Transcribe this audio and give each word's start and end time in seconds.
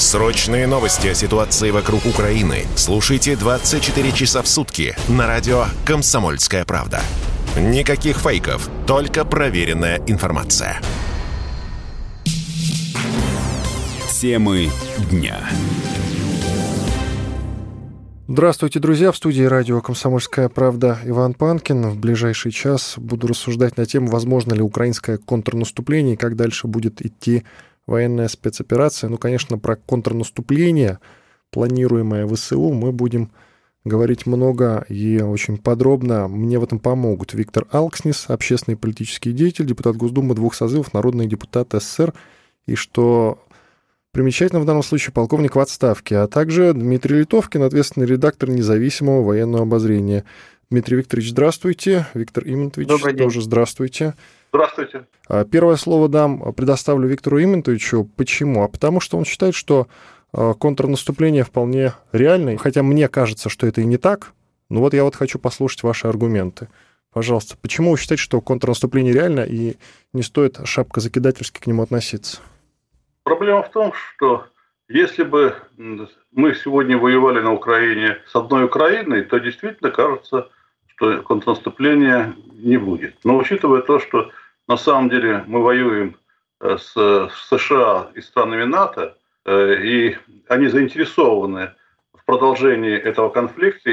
Срочные 0.00 0.66
новости 0.66 1.08
о 1.08 1.14
ситуации 1.14 1.70
вокруг 1.70 2.06
Украины 2.06 2.64
слушайте 2.74 3.36
24 3.36 4.12
часа 4.12 4.40
в 4.40 4.48
сутки 4.48 4.96
на 5.10 5.26
радио 5.26 5.66
«Комсомольская 5.84 6.64
правда». 6.64 7.02
Никаких 7.54 8.16
фейков, 8.16 8.70
только 8.86 9.26
проверенная 9.26 10.00
информация. 10.06 10.80
Темы 14.10 14.70
дня. 15.10 15.46
Здравствуйте, 18.26 18.78
друзья! 18.78 19.12
В 19.12 19.18
студии 19.18 19.42
радио 19.42 19.82
«Комсомольская 19.82 20.48
правда» 20.48 20.98
Иван 21.04 21.34
Панкин. 21.34 21.90
В 21.90 21.98
ближайший 21.98 22.52
час 22.52 22.94
буду 22.96 23.26
рассуждать 23.26 23.76
на 23.76 23.84
тему, 23.84 24.06
возможно 24.06 24.54
ли 24.54 24.62
украинское 24.62 25.18
контрнаступление 25.18 26.14
и 26.14 26.16
как 26.16 26.36
дальше 26.36 26.68
будет 26.68 27.04
идти 27.04 27.42
военная 27.86 28.28
спецоперация. 28.28 29.08
Ну, 29.10 29.18
конечно, 29.18 29.58
про 29.58 29.76
контрнаступление, 29.76 30.98
планируемое 31.50 32.26
ВСУ, 32.26 32.72
мы 32.72 32.92
будем 32.92 33.32
говорить 33.84 34.26
много 34.26 34.84
и 34.88 35.20
очень 35.20 35.58
подробно. 35.58 36.28
Мне 36.28 36.58
в 36.58 36.64
этом 36.64 36.78
помогут 36.78 37.34
Виктор 37.34 37.66
Алкснис, 37.70 38.26
общественный 38.28 38.76
политический 38.76 39.32
деятель, 39.32 39.66
депутат 39.66 39.96
Госдумы 39.96 40.34
двух 40.34 40.54
созывов, 40.54 40.92
народный 40.92 41.26
депутат 41.26 41.72
СССР, 41.72 42.14
и 42.66 42.74
что 42.74 43.38
Примечательно 44.12 44.60
в 44.60 44.64
данном 44.64 44.82
случае 44.82 45.12
полковник 45.12 45.54
в 45.54 45.60
отставке, 45.60 46.16
а 46.16 46.26
также 46.26 46.72
Дмитрий 46.74 47.20
Литовкин, 47.20 47.62
ответственный 47.62 48.08
редактор 48.08 48.50
независимого 48.50 49.22
военного 49.22 49.62
обозрения. 49.62 50.24
Дмитрий 50.68 50.96
Викторович, 50.96 51.30
здравствуйте. 51.30 52.06
Виктор 52.14 52.44
Добрый 52.44 53.14
день. 53.14 53.22
тоже 53.22 53.40
здравствуйте. 53.40 54.14
Здравствуйте. 54.14 54.14
А, 55.28 55.44
первое 55.44 55.76
слово 55.76 56.08
дам, 56.08 56.52
предоставлю 56.54 57.08
Виктору 57.08 57.42
Иментовичу. 57.42 58.08
Почему? 58.16 58.64
А 58.64 58.68
потому 58.68 59.00
что 59.00 59.16
он 59.16 59.24
считает, 59.24 59.54
что 59.54 59.86
а, 60.32 60.54
контрнаступление 60.54 61.44
вполне 61.44 61.94
реальное, 62.12 62.56
хотя 62.56 62.82
мне 62.82 63.08
кажется, 63.08 63.48
что 63.48 63.66
это 63.66 63.80
и 63.80 63.84
не 63.84 63.96
так. 63.96 64.32
Но 64.68 64.80
вот 64.80 64.94
я 64.94 65.04
вот 65.04 65.16
хочу 65.16 65.38
послушать 65.38 65.82
ваши 65.82 66.06
аргументы. 66.06 66.68
Пожалуйста, 67.12 67.56
почему 67.60 67.90
вы 67.90 67.98
считаете, 67.98 68.22
что 68.22 68.40
контрнаступление 68.40 69.12
реально 69.12 69.40
и 69.40 69.76
не 70.12 70.22
стоит 70.22 70.60
шапка 70.64 71.00
закидательски 71.00 71.58
к 71.58 71.66
нему 71.66 71.82
относиться? 71.82 72.40
Проблема 73.24 73.64
в 73.64 73.70
том, 73.70 73.92
что 73.92 74.46
если 74.88 75.24
бы 75.24 75.54
мы 76.32 76.54
сегодня 76.54 76.96
воевали 76.96 77.40
на 77.40 77.52
Украине 77.52 78.18
с 78.26 78.36
одной 78.36 78.64
Украиной, 78.64 79.22
то 79.22 79.38
действительно 79.38 79.90
кажется, 79.90 80.48
контрнаступления 81.00 82.34
не 82.52 82.76
будет. 82.76 83.16
Но 83.24 83.36
учитывая 83.36 83.82
то, 83.82 83.98
что 83.98 84.30
на 84.68 84.76
самом 84.76 85.10
деле 85.10 85.44
мы 85.46 85.62
воюем 85.62 86.16
э, 86.60 86.76
с 86.78 86.92
США 87.48 88.10
и 88.14 88.20
странами 88.20 88.64
НАТО, 88.64 89.16
э, 89.44 89.74
и 89.82 90.16
они 90.48 90.68
заинтересованы 90.68 91.72
в 92.14 92.24
продолжении 92.24 92.96
этого 92.96 93.30
конфликта 93.30 93.90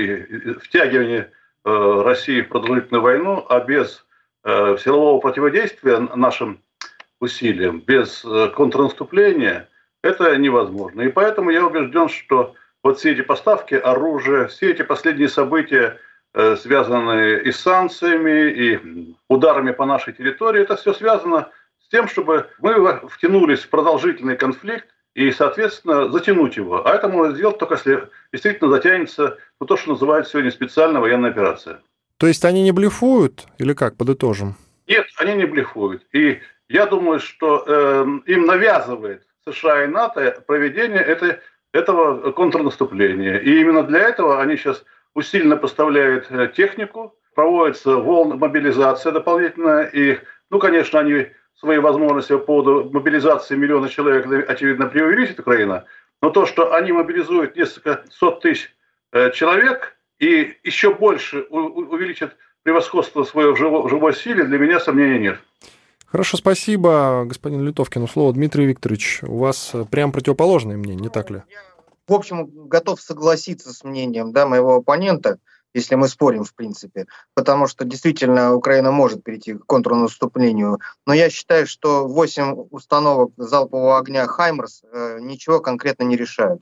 втягивании 0.62 1.26
э, 1.66 2.02
России 2.04 2.42
в 2.42 2.50
продолжительную 2.50 3.02
войну, 3.02 3.46
а 3.50 3.60
без 3.60 4.06
силового 4.46 5.20
противодействия 5.20 6.00
нашим 6.16 6.62
усилиям, 7.20 7.82
без 7.82 8.26
контрнаступления 8.56 9.68
это 10.02 10.38
невозможно. 10.38 11.02
И 11.02 11.10
поэтому 11.10 11.50
я 11.50 11.66
убежден, 11.66 12.08
что 12.08 12.54
вот 12.82 13.00
все 13.00 13.12
эти 13.12 13.22
поставки 13.22 13.74
оружия, 13.74 14.48
все 14.48 14.72
эти 14.72 14.84
последние 14.84 15.28
события, 15.28 16.00
связанные 16.34 17.44
и 17.44 17.52
с 17.52 17.60
санкциями, 17.60 18.52
и 18.52 19.16
ударами 19.28 19.72
по 19.72 19.86
нашей 19.86 20.14
территории, 20.14 20.62
это 20.62 20.76
все 20.76 20.94
связано 20.94 21.50
с 21.84 21.90
тем, 21.90 22.08
чтобы 22.08 22.48
мы 22.60 23.08
втянулись 23.10 23.62
в 23.62 23.70
продолжительный 23.70 24.38
конфликт 24.38 24.88
и, 25.16 25.32
соответственно, 25.32 26.10
затянуть 26.10 26.58
его. 26.58 26.88
А 26.88 26.94
это 26.94 27.08
можно 27.08 27.36
сделать 27.36 27.58
только 27.58 27.76
если 27.76 28.10
действительно 28.32 28.70
затянется 28.70 29.38
ну, 29.60 29.66
то, 29.66 29.76
что 29.76 29.92
называют 29.92 30.28
сегодня 30.28 30.52
специальная 30.52 31.02
военная 31.02 31.32
операция. 31.32 31.82
То 32.18 32.28
есть 32.28 32.46
они 32.46 32.64
не 32.64 32.72
блефуют 32.72 33.46
или 33.58 33.74
как, 33.74 33.98
подытожим? 33.98 34.56
Нет, 34.88 35.08
они 35.18 35.34
не 35.34 35.46
блефуют. 35.46 36.04
И 36.14 36.40
я 36.70 36.86
думаю, 36.86 37.20
что 37.20 37.64
э, 37.66 38.06
им 38.26 38.46
навязывает 38.46 39.24
США 39.48 39.86
и 39.86 39.88
НАТО 39.88 40.44
проведение 40.46 41.02
этой, 41.02 41.40
этого 41.74 42.32
контрнаступления. 42.32 43.38
И 43.38 43.60
именно 43.60 43.84
для 43.84 44.00
этого 44.00 44.42
они 44.42 44.58
сейчас 44.58 44.84
усиленно 45.14 45.58
поставляют 45.58 46.28
э, 46.30 46.52
технику, 46.56 47.16
проводится 47.36 47.98
волна 47.98 48.36
мобилизация 48.36 49.12
дополнительная. 49.12 49.86
И, 49.86 50.20
ну, 50.50 50.60
конечно, 50.60 51.00
они 51.00 51.28
свои 51.56 51.80
возможности 51.80 52.34
по 52.34 52.40
поводу 52.40 52.90
мобилизации 52.92 53.56
миллиона 53.56 53.90
человек, 53.90 54.50
очевидно, 54.50 54.88
преувеличит 54.88 55.40
Украина. 55.40 55.86
Но 56.22 56.30
то, 56.30 56.46
что 56.46 56.74
они 56.74 56.92
мобилизуют 56.92 57.56
несколько 57.56 58.04
сот 58.10 58.42
тысяч 58.42 58.74
э, 59.12 59.32
человек 59.32 59.98
и 60.20 60.58
еще 60.64 60.94
больше 60.94 61.42
увеличат 61.50 62.36
превосходство 62.64 63.24
свое 63.24 63.54
в 63.54 63.58
живой, 63.58 64.14
силе, 64.14 64.44
для 64.44 64.58
меня 64.58 64.80
сомнений 64.80 65.20
нет. 65.20 65.40
Хорошо, 66.06 66.38
спасибо, 66.38 67.24
господин 67.26 67.66
Литовкин. 67.66 68.08
Слово 68.08 68.34
Дмитрий 68.34 68.66
Викторович. 68.66 69.20
У 69.24 69.38
вас 69.38 69.72
э, 69.74 69.86
прям 69.86 70.12
противоположное 70.12 70.78
мнение, 70.78 71.04
не 71.04 71.10
так 71.10 71.30
ли? 71.30 71.44
В 72.08 72.14
общем, 72.14 72.68
готов 72.68 73.02
согласиться 73.02 73.74
с 73.74 73.84
мнением 73.84 74.32
да, 74.32 74.48
моего 74.48 74.76
оппонента, 74.76 75.40
если 75.74 75.96
мы 75.96 76.08
спорим, 76.08 76.44
в 76.44 76.56
принципе, 76.56 77.06
потому 77.34 77.68
что 77.68 77.86
действительно 77.86 78.56
Украина 78.56 78.92
может 78.92 79.24
перейти 79.24 79.54
к 79.54 79.66
контрнаступлению. 79.66 80.80
Но 81.06 81.14
я 81.14 81.30
считаю, 81.30 81.68
что 81.68 82.08
8 82.08 82.68
установок 82.72 83.34
залпового 83.38 83.98
огня 83.98 84.26
«Хаймерс» 84.26 84.84
э, 84.84 85.20
ничего 85.20 85.60
конкретно 85.60 86.04
не 86.04 86.16
решают 86.16 86.62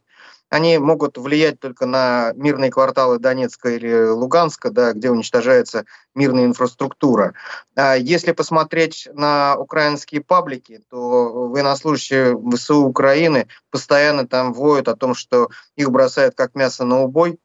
они 0.49 0.77
могут 0.77 1.17
влиять 1.17 1.59
только 1.59 1.85
на 1.85 2.31
мирные 2.35 2.71
кварталы 2.71 3.19
Донецка 3.19 3.69
или 3.69 4.09
Луганска, 4.09 4.69
да, 4.69 4.93
где 4.93 5.09
уничтожается 5.09 5.85
мирная 6.13 6.45
инфраструктура. 6.45 7.33
А 7.75 7.95
если 7.95 8.31
посмотреть 8.31 9.07
на 9.13 9.55
украинские 9.57 10.21
паблики, 10.21 10.81
то 10.89 11.49
военнослужащие 11.49 12.37
ВСУ 12.51 12.83
Украины 12.83 13.47
постоянно 13.71 14.27
там 14.27 14.53
воют 14.53 14.87
о 14.87 14.95
том, 14.95 15.15
что 15.15 15.49
их 15.75 15.91
бросают 15.91 16.35
как 16.35 16.55
мясо 16.55 16.85
на 16.85 17.01
убой, 17.01 17.39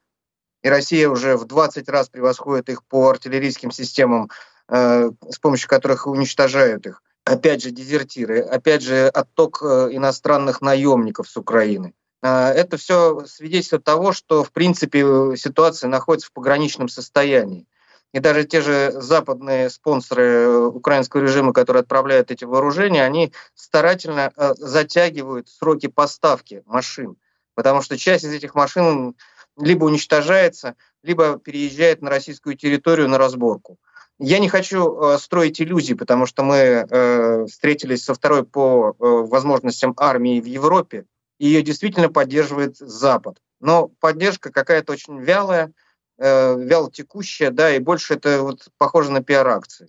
и 0.62 0.68
Россия 0.68 1.08
уже 1.08 1.36
в 1.36 1.46
20 1.46 1.88
раз 1.88 2.08
превосходит 2.08 2.68
их 2.68 2.84
по 2.84 3.08
артиллерийским 3.08 3.70
системам, 3.70 4.30
э, 4.68 5.10
с 5.30 5.38
помощью 5.38 5.68
которых 5.68 6.06
уничтожают 6.06 6.86
их. 6.86 7.02
Опять 7.24 7.62
же, 7.62 7.70
дезертиры, 7.70 8.40
опять 8.40 8.82
же, 8.82 9.08
отток 9.08 9.62
э, 9.62 9.88
иностранных 9.92 10.60
наемников 10.60 11.28
с 11.28 11.36
Украины. 11.36 11.94
А, 12.22 12.50
это 12.50 12.76
все 12.76 13.24
свидетельствует 13.26 13.84
того, 13.84 14.12
что, 14.12 14.44
в 14.44 14.52
принципе, 14.52 15.04
ситуация 15.36 15.88
находится 15.88 16.28
в 16.28 16.32
пограничном 16.32 16.88
состоянии. 16.88 17.66
И 18.12 18.18
даже 18.18 18.44
те 18.44 18.60
же 18.60 18.92
западные 18.92 19.70
спонсоры 19.70 20.66
украинского 20.66 21.22
режима, 21.22 21.52
которые 21.52 21.82
отправляют 21.82 22.30
эти 22.30 22.44
вооружения, 22.44 23.04
они 23.04 23.32
старательно 23.54 24.32
э, 24.36 24.54
затягивают 24.56 25.48
сроки 25.48 25.86
поставки 25.86 26.62
машин, 26.66 27.16
потому 27.54 27.82
что 27.82 27.96
часть 27.96 28.24
из 28.24 28.32
этих 28.32 28.56
машин 28.56 29.14
либо 29.56 29.84
уничтожается, 29.84 30.74
либо 31.04 31.38
переезжает 31.38 32.02
на 32.02 32.10
российскую 32.10 32.56
территорию 32.56 33.08
на 33.08 33.16
разборку. 33.16 33.78
Я 34.18 34.40
не 34.40 34.48
хочу 34.48 34.92
э, 35.00 35.18
строить 35.18 35.60
иллюзии, 35.62 35.94
потому 35.94 36.26
что 36.26 36.42
мы 36.42 36.56
э, 36.56 37.46
встретились 37.46 38.04
со 38.04 38.12
второй 38.12 38.44
по 38.44 38.94
возможностям 38.98 39.94
армии 39.96 40.40
в 40.40 40.46
Европе, 40.46 41.04
ее 41.48 41.62
действительно 41.62 42.08
поддерживает 42.08 42.76
Запад. 42.76 43.40
Но 43.60 43.88
поддержка 44.00 44.50
какая-то 44.50 44.92
очень 44.92 45.18
вялая, 45.20 45.72
э, 46.18 46.58
вяло 46.58 46.90
текущая, 46.90 47.50
да, 47.50 47.74
и 47.74 47.78
больше 47.78 48.14
это 48.14 48.42
вот 48.42 48.68
похоже 48.78 49.10
на 49.10 49.22
пиар-акции. 49.22 49.88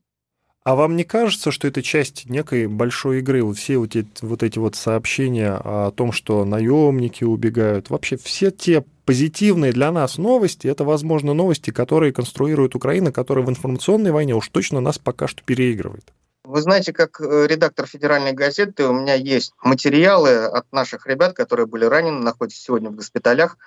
А 0.64 0.76
вам 0.76 0.96
не 0.96 1.04
кажется, 1.04 1.50
что 1.50 1.68
это 1.68 1.82
часть 1.82 2.30
некой 2.30 2.68
большой 2.68 3.20
игры? 3.20 3.44
Вот 3.44 3.58
все 3.58 3.78
вот 3.78 3.96
эти, 3.96 4.08
вот 4.22 4.44
эти 4.44 4.60
вот 4.60 4.76
сообщения 4.76 5.54
о 5.54 5.92
том, 5.92 6.12
что 6.12 6.46
наемники 6.46 7.24
убегают, 7.24 7.90
вообще 7.90 8.16
все 8.16 8.52
те 8.52 8.86
позитивные 9.06 9.74
для 9.74 9.92
нас 9.92 10.20
новости, 10.20 10.68
это, 10.68 10.84
возможно, 10.84 11.34
новости, 11.34 11.72
которые 11.72 12.14
конструирует 12.14 12.76
Украина, 12.76 13.12
которая 13.12 13.44
в 13.44 13.50
информационной 13.50 14.12
войне 14.12 14.36
уж 14.36 14.48
точно 14.50 14.82
нас 14.82 15.00
пока 15.00 15.28
что 15.28 15.42
переигрывает. 15.44 16.14
Вы 16.52 16.62
знаете, 16.62 16.92
как 16.92 17.22
э, 17.22 17.48
редактор 17.48 17.86
федеральной 17.86 18.34
газеты, 18.34 18.86
у 18.86 18.92
меня 18.92 19.14
есть 19.14 19.54
материалы 19.64 20.44
от 20.44 20.70
наших 20.74 21.08
ребят, 21.08 21.34
которые 21.34 21.66
были 21.66 21.86
ранены, 21.86 22.20
находятся 22.20 22.62
сегодня 22.62 22.90
в 22.90 22.96
госпиталях, 22.96 23.58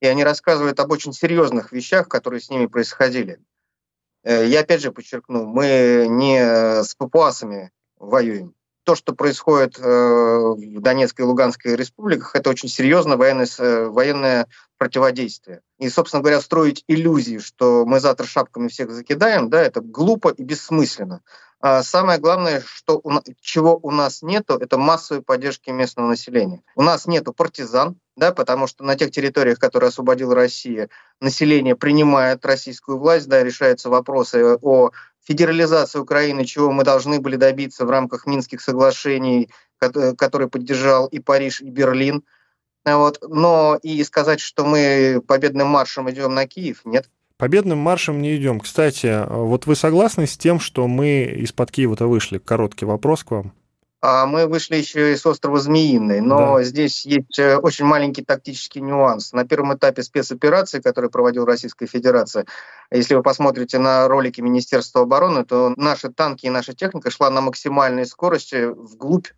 и 0.00 0.08
они 0.08 0.24
рассказывают 0.24 0.80
об 0.80 0.90
очень 0.90 1.12
серьезных 1.12 1.70
вещах, 1.70 2.08
которые 2.08 2.40
с 2.40 2.50
ними 2.50 2.66
происходили. 2.66 3.38
Э, 4.24 4.44
я 4.48 4.60
опять 4.60 4.82
же 4.82 4.90
подчеркну, 4.90 5.46
мы 5.46 6.06
не 6.08 6.82
с 6.82 6.96
папуасами 6.96 7.70
воюем. 7.98 8.56
То, 8.82 8.96
что 8.96 9.14
происходит 9.14 9.78
э, 9.78 9.82
в 9.84 10.80
Донецкой 10.80 11.26
и 11.26 11.28
Луганской 11.28 11.76
республиках, 11.76 12.34
это 12.34 12.50
очень 12.50 12.68
серьезное 12.68 13.16
военное, 13.16 13.46
военное 13.90 14.48
противодействие. 14.76 15.60
И, 15.78 15.88
собственно 15.88 16.20
говоря, 16.20 16.40
строить 16.40 16.82
иллюзии, 16.88 17.38
что 17.38 17.86
мы 17.86 18.00
завтра 18.00 18.26
шапками 18.26 18.66
всех 18.66 18.90
закидаем, 18.90 19.50
да, 19.50 19.62
это 19.62 19.80
глупо 19.80 20.30
и 20.30 20.42
бессмысленно. 20.42 21.22
А 21.66 21.82
самое 21.82 22.18
главное, 22.18 22.62
что 22.66 23.00
у, 23.02 23.10
чего 23.40 23.80
у 23.82 23.90
нас 23.90 24.20
нету, 24.20 24.58
это 24.58 24.76
массовой 24.76 25.22
поддержки 25.22 25.70
местного 25.70 26.08
населения. 26.08 26.62
У 26.76 26.82
нас 26.82 27.06
нету 27.06 27.32
партизан, 27.32 27.98
да, 28.16 28.34
потому 28.34 28.66
что 28.66 28.84
на 28.84 28.96
тех 28.96 29.10
территориях, 29.10 29.58
которые 29.58 29.88
освободила 29.88 30.34
Россия, 30.34 30.90
население 31.22 31.74
принимает 31.74 32.44
российскую 32.44 32.98
власть, 32.98 33.28
да, 33.28 33.42
решаются 33.42 33.88
вопросы 33.88 34.58
о 34.60 34.90
федерализации 35.26 35.98
Украины, 35.98 36.44
чего 36.44 36.70
мы 36.70 36.84
должны 36.84 37.18
были 37.18 37.36
добиться 37.36 37.86
в 37.86 37.90
рамках 37.90 38.26
Минских 38.26 38.60
соглашений, 38.60 39.48
которые 39.78 40.50
поддержал 40.50 41.06
и 41.06 41.18
Париж, 41.18 41.62
и 41.62 41.70
Берлин. 41.70 42.24
Вот. 42.84 43.24
Но 43.26 43.78
и 43.82 44.04
сказать, 44.04 44.40
что 44.40 44.66
мы 44.66 45.22
победным 45.26 45.68
маршем 45.68 46.10
идем 46.10 46.34
на 46.34 46.46
Киев, 46.46 46.82
нет. 46.84 47.08
Победным 47.36 47.78
маршем 47.78 48.22
не 48.22 48.36
идем. 48.36 48.60
Кстати, 48.60 49.24
вот 49.28 49.66
вы 49.66 49.74
согласны 49.74 50.26
с 50.26 50.36
тем, 50.36 50.60
что 50.60 50.86
мы 50.86 51.24
из-под 51.42 51.70
Киева-то 51.72 52.06
вышли? 52.06 52.38
Короткий 52.38 52.84
вопрос 52.84 53.24
к 53.24 53.32
вам. 53.32 53.52
А 54.06 54.26
мы 54.26 54.46
вышли 54.46 54.76
еще 54.76 55.14
из 55.14 55.24
острова 55.24 55.58
Змеиный, 55.58 56.20
но 56.20 56.58
да. 56.58 56.62
здесь 56.62 57.06
есть 57.06 57.38
э, 57.38 57.56
очень 57.56 57.86
маленький 57.86 58.22
тактический 58.22 58.82
нюанс. 58.82 59.32
На 59.32 59.46
первом 59.46 59.74
этапе 59.74 60.02
спецоперации, 60.02 60.80
которую 60.82 61.10
проводила 61.10 61.46
Российская 61.46 61.86
Федерация, 61.86 62.44
если 62.90 63.14
вы 63.14 63.22
посмотрите 63.22 63.78
на 63.78 64.06
ролики 64.06 64.42
Министерства 64.42 65.00
обороны, 65.00 65.46
то 65.46 65.72
наши 65.78 66.10
танки 66.10 66.44
и 66.44 66.50
наша 66.50 66.74
техника 66.74 67.10
шла 67.10 67.30
на 67.30 67.40
максимальной 67.40 68.04
скорости 68.04 68.66
вглубь 68.66 69.28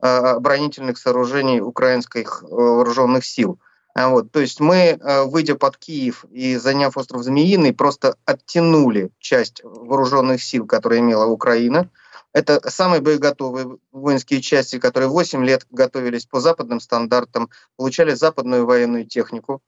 э, 0.00 0.06
оборонительных 0.06 0.98
сооружений 0.98 1.60
украинских 1.60 2.44
э, 2.44 2.46
вооруженных 2.54 3.24
сил. 3.24 3.58
А 3.94 4.08
вот, 4.08 4.32
то 4.32 4.40
есть 4.40 4.58
мы, 4.58 4.98
выйдя 5.26 5.54
под 5.54 5.76
Киев 5.76 6.24
и 6.30 6.56
заняв 6.56 6.96
остров 6.96 7.22
Змеиный, 7.22 7.74
просто 7.74 8.16
оттянули 8.24 9.10
часть 9.18 9.60
вооруженных 9.62 10.42
сил, 10.42 10.66
которые 10.66 11.00
имела 11.00 11.26
Украина, 11.26 11.90
это 12.32 12.70
самые 12.70 13.02
боеготовые 13.02 13.76
воинские 13.90 14.40
части, 14.40 14.78
которые 14.78 15.10
8 15.10 15.44
лет 15.44 15.66
готовились 15.70 16.24
по 16.24 16.40
западным 16.40 16.80
стандартам, 16.80 17.50
получали 17.76 18.14
западную 18.14 18.64
военную 18.64 19.06
технику. 19.06 19.62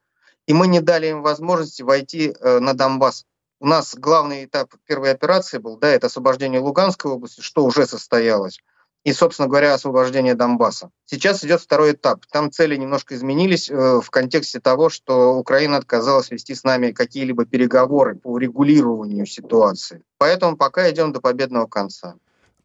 И 0.47 0.55
мы 0.55 0.67
не 0.67 0.81
дали 0.81 1.09
им 1.09 1.23
возможности 1.23 1.83
войти 1.83 2.35
э, 2.39 2.59
на 2.61 2.75
Донбасс. 2.75 3.27
У 3.61 3.67
нас 3.67 3.95
главный 3.95 4.47
этап 4.47 4.73
первой 4.87 5.11
операции 5.11 5.59
был, 5.59 5.77
да, 5.77 5.89
это 5.89 6.07
освобождение 6.07 6.61
Луганской 6.61 7.11
области, 7.11 7.41
что 7.41 7.65
уже 7.65 7.87
состоялось 7.87 8.61
и, 9.05 9.13
собственно 9.13 9.49
говоря, 9.49 9.75
освобождение 9.75 10.35
Донбасса. 10.35 10.91
Сейчас 11.05 11.45
идет 11.45 11.61
второй 11.61 11.93
этап. 11.93 12.25
Там 12.33 12.51
цели 12.51 12.75
немножко 12.77 13.15
изменились 13.15 13.71
э, 13.71 14.01
в 14.03 14.11
контексте 14.11 14.61
того, 14.61 14.89
что 14.89 15.35
Украина 15.37 15.77
отказалась 15.77 16.31
вести 16.31 16.55
с 16.55 16.65
нами 16.65 16.91
какие-либо 16.91 17.45
переговоры 17.45 18.17
по 18.17 18.39
регулированию 18.39 19.27
ситуации. 19.27 20.03
Поэтому 20.19 20.57
пока 20.57 20.91
идем 20.91 21.13
до 21.13 21.21
победного 21.21 21.67
конца. 21.67 22.15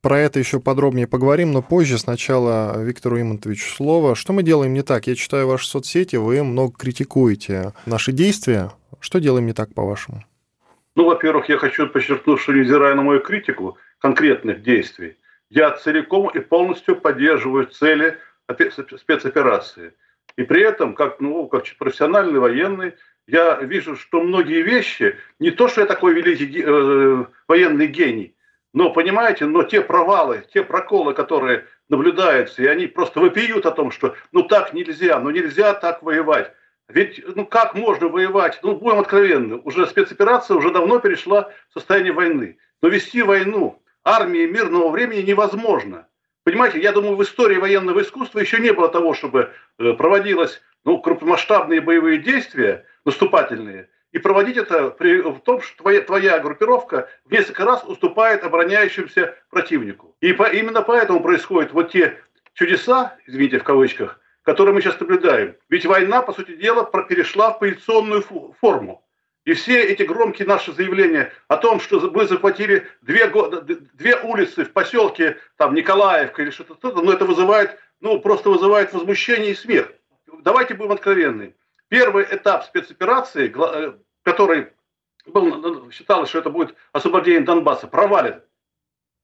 Про 0.02 0.20
это 0.20 0.40
еще 0.40 0.62
подробнее 0.62 1.08
поговорим, 1.08 1.52
но 1.52 1.62
позже. 1.62 1.98
Сначала 1.98 2.82
Виктору 2.82 3.20
Имонтовичу 3.20 3.76
слово. 3.76 4.16
Что 4.16 4.32
мы 4.32 4.44
делаем 4.44 4.74
не 4.74 4.82
так? 4.82 5.08
Я 5.08 5.16
читаю 5.16 5.46
ваши 5.46 5.68
соцсети, 5.68 6.16
вы 6.16 6.42
много 6.42 6.74
критикуете 6.78 7.74
наши 7.86 8.14
действия. 8.14 8.72
Что 9.02 9.20
делаем 9.20 9.46
не 9.46 9.54
так, 9.54 9.74
по-вашему? 9.74 10.24
Ну, 10.96 11.06
во-первых, 11.06 11.50
я 11.50 11.58
хочу 11.58 11.88
подчеркнуть, 11.88 12.40
что 12.40 12.54
невзирая 12.54 12.96
на 12.96 13.02
мою 13.02 13.20
критику 13.20 13.78
конкретных 14.00 14.64
действий, 14.64 15.18
я 15.50 15.72
целиком 15.72 16.30
и 16.30 16.40
полностью 16.40 16.96
поддерживаю 16.96 17.68
цели 17.68 18.18
спецоперации. 18.98 19.94
И 20.36 20.44
при 20.44 20.62
этом, 20.62 20.96
как, 20.96 21.20
ну, 21.20 21.48
как 21.48 21.66
профессиональный 21.78 22.40
военный, 22.40 22.94
я 23.28 23.56
вижу, 23.62 23.96
что 23.96 24.22
многие 24.22 24.62
вещи, 24.62 25.18
не 25.40 25.52
то, 25.52 25.68
что 25.68 25.82
я 25.82 25.88
такой 25.88 26.14
великий 26.14 26.64
э, 26.66 27.26
военный 27.48 27.88
гений, 27.88 28.36
но, 28.74 28.92
понимаете, 28.92 29.46
но 29.46 29.64
те 29.64 29.82
провалы, 29.82 30.46
те 30.54 30.64
проколы, 30.64 31.14
которые 31.14 31.66
наблюдаются, 31.90 32.62
и 32.62 32.68
они 32.68 32.88
просто 32.88 33.20
вопиют 33.20 33.66
о 33.66 33.72
том, 33.72 33.92
что 33.92 34.16
ну 34.32 34.44
так 34.44 34.74
нельзя, 34.74 35.20
ну 35.20 35.32
нельзя 35.32 35.74
так 35.74 36.04
воевать. 36.04 36.54
Ведь 36.88 37.24
ну 37.36 37.46
как 37.46 37.76
можно 37.76 38.08
воевать? 38.08 38.60
Ну, 38.64 38.76
будем 38.76 39.00
откровенны, 39.00 39.58
уже 39.58 39.86
спецоперация 39.88 40.56
уже 40.56 40.72
давно 40.72 41.00
перешла 41.00 41.52
в 41.70 41.74
состояние 41.74 42.14
войны. 42.14 42.58
Но 42.82 42.90
вести 42.90 43.22
войну 43.22 43.82
армии 44.16 44.46
мирного 44.46 44.90
времени 44.90 45.22
невозможно. 45.22 46.08
Понимаете, 46.44 46.82
я 46.82 46.92
думаю, 46.92 47.16
в 47.16 47.24
истории 47.24 47.58
военного 47.58 48.02
искусства 48.02 48.40
еще 48.40 48.60
не 48.60 48.72
было 48.72 48.90
того, 48.90 49.14
чтобы 49.14 49.52
э, 49.78 49.94
проводилось 49.94 50.62
ну, 50.84 51.00
крупномасштабные 51.00 51.82
боевые 51.82 52.20
действия, 52.20 52.86
наступательные, 53.06 53.90
и 54.12 54.18
проводить 54.18 54.58
это 54.58 54.90
при 54.90 55.22
в 55.22 55.40
том, 55.42 55.62
что 55.62 55.78
твоя, 55.78 56.02
твоя 56.02 56.40
группировка 56.40 57.10
в 57.26 57.32
несколько 57.32 57.66
раз 57.66 57.84
уступает 57.84 58.44
обороняющимся 58.44 59.36
противнику. 59.52 60.16
И 60.22 60.34
по, 60.34 60.46
именно 60.46 60.82
поэтому 60.82 61.22
происходят 61.22 61.74
вот 61.74 61.92
те 61.92 62.18
чудеса, 62.54 63.16
извините, 63.28 63.60
в 63.60 63.64
кавычках, 63.64 64.20
которые 64.42 64.74
мы 64.74 64.82
сейчас 64.82 65.00
наблюдаем. 65.00 65.56
Ведь 65.70 65.86
война, 65.86 66.24
по 66.24 66.34
сути 66.34 66.56
дела, 66.56 66.84
перешла 66.84 67.52
в 67.52 67.60
позиционную 67.60 68.24
форму. 68.60 69.06
И 69.46 69.54
все 69.54 69.82
эти 69.82 70.04
громкие 70.04 70.48
наши 70.48 70.74
заявления 70.74 71.32
о 71.48 71.58
том, 71.58 71.80
что 71.80 72.00
мы 72.12 72.28
захватили 72.28 72.88
две, 73.02 73.28
две 73.94 74.16
улицы 74.22 74.66
в 74.66 74.74
поселке 74.74 75.38
там, 75.58 75.74
Николаевка 75.74 76.42
или 76.42 76.52
что-то, 76.52 77.02
ну 77.02 77.12
это 77.12 77.26
вызывает, 77.26 77.80
ну 78.02 78.20
просто 78.20 78.50
вызывает 78.50 78.94
возмущение 78.94 79.52
и 79.52 79.56
смех. 79.56 79.92
Давайте 80.42 80.74
будем 80.74 80.92
откровенны. 80.92 81.56
Первый 81.88 82.26
этап 82.30 82.66
спецоперации, 82.66 83.52
э, 83.56 83.94
который 84.24 84.68
был, 85.26 85.90
считалось, 85.92 86.30
что 86.30 86.40
это 86.40 86.50
будет 86.50 86.76
освобождение 86.92 87.42
Донбасса, 87.42 87.88
провален. 87.88 88.44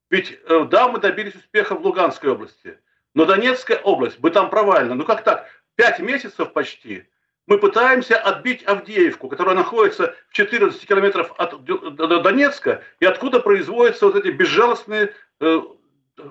Ведь 0.10 0.40
э, 0.48 0.66
да, 0.70 0.88
мы 0.88 1.00
добились 1.00 1.36
успеха 1.36 1.76
в 1.76 1.86
Луганской 1.86 2.32
области, 2.32 2.80
но 3.14 3.26
Донецкая 3.26 3.78
область, 3.80 4.18
мы 4.20 4.32
там 4.32 4.50
провально. 4.50 4.96
Ну 4.96 5.04
как 5.04 5.24
так? 5.24 5.48
Пять 5.76 6.00
месяцев 6.00 6.54
почти 6.54 7.08
мы 7.48 7.60
пытаемся 7.60 8.18
отбить 8.18 8.64
Авдеевку, 8.64 9.30
которая 9.30 9.56
находится 9.56 10.16
в 10.30 10.34
14 10.34 10.88
километров 10.88 11.32
от 11.38 11.64
Донецка, 11.64 12.84
и 13.00 13.06
откуда 13.06 13.40
производятся 13.40 14.08
вот 14.08 14.16
эти 14.16 14.30
безжалостные 14.30 15.14
э, 15.40 15.62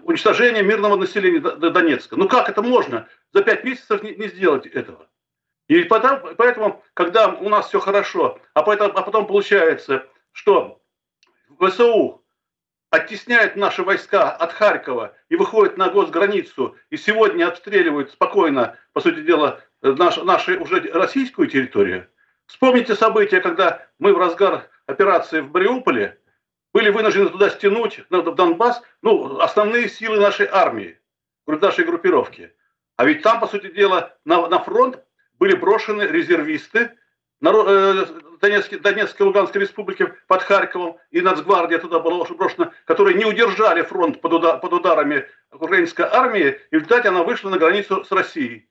уничтожения 0.02 0.62
мирного 0.62 0.96
населения 0.96 1.40
Донецка. 1.40 2.16
Ну 2.16 2.28
как 2.28 2.48
это 2.48 2.62
можно 2.62 3.08
за 3.32 3.42
пять 3.42 3.64
месяцев 3.64 4.02
не, 4.02 4.14
не 4.16 4.28
сделать 4.28 4.66
этого? 4.66 5.08
И 5.68 5.84
потом, 5.84 6.34
поэтому, 6.36 6.82
когда 6.94 7.28
у 7.28 7.48
нас 7.48 7.68
все 7.68 7.80
хорошо, 7.80 8.38
а, 8.52 8.62
потом, 8.62 8.92
а 8.94 9.02
потом 9.02 9.26
получается, 9.26 10.06
что 10.32 10.82
ВСУ 11.58 12.22
оттесняет 12.90 13.56
наши 13.56 13.82
войска 13.82 14.30
от 14.30 14.52
Харькова 14.52 15.16
и 15.28 15.36
выходит 15.36 15.76
на 15.76 15.88
госграницу, 15.88 16.76
и 16.90 16.96
сегодня 16.96 17.48
обстреливают 17.48 18.12
спокойно, 18.12 18.76
по 18.92 19.00
сути 19.00 19.22
дела, 19.22 19.60
наш, 19.92 20.16
нашу 20.16 20.60
уже 20.60 20.80
российскую 20.92 21.48
территорию. 21.48 22.08
Вспомните 22.46 22.94
события, 22.94 23.40
когда 23.40 23.86
мы 23.98 24.14
в 24.14 24.18
разгар 24.18 24.68
операции 24.86 25.40
в 25.40 25.52
Мариуполе 25.52 26.18
были 26.72 26.90
вынуждены 26.90 27.30
туда 27.30 27.50
стянуть, 27.50 28.00
в 28.10 28.34
Донбасс, 28.34 28.82
ну, 29.02 29.38
основные 29.38 29.88
силы 29.88 30.18
нашей 30.18 30.46
армии, 30.50 30.98
нашей 31.46 31.84
группировки. 31.84 32.52
А 32.96 33.04
ведь 33.04 33.22
там, 33.22 33.40
по 33.40 33.46
сути 33.46 33.70
дела, 33.70 34.16
на, 34.24 34.48
на 34.48 34.58
фронт 34.58 34.98
были 35.38 35.54
брошены 35.54 36.02
резервисты 36.02 36.92
э, 37.42 38.06
Донецкой, 38.40 38.78
Донецкой 38.78 39.26
Луганской 39.26 39.62
республики 39.62 40.12
под 40.26 40.42
Харьковом, 40.42 40.98
и 41.10 41.20
Нацгвардия 41.20 41.78
туда 41.78 42.00
была 42.00 42.24
брошена, 42.24 42.72
которые 42.86 43.16
не 43.16 43.24
удержали 43.24 43.82
фронт 43.82 44.20
под, 44.20 44.32
удар, 44.32 44.60
под 44.60 44.72
ударами 44.72 45.26
украинской 45.52 46.06
армии, 46.06 46.60
и 46.70 46.76
в 46.76 46.80
результате 46.80 47.08
она 47.08 47.22
вышла 47.22 47.50
на 47.50 47.58
границу 47.58 48.04
с 48.04 48.10
Россией. 48.10 48.68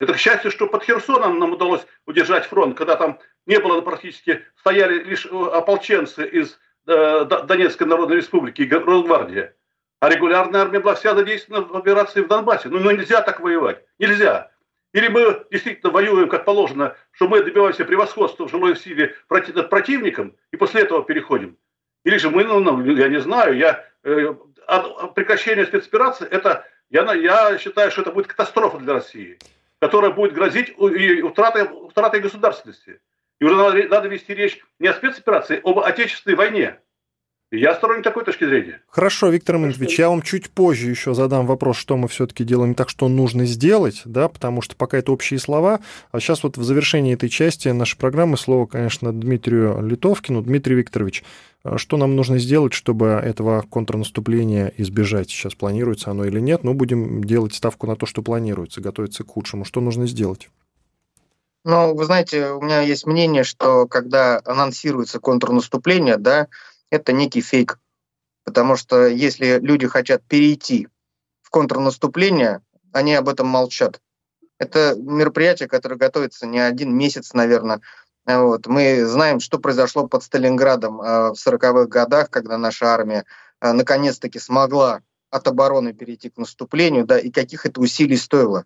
Это, 0.00 0.12
к 0.12 0.18
счастью, 0.18 0.50
что 0.50 0.68
под 0.68 0.84
Херсоном 0.84 1.38
нам 1.38 1.52
удалось 1.52 1.84
удержать 2.06 2.46
фронт, 2.46 2.76
когда 2.76 2.96
там 2.96 3.18
не 3.46 3.58
было 3.58 3.80
практически, 3.80 4.44
стояли 4.56 5.02
лишь 5.02 5.26
э, 5.26 5.28
ополченцы 5.30 6.26
из 6.26 6.58
э, 6.86 7.24
Донецкой 7.24 7.88
Народной 7.88 8.16
Республики 8.16 8.62
и 8.62 8.70
Росгвардия, 8.70 9.56
а 10.00 10.08
регулярная 10.08 10.62
армия 10.62 10.80
была 10.80 10.94
вся 10.94 11.14
задействована 11.14 11.66
в 11.66 11.76
операции 11.76 12.20
в 12.20 12.28
Донбассе. 12.28 12.68
Ну, 12.68 12.78
ну 12.78 12.90
нельзя 12.92 13.22
так 13.22 13.40
воевать. 13.40 13.82
Нельзя. 13.98 14.52
Или 14.92 15.08
мы 15.08 15.44
действительно 15.50 15.92
воюем, 15.92 16.28
как 16.28 16.44
положено, 16.44 16.96
что 17.10 17.28
мы 17.28 17.42
добиваемся 17.42 17.84
превосходства 17.84 18.46
в 18.46 18.50
жилой 18.50 18.76
силе 18.76 19.16
над 19.28 19.68
противником, 19.68 20.36
и 20.52 20.56
после 20.56 20.82
этого 20.82 21.04
переходим. 21.04 21.58
Или 22.04 22.16
же 22.16 22.30
мы, 22.30 22.44
ну, 22.44 22.60
ну 22.60 22.80
я 22.96 23.08
не 23.08 23.20
знаю, 23.20 23.56
я, 23.56 23.84
э, 24.04 24.34
прекращение 25.14 25.66
спецоперации, 25.66 26.26
это, 26.28 26.64
я, 26.88 27.12
я 27.12 27.58
считаю, 27.58 27.90
что 27.90 28.02
это 28.02 28.12
будет 28.12 28.28
катастрофа 28.28 28.78
для 28.78 28.94
России, 28.94 29.38
которая 29.80 30.10
будет 30.10 30.32
грозить 30.32 30.76
утратой, 30.78 31.64
утратой 31.64 32.20
государственности. 32.20 33.00
И 33.40 33.44
уже 33.44 33.54
надо, 33.54 33.82
надо 33.88 34.08
вести 34.08 34.34
речь 34.34 34.58
не 34.78 34.88
о 34.88 34.94
спецоперации, 34.94 35.60
а 35.62 35.70
об 35.70 35.78
отечественной 35.80 36.36
войне. 36.36 36.80
Я 37.50 37.74
сторонник 37.74 38.04
такой 38.04 38.24
точки 38.24 38.44
зрения. 38.44 38.82
Хорошо, 38.88 39.30
Виктор 39.30 39.56
Иманович, 39.56 39.98
я 39.98 40.10
вам 40.10 40.20
чуть 40.20 40.50
позже 40.50 40.90
еще 40.90 41.14
задам 41.14 41.46
вопрос, 41.46 41.78
что 41.78 41.96
мы 41.96 42.06
все-таки 42.06 42.44
делаем 42.44 42.74
так, 42.74 42.90
что 42.90 43.08
нужно 43.08 43.46
сделать, 43.46 44.02
да, 44.04 44.28
потому 44.28 44.60
что 44.60 44.76
пока 44.76 44.98
это 44.98 45.12
общие 45.12 45.40
слова. 45.40 45.80
А 46.12 46.20
сейчас 46.20 46.42
вот 46.42 46.58
в 46.58 46.62
завершении 46.62 47.14
этой 47.14 47.30
части 47.30 47.68
нашей 47.68 47.96
программы 47.96 48.36
слово, 48.36 48.66
конечно, 48.66 49.14
Дмитрию 49.14 49.80
Литовкину. 49.80 50.42
Дмитрий 50.42 50.74
Викторович, 50.74 51.24
а 51.62 51.78
что 51.78 51.96
нам 51.96 52.16
нужно 52.16 52.38
сделать, 52.38 52.74
чтобы 52.74 53.06
этого 53.06 53.62
контрнаступления 53.62 54.74
избежать? 54.76 55.30
Сейчас 55.30 55.54
планируется 55.54 56.10
оно 56.10 56.26
или 56.26 56.40
нет, 56.40 56.64
но 56.64 56.74
будем 56.74 57.24
делать 57.24 57.54
ставку 57.54 57.86
на 57.86 57.96
то, 57.96 58.04
что 58.04 58.20
планируется, 58.20 58.82
готовиться 58.82 59.24
к 59.24 59.28
худшему. 59.28 59.64
Что 59.64 59.80
нужно 59.80 60.06
сделать? 60.06 60.50
Ну, 61.64 61.94
вы 61.94 62.04
знаете, 62.04 62.50
у 62.50 62.60
меня 62.60 62.82
есть 62.82 63.06
мнение, 63.06 63.42
что 63.42 63.86
когда 63.86 64.40
анонсируется 64.44 65.18
контрнаступление, 65.18 66.18
да, 66.18 66.48
это 66.90 67.12
некий 67.12 67.40
фейк. 67.40 67.78
Потому 68.44 68.76
что 68.76 69.06
если 69.06 69.58
люди 69.58 69.86
хотят 69.86 70.22
перейти 70.24 70.88
в 71.42 71.50
контрнаступление, 71.50 72.62
они 72.92 73.14
об 73.14 73.28
этом 73.28 73.46
молчат. 73.46 74.00
Это 74.58 74.94
мероприятие, 74.96 75.68
которое 75.68 75.96
готовится 75.96 76.46
не 76.46 76.58
один 76.58 76.96
месяц, 76.96 77.32
наверное. 77.32 77.80
Вот. 78.26 78.66
Мы 78.66 79.06
знаем, 79.06 79.40
что 79.40 79.58
произошло 79.58 80.06
под 80.06 80.22
Сталинградом 80.22 81.00
э, 81.00 81.30
в 81.30 81.34
40-х 81.34 81.86
годах, 81.86 82.30
когда 82.30 82.58
наша 82.58 82.86
армия 82.86 83.24
э, 83.60 83.72
наконец-таки 83.72 84.38
смогла 84.38 85.00
от 85.30 85.46
обороны 85.48 85.92
перейти 85.92 86.30
к 86.30 86.36
наступлению, 86.36 87.06
да, 87.06 87.18
и 87.18 87.30
каких 87.30 87.66
это 87.66 87.80
усилий 87.80 88.16
стоило. 88.16 88.64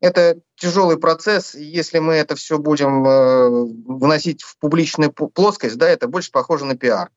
Это 0.00 0.40
тяжелый 0.56 0.98
процесс, 0.98 1.54
и 1.54 1.64
если 1.64 1.98
мы 1.98 2.14
это 2.14 2.36
все 2.36 2.58
будем 2.58 3.06
э, 3.06 3.48
выносить 3.86 4.42
в 4.42 4.58
публичную 4.58 5.12
плоскость, 5.12 5.76
да, 5.76 5.88
это 5.88 6.06
больше 6.06 6.30
похоже 6.30 6.64
на 6.64 6.76
пиар. 6.76 7.10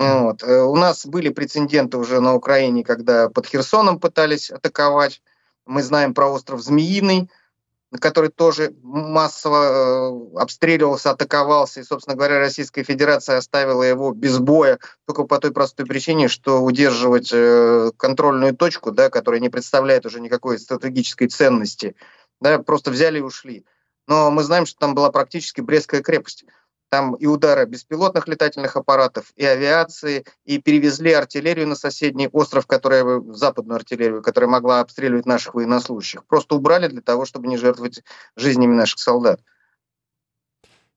Вот. 0.00 0.42
Э, 0.42 0.62
у 0.62 0.76
нас 0.76 1.04
были 1.04 1.28
прецеденты 1.28 1.98
уже 1.98 2.20
на 2.20 2.34
Украине, 2.34 2.82
когда 2.82 3.28
под 3.28 3.46
Херсоном 3.46 4.00
пытались 4.00 4.50
атаковать. 4.50 5.20
Мы 5.66 5.82
знаем 5.82 6.14
про 6.14 6.28
остров 6.28 6.62
Змеиный, 6.62 7.28
который 8.00 8.30
тоже 8.30 8.74
массово 8.82 10.32
э, 10.36 10.38
обстреливался, 10.38 11.10
атаковался. 11.10 11.80
И, 11.80 11.82
собственно 11.82 12.16
говоря, 12.16 12.38
Российская 12.38 12.82
Федерация 12.82 13.36
оставила 13.36 13.82
его 13.82 14.12
без 14.12 14.38
боя 14.38 14.78
только 15.06 15.24
по 15.24 15.38
той 15.38 15.52
простой 15.52 15.84
причине, 15.84 16.28
что 16.28 16.62
удерживать 16.62 17.30
э, 17.30 17.90
контрольную 17.98 18.56
точку, 18.56 18.92
да, 18.92 19.10
которая 19.10 19.42
не 19.42 19.50
представляет 19.50 20.06
уже 20.06 20.20
никакой 20.20 20.58
стратегической 20.58 21.28
ценности, 21.28 21.94
да, 22.40 22.58
просто 22.58 22.90
взяли 22.90 23.18
и 23.18 23.22
ушли. 23.22 23.66
Но 24.06 24.30
мы 24.30 24.44
знаем, 24.44 24.64
что 24.64 24.78
там 24.78 24.94
была 24.94 25.12
практически 25.12 25.60
Брестская 25.60 26.00
крепость. 26.00 26.46
Там 26.90 27.14
и 27.14 27.26
удары 27.26 27.66
беспилотных 27.66 28.26
летательных 28.26 28.74
аппаратов, 28.76 29.32
и 29.36 29.44
авиации, 29.44 30.24
и 30.44 30.58
перевезли 30.58 31.12
артиллерию 31.12 31.68
на 31.68 31.76
соседний 31.76 32.28
остров, 32.28 32.66
которая, 32.66 33.22
западную 33.32 33.76
артиллерию, 33.76 34.22
которая 34.22 34.50
могла 34.50 34.80
обстреливать 34.80 35.24
наших 35.24 35.54
военнослужащих. 35.54 36.24
Просто 36.26 36.56
убрали 36.56 36.88
для 36.88 37.00
того, 37.00 37.24
чтобы 37.24 37.46
не 37.46 37.56
жертвовать 37.56 38.02
жизнями 38.36 38.74
наших 38.74 38.98
солдат. 38.98 39.40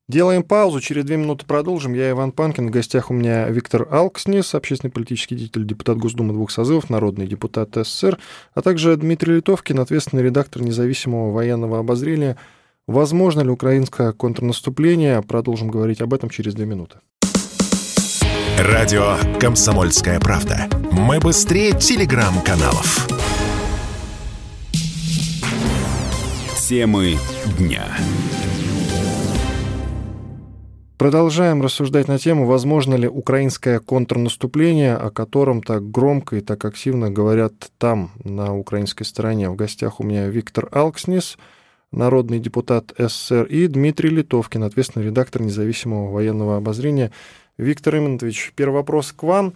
Делаем 0.10 0.44
паузу, 0.44 0.82
через 0.82 1.06
две 1.06 1.16
минуты 1.16 1.46
продолжим. 1.46 1.94
Я 1.94 2.10
Иван 2.10 2.32
Панкин, 2.32 2.68
в 2.68 2.72
гостях 2.72 3.12
у 3.12 3.14
меня 3.14 3.48
Виктор 3.50 3.88
Алкснис, 3.90 4.54
общественный 4.56 4.92
политический 4.92 5.36
деятель, 5.36 5.66
депутат 5.66 5.98
Госдумы 5.98 6.34
двух 6.34 6.52
созывов, 6.52 6.90
народный 6.90 7.28
депутат 7.28 7.70
СССР, 7.76 8.20
а 8.54 8.62
также 8.62 8.98
Дмитрий 8.98 9.36
Литовкин, 9.36 9.80
ответственный 9.80 10.24
редактор 10.24 10.64
независимого 10.64 11.32
военного 11.32 11.78
обозрения– 11.78 12.36
Возможно 12.88 13.40
ли 13.40 13.50
украинское 13.50 14.12
контрнаступление? 14.12 15.22
Продолжим 15.22 15.70
говорить 15.70 16.02
об 16.02 16.14
этом 16.14 16.30
через 16.30 16.54
две 16.54 16.66
минуты. 16.66 16.98
Радио 18.60 19.16
«Комсомольская 19.40 20.20
правда». 20.20 20.68
Мы 20.92 21.22
быстрее 21.22 21.72
телеграм-каналов. 21.72 23.08
Темы 26.68 27.16
дня. 27.58 27.86
Продолжаем 30.98 31.62
рассуждать 31.62 32.10
на 32.10 32.20
тему, 32.20 32.46
возможно 32.46 32.96
ли 32.96 33.08
украинское 33.08 33.80
контрнаступление, 33.80 34.98
о 34.98 35.10
котором 35.10 35.64
так 35.64 35.90
громко 35.90 36.36
и 36.36 36.42
так 36.42 36.66
активно 36.66 37.10
говорят 37.10 37.54
там, 37.78 38.12
на 38.26 38.54
украинской 38.54 39.06
стороне. 39.06 39.50
В 39.50 39.56
гостях 39.56 40.02
у 40.02 40.04
меня 40.04 40.28
Виктор 40.28 40.68
Алкснис– 40.74 41.38
народный 41.94 42.40
депутат 42.40 42.94
СССР, 42.98 43.44
и 43.44 43.68
Дмитрий 43.68 44.10
Литовкин, 44.10 44.64
ответственный 44.64 45.06
редактор 45.06 45.42
независимого 45.42 46.12
военного 46.12 46.58
обозрения. 46.58 47.12
Виктор 47.58 47.98
Имонтович, 47.98 48.54
первый 48.56 48.76
вопрос 48.76 49.12
к 49.12 49.24
вам. 49.24 49.54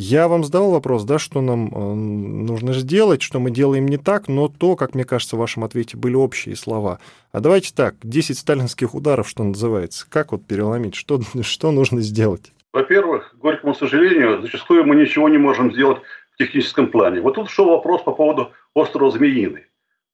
Я 0.00 0.28
вам 0.28 0.44
задал 0.44 0.70
вопрос, 0.70 1.02
да, 1.02 1.18
что 1.18 1.40
нам 1.40 1.72
э, 1.74 1.94
нужно 1.94 2.72
сделать, 2.72 3.20
что 3.20 3.40
мы 3.40 3.50
делаем 3.50 3.88
не 3.88 3.96
так, 3.96 4.28
но 4.28 4.46
то, 4.46 4.76
как 4.76 4.94
мне 4.94 5.04
кажется, 5.04 5.34
в 5.34 5.40
вашем 5.40 5.64
ответе 5.64 5.96
были 5.96 6.14
общие 6.14 6.54
слова. 6.54 7.00
А 7.32 7.40
давайте 7.40 7.74
так, 7.74 7.96
10 8.04 8.38
сталинских 8.38 8.94
ударов, 8.94 9.28
что 9.28 9.42
называется. 9.42 10.06
Как 10.08 10.30
вот 10.30 10.46
переломить? 10.46 10.94
Что, 10.94 11.20
что 11.42 11.72
нужно 11.72 12.00
сделать? 12.00 12.52
Во-первых, 12.72 13.34
горькому 13.40 13.74
сожалению, 13.74 14.40
зачастую 14.40 14.86
мы 14.86 14.94
ничего 14.94 15.28
не 15.28 15.38
можем 15.38 15.72
сделать 15.72 15.98
в 16.32 16.38
техническом 16.38 16.92
плане. 16.92 17.20
Вот 17.20 17.34
тут 17.34 17.50
шел 17.50 17.68
вопрос 17.68 18.02
по 18.02 18.12
поводу 18.12 18.52
острова 18.74 19.10
Змеиный. 19.10 19.64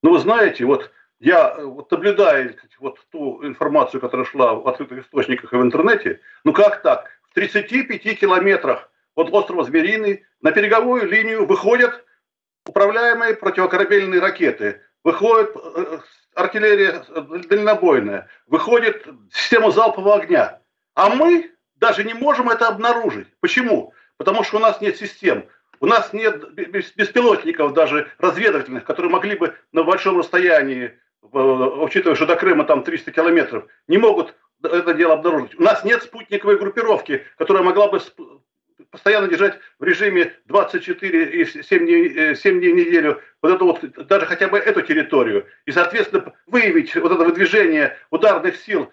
Ну, 0.01 0.13
вы 0.13 0.19
знаете, 0.19 0.65
вот 0.65 0.89
я 1.19 1.55
э, 1.57 1.63
вот 1.63 1.89
наблюдая 1.91 2.55
вот 2.79 2.99
ту 3.11 3.45
информацию, 3.45 4.01
которая 4.01 4.25
шла 4.25 4.55
в 4.55 4.67
открытых 4.67 5.05
источниках 5.05 5.53
и 5.53 5.57
в 5.57 5.61
интернете, 5.61 6.21
ну 6.43 6.53
как 6.53 6.81
так? 6.81 7.09
В 7.29 7.33
35 7.33 8.19
километрах 8.19 8.89
от 9.15 9.33
острова 9.33 9.63
Звериный 9.63 10.25
на 10.41 10.51
береговую 10.51 11.07
линию 11.07 11.45
выходят 11.45 12.03
управляемые 12.67 13.35
противокорабельные 13.35 14.19
ракеты, 14.19 14.81
выходит 15.03 15.55
э, 15.55 15.99
артиллерия 16.33 17.03
э, 17.07 17.21
дальнобойная, 17.49 18.27
выходит 18.47 19.07
система 19.31 19.71
залпового 19.71 20.15
огня. 20.15 20.59
А 20.95 21.09
мы 21.09 21.51
даже 21.75 22.03
не 22.03 22.13
можем 22.13 22.49
это 22.49 22.67
обнаружить. 22.67 23.27
Почему? 23.39 23.93
Потому 24.17 24.43
что 24.43 24.57
у 24.57 24.59
нас 24.59 24.81
нет 24.81 24.97
систем. 24.97 25.45
У 25.79 25.87
нас 25.87 26.13
нет 26.13 26.53
беспилотников 26.53 27.73
даже 27.73 28.09
разведывательных, 28.17 28.85
которые 28.85 29.11
могли 29.11 29.35
бы 29.35 29.55
на 29.71 29.83
большом 29.83 30.17
расстоянии 30.17 30.97
учитывая, 31.31 32.15
что 32.15 32.25
до 32.25 32.35
Крыма 32.35 32.65
там 32.65 32.83
300 32.83 33.11
километров, 33.11 33.65
не 33.87 33.97
могут 33.97 34.35
это 34.63 34.93
дело 34.93 35.13
обнаружить. 35.13 35.59
У 35.59 35.63
нас 35.63 35.83
нет 35.83 36.03
спутниковой 36.03 36.57
группировки, 36.57 37.23
которая 37.37 37.63
могла 37.63 37.87
бы 37.87 37.99
постоянно 38.91 39.27
держать 39.27 39.59
в 39.79 39.83
режиме 39.83 40.33
24 40.45 41.41
и 41.41 41.45
7 41.45 41.85
дней, 41.85 42.35
7 42.35 42.59
дней 42.59 42.73
в 42.73 42.75
неделю 42.75 43.21
вот 43.41 43.53
эту 43.53 43.65
вот, 43.65 44.07
даже 44.07 44.25
хотя 44.25 44.47
бы 44.47 44.57
эту 44.57 44.81
территорию. 44.81 45.47
И, 45.65 45.71
соответственно, 45.71 46.33
выявить 46.47 46.95
вот 46.95 47.11
это 47.11 47.23
выдвижение 47.23 47.97
ударных 48.09 48.55
сил 48.57 48.91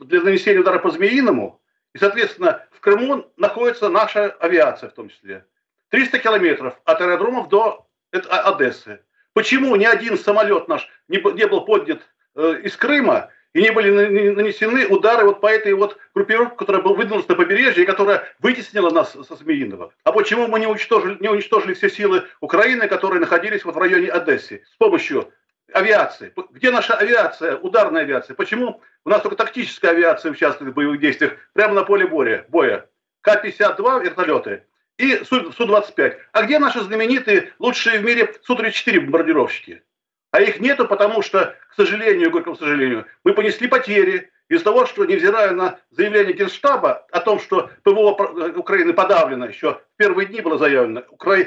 для 0.00 0.20
нанесения 0.22 0.60
удара 0.60 0.78
по 0.78 0.90
Змеиному. 0.90 1.60
И, 1.94 1.98
соответственно, 1.98 2.66
в 2.72 2.80
Крыму 2.80 3.30
находится 3.36 3.88
наша 3.88 4.30
авиация 4.30 4.90
в 4.90 4.94
том 4.94 5.08
числе. 5.08 5.46
300 5.90 6.18
километров 6.18 6.80
от 6.84 7.00
аэродромов 7.00 7.48
до 7.48 7.86
Одессы. 8.10 9.00
Почему 9.36 9.76
ни 9.76 9.84
один 9.84 10.16
самолет 10.16 10.66
наш 10.66 10.88
не, 11.08 11.18
не 11.34 11.46
был 11.46 11.66
поднят 11.66 12.00
э, 12.36 12.60
из 12.62 12.74
Крыма 12.74 13.28
и 13.52 13.60
не 13.60 13.70
были 13.70 13.90
нанесены 14.30 14.86
удары 14.86 15.26
вот 15.26 15.42
по 15.42 15.48
этой 15.48 15.74
вот 15.74 15.98
группировке, 16.14 16.56
которая 16.56 16.80
была 16.80 16.94
выдвинулась 16.94 17.28
на 17.28 17.34
побережье 17.34 17.84
которая 17.84 18.26
вытеснила 18.38 18.88
нас 18.88 19.12
со 19.12 19.36
Змеиного? 19.36 19.92
А 20.04 20.12
почему 20.12 20.46
мы 20.46 20.58
не 20.58 20.66
уничтожили, 20.66 21.18
не 21.20 21.28
уничтожили 21.28 21.74
все 21.74 21.90
силы 21.90 22.24
Украины, 22.40 22.88
которые 22.88 23.20
находились 23.20 23.62
вот 23.66 23.74
в 23.74 23.78
районе 23.78 24.08
Одессы 24.08 24.64
с 24.72 24.76
помощью 24.78 25.30
авиации? 25.70 26.32
Где 26.52 26.70
наша 26.70 26.94
авиация, 26.94 27.58
ударная 27.58 28.04
авиация? 28.04 28.34
Почему 28.34 28.80
у 29.04 29.10
нас 29.10 29.20
только 29.20 29.36
тактическая 29.36 29.90
авиация 29.90 30.32
участвует 30.32 30.72
в 30.72 30.74
боевых 30.74 30.98
действиях 30.98 31.34
прямо 31.52 31.74
на 31.74 31.84
поле 31.84 32.06
боя? 32.06 32.46
боя? 32.48 32.88
К-52 33.20 34.02
вертолеты 34.02 34.62
и 34.98 35.24
Су-25. 35.24 36.16
А 36.32 36.42
где 36.42 36.58
наши 36.58 36.80
знаменитые, 36.80 37.52
лучшие 37.58 38.00
в 38.00 38.04
мире 38.04 38.34
Су-34 38.42 39.00
бомбардировщики? 39.00 39.82
А 40.30 40.40
их 40.40 40.60
нету, 40.60 40.86
потому 40.86 41.22
что, 41.22 41.56
к 41.70 41.74
сожалению, 41.74 42.30
горькому 42.30 42.56
сожалению, 42.56 43.06
мы 43.24 43.32
понесли 43.34 43.68
потери. 43.68 44.30
из 44.48 44.62
того, 44.62 44.86
что, 44.86 45.04
невзирая 45.04 45.50
на 45.52 45.78
заявление 45.90 46.32
Генштаба 46.32 47.06
о 47.10 47.20
том, 47.20 47.40
что 47.40 47.70
ПВО 47.82 48.12
Украины 48.56 48.92
подавлено, 48.92 49.46
еще 49.46 49.72
в 49.72 49.96
первые 49.96 50.26
дни 50.26 50.40
было 50.40 50.56
заявлено, 50.58 51.02
Укра... 51.10 51.38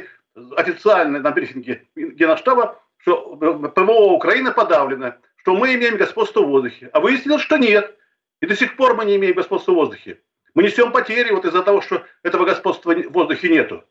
официально 0.58 1.20
на 1.20 1.32
брифинге 1.32 1.88
Генштаба, 1.96 2.82
что 2.98 3.36
ПВО 3.36 4.14
Украины 4.14 4.52
подавлено, 4.52 5.16
что 5.38 5.56
мы 5.56 5.76
имеем 5.76 5.98
господство 5.98 6.42
в 6.42 6.48
воздухе. 6.48 6.90
А 6.94 7.00
выяснилось, 7.00 7.42
что 7.42 7.58
нет. 7.58 7.96
И 8.42 8.46
до 8.46 8.56
сих 8.56 8.76
пор 8.76 8.96
мы 8.96 9.06
не 9.06 9.16
имеем 9.16 9.36
господства 9.36 9.72
в 9.72 9.76
воздухе. 9.76 10.20
Мы 10.56 10.64
несем 10.64 10.92
потери 10.92 11.32
вот 11.32 11.46
из-за 11.46 11.64
того, 11.64 11.82
что 11.82 12.06
этого 12.24 12.46
господства 12.46 12.94
в 12.94 13.12
воздухе 13.12 13.50
нету. 13.50 13.84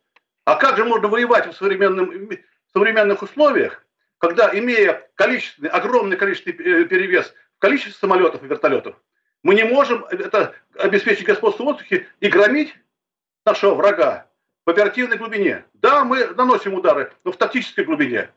А 0.45 0.57
как 0.57 0.77
же 0.77 0.85
можно 0.85 1.09
воевать 1.09 1.47
в, 1.47 1.53
современном, 1.53 2.11
в 2.11 2.73
современных 2.73 3.23
условиях, 3.23 3.85
когда, 4.19 4.51
имея 4.53 5.09
количественный, 5.15 5.71
огромное 5.71 6.17
количество 6.17 6.51
э, 6.51 6.85
перевес 6.85 7.33
в 7.57 7.61
количестве 7.61 7.93
самолетов 7.93 8.43
и 8.43 8.47
вертолетов, 8.47 8.97
мы 9.43 9.55
не 9.55 9.65
можем 9.65 10.05
это 10.07 10.55
обеспечить 10.77 11.27
господство 11.27 11.63
в 11.63 11.67
воздухе 11.67 12.07
и 12.21 12.29
громить 12.29 12.75
нашего 13.47 13.75
врага 13.75 14.27
в 14.67 14.71
оперативной 14.71 15.17
глубине. 15.17 15.65
Да, 15.75 16.05
мы 16.05 16.27
наносим 16.29 16.75
удары, 16.75 17.13
но 17.25 17.33
в 17.33 17.37
тактической 17.37 17.85
глубине. 17.85 18.31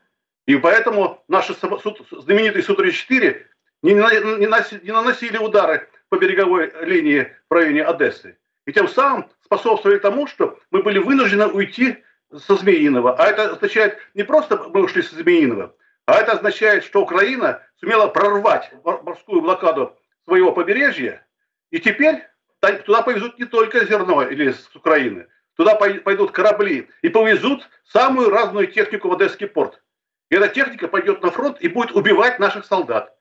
И 0.46 0.56
поэтому 0.56 1.22
наши 1.28 1.54
знаменитые 1.54 2.62
Су-34 2.62 3.42
не, 3.82 3.94
не, 3.94 4.84
не 4.84 4.92
наносили 4.92 5.38
удары 5.38 5.88
по 6.12 6.18
береговой 6.18 6.70
линии 6.82 7.34
в 7.48 7.54
районе 7.54 7.82
Одессы. 7.82 8.36
И 8.66 8.72
тем 8.72 8.86
самым 8.86 9.30
способствовали 9.42 9.98
тому, 9.98 10.26
что 10.26 10.58
мы 10.70 10.82
были 10.82 10.98
вынуждены 10.98 11.46
уйти 11.46 12.04
со 12.36 12.54
Змеиного. 12.56 13.16
А 13.16 13.28
это 13.28 13.52
означает 13.52 13.96
не 14.12 14.22
просто 14.22 14.58
мы 14.58 14.82
ушли 14.82 15.00
со 15.00 15.14
Змеиного, 15.14 15.74
а 16.04 16.20
это 16.20 16.32
означает, 16.32 16.84
что 16.84 17.00
Украина 17.00 17.62
сумела 17.80 18.08
прорвать 18.08 18.70
морскую 18.84 19.40
блокаду 19.40 19.96
своего 20.26 20.52
побережья, 20.52 21.26
и 21.70 21.78
теперь 21.78 22.22
туда 22.60 23.00
повезут 23.00 23.38
не 23.38 23.46
только 23.46 23.86
зерно 23.86 24.22
или 24.22 24.52
с 24.52 24.68
Украины, 24.76 25.28
туда 25.56 25.76
пойдут 25.76 26.32
корабли 26.32 26.90
и 27.00 27.08
повезут 27.08 27.70
самую 27.84 28.28
разную 28.28 28.66
технику 28.66 29.08
в 29.08 29.14
Одесский 29.14 29.46
порт. 29.46 29.82
И 30.28 30.34
эта 30.34 30.48
техника 30.48 30.88
пойдет 30.88 31.22
на 31.22 31.30
фронт 31.30 31.56
и 31.62 31.68
будет 31.68 31.92
убивать 31.92 32.38
наших 32.38 32.66
солдат. 32.66 33.16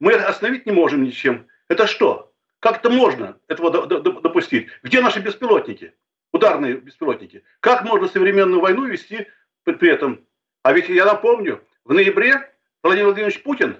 Мы 0.00 0.12
остановить 0.12 0.66
не 0.66 0.72
можем 0.72 1.02
ничем. 1.02 1.48
Это 1.68 1.86
что? 1.86 2.25
Как 2.60 2.78
это 2.78 2.90
можно 2.90 3.38
этого 3.48 3.86
допустить? 3.86 4.68
Где 4.82 5.00
наши 5.00 5.20
беспилотники? 5.20 5.94
Ударные 6.32 6.74
беспилотники. 6.74 7.44
Как 7.60 7.84
можно 7.84 8.08
современную 8.08 8.60
войну 8.60 8.86
вести 8.86 9.26
при 9.64 9.90
этом? 9.90 10.26
А 10.62 10.72
ведь 10.72 10.88
я 10.88 11.04
напомню, 11.04 11.62
в 11.84 11.92
ноябре 11.92 12.52
Владимир 12.82 13.06
Владимирович 13.06 13.42
Путин 13.42 13.76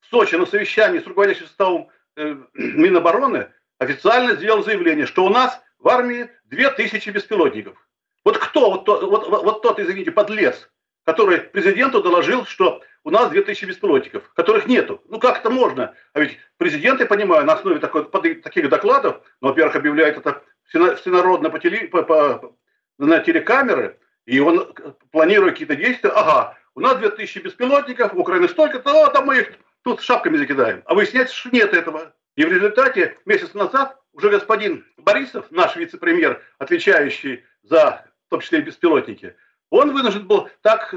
в 0.00 0.06
Сочи 0.06 0.36
на 0.36 0.46
совещании 0.46 1.00
с 1.00 1.06
руководящим 1.06 1.46
составом 1.46 1.88
э, 2.16 2.36
Минобороны 2.54 3.50
официально 3.78 4.34
сделал 4.34 4.62
заявление, 4.62 5.06
что 5.06 5.24
у 5.24 5.28
нас 5.28 5.60
в 5.78 5.88
армии 5.88 6.30
2000 6.44 7.10
беспилотников. 7.10 7.76
Вот 8.24 8.38
кто, 8.38 8.70
вот, 8.70 8.84
тот, 8.84 9.02
вот, 9.02 9.28
вот 9.28 9.62
тот, 9.62 9.78
извините, 9.78 10.10
подлец, 10.10 10.70
который 11.04 11.40
президенту 11.40 12.02
доложил, 12.02 12.44
что 12.44 12.82
у 13.04 13.10
нас 13.10 13.30
2000 13.30 13.64
беспилотников, 13.64 14.30
которых 14.34 14.66
нету. 14.66 15.02
Ну 15.08 15.18
как 15.18 15.38
это 15.38 15.50
можно? 15.50 15.94
А 16.12 16.20
ведь 16.20 16.38
президент, 16.56 17.00
я 17.00 17.06
понимаю, 17.06 17.44
на 17.44 17.54
основе 17.54 17.78
такой, 17.78 18.04
таких 18.06 18.68
докладов, 18.68 19.22
ну, 19.40 19.48
во-первых, 19.48 19.76
объявляет 19.76 20.18
это 20.18 20.42
всенародно 20.64 21.50
по 21.50 21.58
теле, 21.58 21.88
по, 21.88 22.02
по, 22.02 22.56
на 22.98 23.20
телекамеры, 23.20 23.98
и 24.26 24.40
он 24.40 24.74
планирует 25.10 25.54
какие-то 25.54 25.76
действия. 25.76 26.10
Ага, 26.10 26.58
у 26.74 26.80
нас 26.80 26.98
2000 26.98 27.38
беспилотников, 27.38 28.12
в 28.12 28.18
Украине 28.18 28.48
столько-то, 28.48 29.06
а 29.06 29.10
там 29.10 29.26
мы 29.26 29.38
их 29.38 29.52
тут 29.82 30.02
шапками 30.02 30.36
закидаем. 30.36 30.82
А 30.84 30.94
выясняется, 30.94 31.34
что 31.34 31.50
нет 31.50 31.72
этого. 31.72 32.14
И 32.36 32.44
в 32.44 32.52
результате 32.52 33.18
месяц 33.24 33.54
назад 33.54 33.98
уже 34.12 34.30
господин 34.30 34.84
Борисов, 34.96 35.50
наш 35.50 35.76
вице-премьер, 35.76 36.42
отвечающий 36.58 37.44
за, 37.62 38.04
в 38.26 38.30
том 38.30 38.40
числе 38.40 38.58
и 38.58 38.62
беспилотники, 38.62 39.34
он 39.70 39.92
вынужден 39.92 40.26
был 40.26 40.48
так 40.62 40.94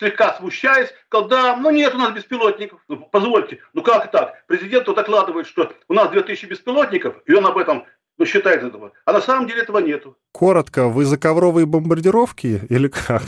слегка 0.00 0.34
смущаясь, 0.34 0.92
сказал, 1.06 1.28
да, 1.28 1.56
ну 1.56 1.70
нет 1.70 1.94
у 1.94 1.98
нас 1.98 2.12
беспилотников. 2.12 2.80
Ну, 2.88 2.96
позвольте, 2.96 3.60
ну 3.74 3.82
как 3.82 4.10
так? 4.10 4.44
Президент 4.46 4.86
докладывает, 4.86 5.46
что 5.46 5.72
у 5.88 5.94
нас 5.94 6.10
2000 6.10 6.46
беспилотников, 6.46 7.16
и 7.26 7.34
он 7.34 7.46
об 7.46 7.58
этом 7.58 7.84
ну, 8.16 8.24
считает 8.24 8.62
этого. 8.62 8.92
А 9.04 9.12
на 9.12 9.20
самом 9.20 9.46
деле 9.46 9.62
этого 9.62 9.78
нету. 9.78 10.16
Коротко, 10.32 10.88
вы 10.88 11.04
за 11.04 11.18
ковровые 11.18 11.66
бомбардировки 11.66 12.62
или 12.68 12.88
как? 12.88 13.22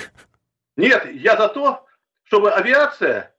Нет, 0.76 1.06
я 1.12 1.36
за 1.36 1.48
то, 1.48 1.86
чтобы 2.24 2.50
авиация, 2.50 3.34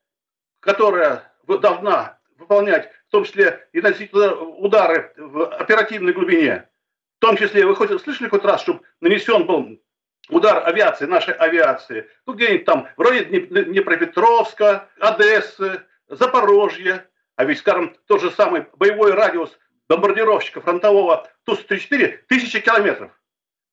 которая 0.60 1.34
должна 1.48 2.20
выполнять, 2.38 2.90
в 3.08 3.12
том 3.12 3.26
числе 3.26 3.68
и 3.74 3.82
носить 3.82 4.14
удары 4.14 5.12
в 5.18 5.46
оперативной 5.56 6.14
глубине, 6.14 6.70
в 7.18 7.26
том 7.26 7.36
числе, 7.38 7.66
вы 7.66 7.76
хоть 7.76 7.90
слышали 8.02 8.30
хоть 8.30 8.44
раз, 8.44 8.62
чтобы 8.62 8.82
нанесен 9.02 9.46
был 9.46 9.80
удар 10.30 10.68
авиации, 10.68 11.06
нашей 11.06 11.34
авиации, 11.34 12.10
ну 12.26 12.34
где-нибудь 12.34 12.66
там, 12.66 12.88
в 12.98 13.02
районе 13.02 13.42
Днепропетровска, 13.42 14.90
Одессы, 15.00 15.82
Запорожья, 16.08 17.08
а 17.36 17.46
ведь, 17.46 17.60
скажем, 17.60 17.96
тот 18.08 18.22
же 18.22 18.32
самый 18.32 18.66
боевой 18.78 19.14
радиус 19.14 19.58
бомбардировщика 19.90 20.62
фронтового 20.62 21.28
Ту-134 21.46 22.20
тысячи 22.28 22.60
километров. 22.60 23.12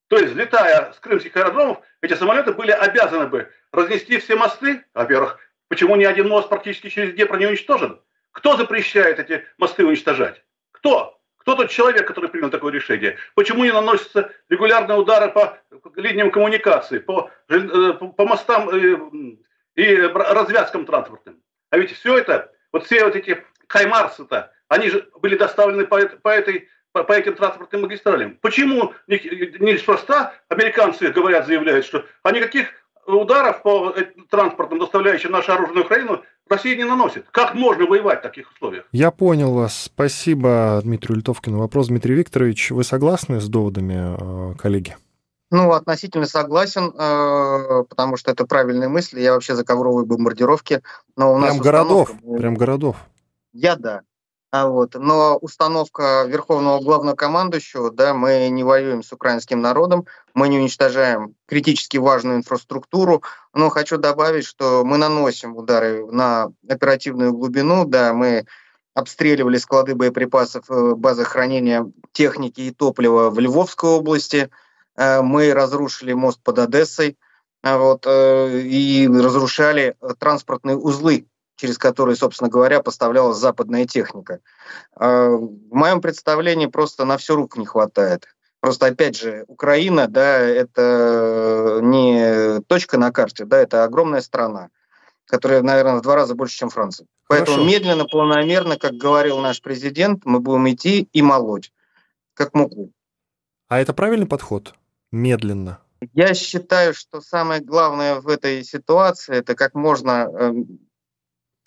То 0.08 0.16
есть, 0.16 0.32
взлетая 0.32 0.92
с 0.92 0.98
крымских 0.98 1.36
аэродромов, 1.36 1.80
эти 2.00 2.14
самолеты 2.14 2.52
были 2.52 2.72
обязаны 2.72 3.28
бы 3.28 3.52
разнести 3.70 4.18
все 4.18 4.34
мосты. 4.34 4.84
Во-первых, 4.92 5.38
почему 5.68 5.94
ни 5.94 6.04
один 6.04 6.28
мост 6.28 6.48
практически 6.48 6.88
через 6.88 7.14
Днепр 7.14 7.38
не 7.38 7.46
уничтожен? 7.46 8.00
Кто 8.32 8.56
запрещает 8.56 9.18
эти 9.20 9.46
мосты 9.58 9.84
уничтожать? 9.84 10.42
Кто? 10.72 11.19
Кто 11.40 11.54
тот 11.54 11.70
человек, 11.70 12.06
который 12.06 12.28
принял 12.28 12.50
такое 12.50 12.72
решение? 12.72 13.16
Почему 13.34 13.64
не 13.64 13.72
наносятся 13.72 14.30
регулярные 14.50 14.98
удары 14.98 15.32
по 15.32 15.58
линиям 15.96 16.30
коммуникации, 16.30 16.98
по, 16.98 17.30
э, 17.48 17.92
по 17.92 18.26
мостам 18.26 18.68
э, 18.68 18.98
и 19.74 19.96
развязкам 19.96 20.84
транспортным? 20.84 21.40
А 21.70 21.78
ведь 21.78 21.92
все 21.92 22.18
это, 22.18 22.52
вот 22.72 22.84
все 22.84 23.04
вот 23.04 23.16
эти 23.16 23.42
хаймарсы-то, 23.68 24.52
они 24.68 24.90
же 24.90 25.08
были 25.20 25.36
доставлены 25.36 25.86
по, 25.86 25.98
по, 26.06 26.28
этой, 26.28 26.68
по, 26.92 27.04
по 27.04 27.12
этим 27.12 27.34
транспортным 27.34 27.82
магистралям. 27.82 28.36
Почему 28.42 28.92
неспроста 29.06 30.34
американцы 30.48 31.10
говорят, 31.10 31.46
заявляют, 31.46 31.86
что 31.86 32.04
а 32.22 32.32
никаких 32.32 32.68
ударов 33.06 33.62
по 33.62 33.94
транспортам, 34.28 34.78
доставляющим 34.78 35.32
нашу 35.32 35.52
оружие 35.52 35.76
на 35.76 35.80
Украину, 35.80 36.24
Россия 36.50 36.76
не 36.76 36.84
наносит. 36.84 37.26
Как 37.30 37.54
можно 37.54 37.86
воевать 37.86 38.18
в 38.18 38.22
таких 38.22 38.50
условиях? 38.50 38.84
Я 38.90 39.12
понял 39.12 39.52
вас. 39.52 39.84
Спасибо 39.84 40.80
Дмитрию 40.82 41.18
Литовкину. 41.18 41.58
Вопрос, 41.58 41.86
Дмитрий 41.86 42.16
Викторович, 42.16 42.72
вы 42.72 42.82
согласны 42.82 43.40
с 43.40 43.48
доводами 43.48 44.16
э, 44.52 44.54
коллеги? 44.56 44.96
Ну, 45.52 45.72
относительно 45.72 46.26
согласен, 46.26 46.92
э, 46.92 47.84
потому 47.88 48.16
что 48.16 48.32
это 48.32 48.46
правильные 48.46 48.88
мысли. 48.88 49.20
Я 49.20 49.34
вообще 49.34 49.54
за 49.54 49.64
ковровые 49.64 50.04
бомбардировки. 50.06 50.82
Но 51.16 51.34
у 51.34 51.40
прям 51.40 51.56
нас 51.56 51.60
городов, 51.60 52.10
прям 52.36 52.54
городов. 52.56 52.96
Я 53.52 53.76
да. 53.76 54.02
А 54.52 54.66
вот. 54.66 54.94
Но 54.96 55.36
установка 55.36 56.24
Верховного 56.26 56.80
Главнокомандующего, 56.80 57.92
да, 57.92 58.14
мы 58.14 58.48
не 58.48 58.64
воюем 58.64 59.04
с 59.04 59.12
украинским 59.12 59.60
народом, 59.60 60.06
мы 60.34 60.48
не 60.48 60.58
уничтожаем 60.58 61.36
критически 61.46 61.98
важную 61.98 62.38
инфраструктуру. 62.38 63.22
Но 63.54 63.68
хочу 63.70 63.96
добавить, 63.96 64.44
что 64.44 64.82
мы 64.84 64.96
наносим 64.98 65.56
удары 65.56 66.04
на 66.10 66.50
оперативную 66.68 67.32
глубину, 67.32 67.84
да, 67.84 68.12
мы 68.12 68.44
обстреливали 68.94 69.56
склады 69.56 69.94
боеприпасов, 69.94 70.68
э, 70.68 70.94
базы 70.96 71.24
хранения 71.24 71.86
техники 72.12 72.60
и 72.62 72.72
топлива 72.72 73.30
в 73.30 73.38
Львовской 73.38 73.90
области, 73.90 74.50
э, 74.96 75.22
мы 75.22 75.54
разрушили 75.54 76.12
мост 76.12 76.40
под 76.42 76.58
Одессой, 76.58 77.16
а 77.62 77.78
вот, 77.78 78.04
э, 78.06 78.60
и 78.62 79.06
разрушали 79.06 79.94
транспортные 80.18 80.76
узлы 80.76 81.26
через 81.60 81.76
которые, 81.76 82.16
собственно 82.16 82.48
говоря, 82.48 82.80
поставлялась 82.80 83.36
западная 83.36 83.84
техника. 83.84 84.40
А, 84.96 85.28
в 85.28 85.74
моем 85.74 86.00
представлении 86.00 86.66
просто 86.66 87.04
на 87.04 87.18
все 87.18 87.34
рук 87.34 87.56
не 87.58 87.66
хватает. 87.66 88.26
Просто, 88.60 88.86
опять 88.86 89.16
же, 89.16 89.44
Украина, 89.46 90.06
да, 90.08 90.38
это 90.38 91.80
не 91.82 92.60
точка 92.66 92.98
на 92.98 93.10
карте, 93.10 93.44
да, 93.44 93.58
это 93.58 93.84
огромная 93.84 94.20
страна, 94.20 94.68
которая, 95.26 95.62
наверное, 95.62 95.98
в 95.98 96.02
два 96.02 96.14
раза 96.14 96.34
больше, 96.34 96.56
чем 96.56 96.70
Франция. 96.70 97.06
Поэтому 97.28 97.58
Хорошо. 97.58 97.70
медленно, 97.70 98.04
планомерно, 98.06 98.76
как 98.76 98.92
говорил 98.94 99.38
наш 99.38 99.62
президент, 99.62 100.24
мы 100.24 100.40
будем 100.40 100.68
идти 100.70 101.08
и 101.12 101.22
молоть, 101.22 101.72
как 102.34 102.54
муку. 102.54 102.92
А 103.68 103.80
это 103.80 103.94
правильный 103.94 104.26
подход? 104.26 104.74
Медленно. 105.12 105.80
Я 106.14 106.34
считаю, 106.34 106.94
что 106.94 107.20
самое 107.20 107.60
главное 107.60 108.20
в 108.20 108.28
этой 108.28 108.64
ситуации 108.64 109.36
это 109.36 109.54
как 109.54 109.74
можно 109.74 110.28
эм, 110.32 110.80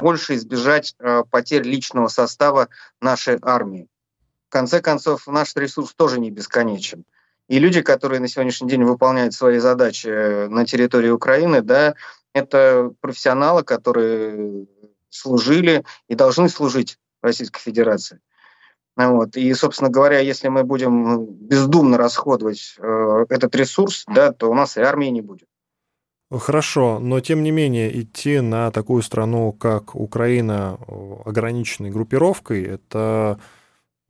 больше 0.04 0.36
избежать 0.36 0.96
э, 1.00 1.24
потерь 1.32 1.64
личного 1.64 2.10
состава 2.10 2.68
нашей 3.02 3.40
армии. 3.42 3.88
В 4.50 4.52
конце 4.52 4.82
концов, 4.82 5.26
наш 5.28 5.56
ресурс 5.56 5.94
тоже 5.96 6.20
не 6.20 6.30
бесконечен. 6.30 7.06
И 7.48 7.58
люди, 7.58 7.82
которые 7.82 8.20
на 8.20 8.28
сегодняшний 8.28 8.70
день 8.70 8.84
выполняют 8.84 9.34
свои 9.34 9.60
задачи 9.60 10.08
э, 10.08 10.48
на 10.50 10.66
территории 10.66 11.10
Украины, 11.10 11.62
да, 11.62 11.96
это 12.34 12.92
профессионалы, 13.00 13.64
которые 13.64 14.68
служили 15.10 15.86
и 16.10 16.16
должны 16.16 16.50
служить 16.50 16.98
Российской 17.22 17.62
Федерации. 17.62 18.20
Вот. 18.98 19.38
И, 19.38 19.54
собственно 19.54 19.90
говоря, 19.90 20.20
если 20.20 20.50
мы 20.50 20.64
будем 20.64 21.26
бездумно 21.26 21.98
расходовать 21.98 22.76
э, 22.78 23.26
этот 23.30 23.56
ресурс, 23.56 24.04
да, 24.08 24.34
то 24.34 24.52
у 24.52 24.54
нас 24.54 24.78
и 24.78 24.82
армии 24.82 25.08
не 25.08 25.22
будет. 25.22 25.48
Хорошо, 26.40 27.00
но 27.00 27.20
тем 27.20 27.44
не 27.44 27.52
менее 27.52 28.02
идти 28.02 28.40
на 28.40 28.72
такую 28.72 29.04
страну, 29.04 29.52
как 29.52 29.96
Украина, 29.96 30.80
ограниченной 31.26 31.92
группировкой, 31.92 32.64
это, 32.64 33.40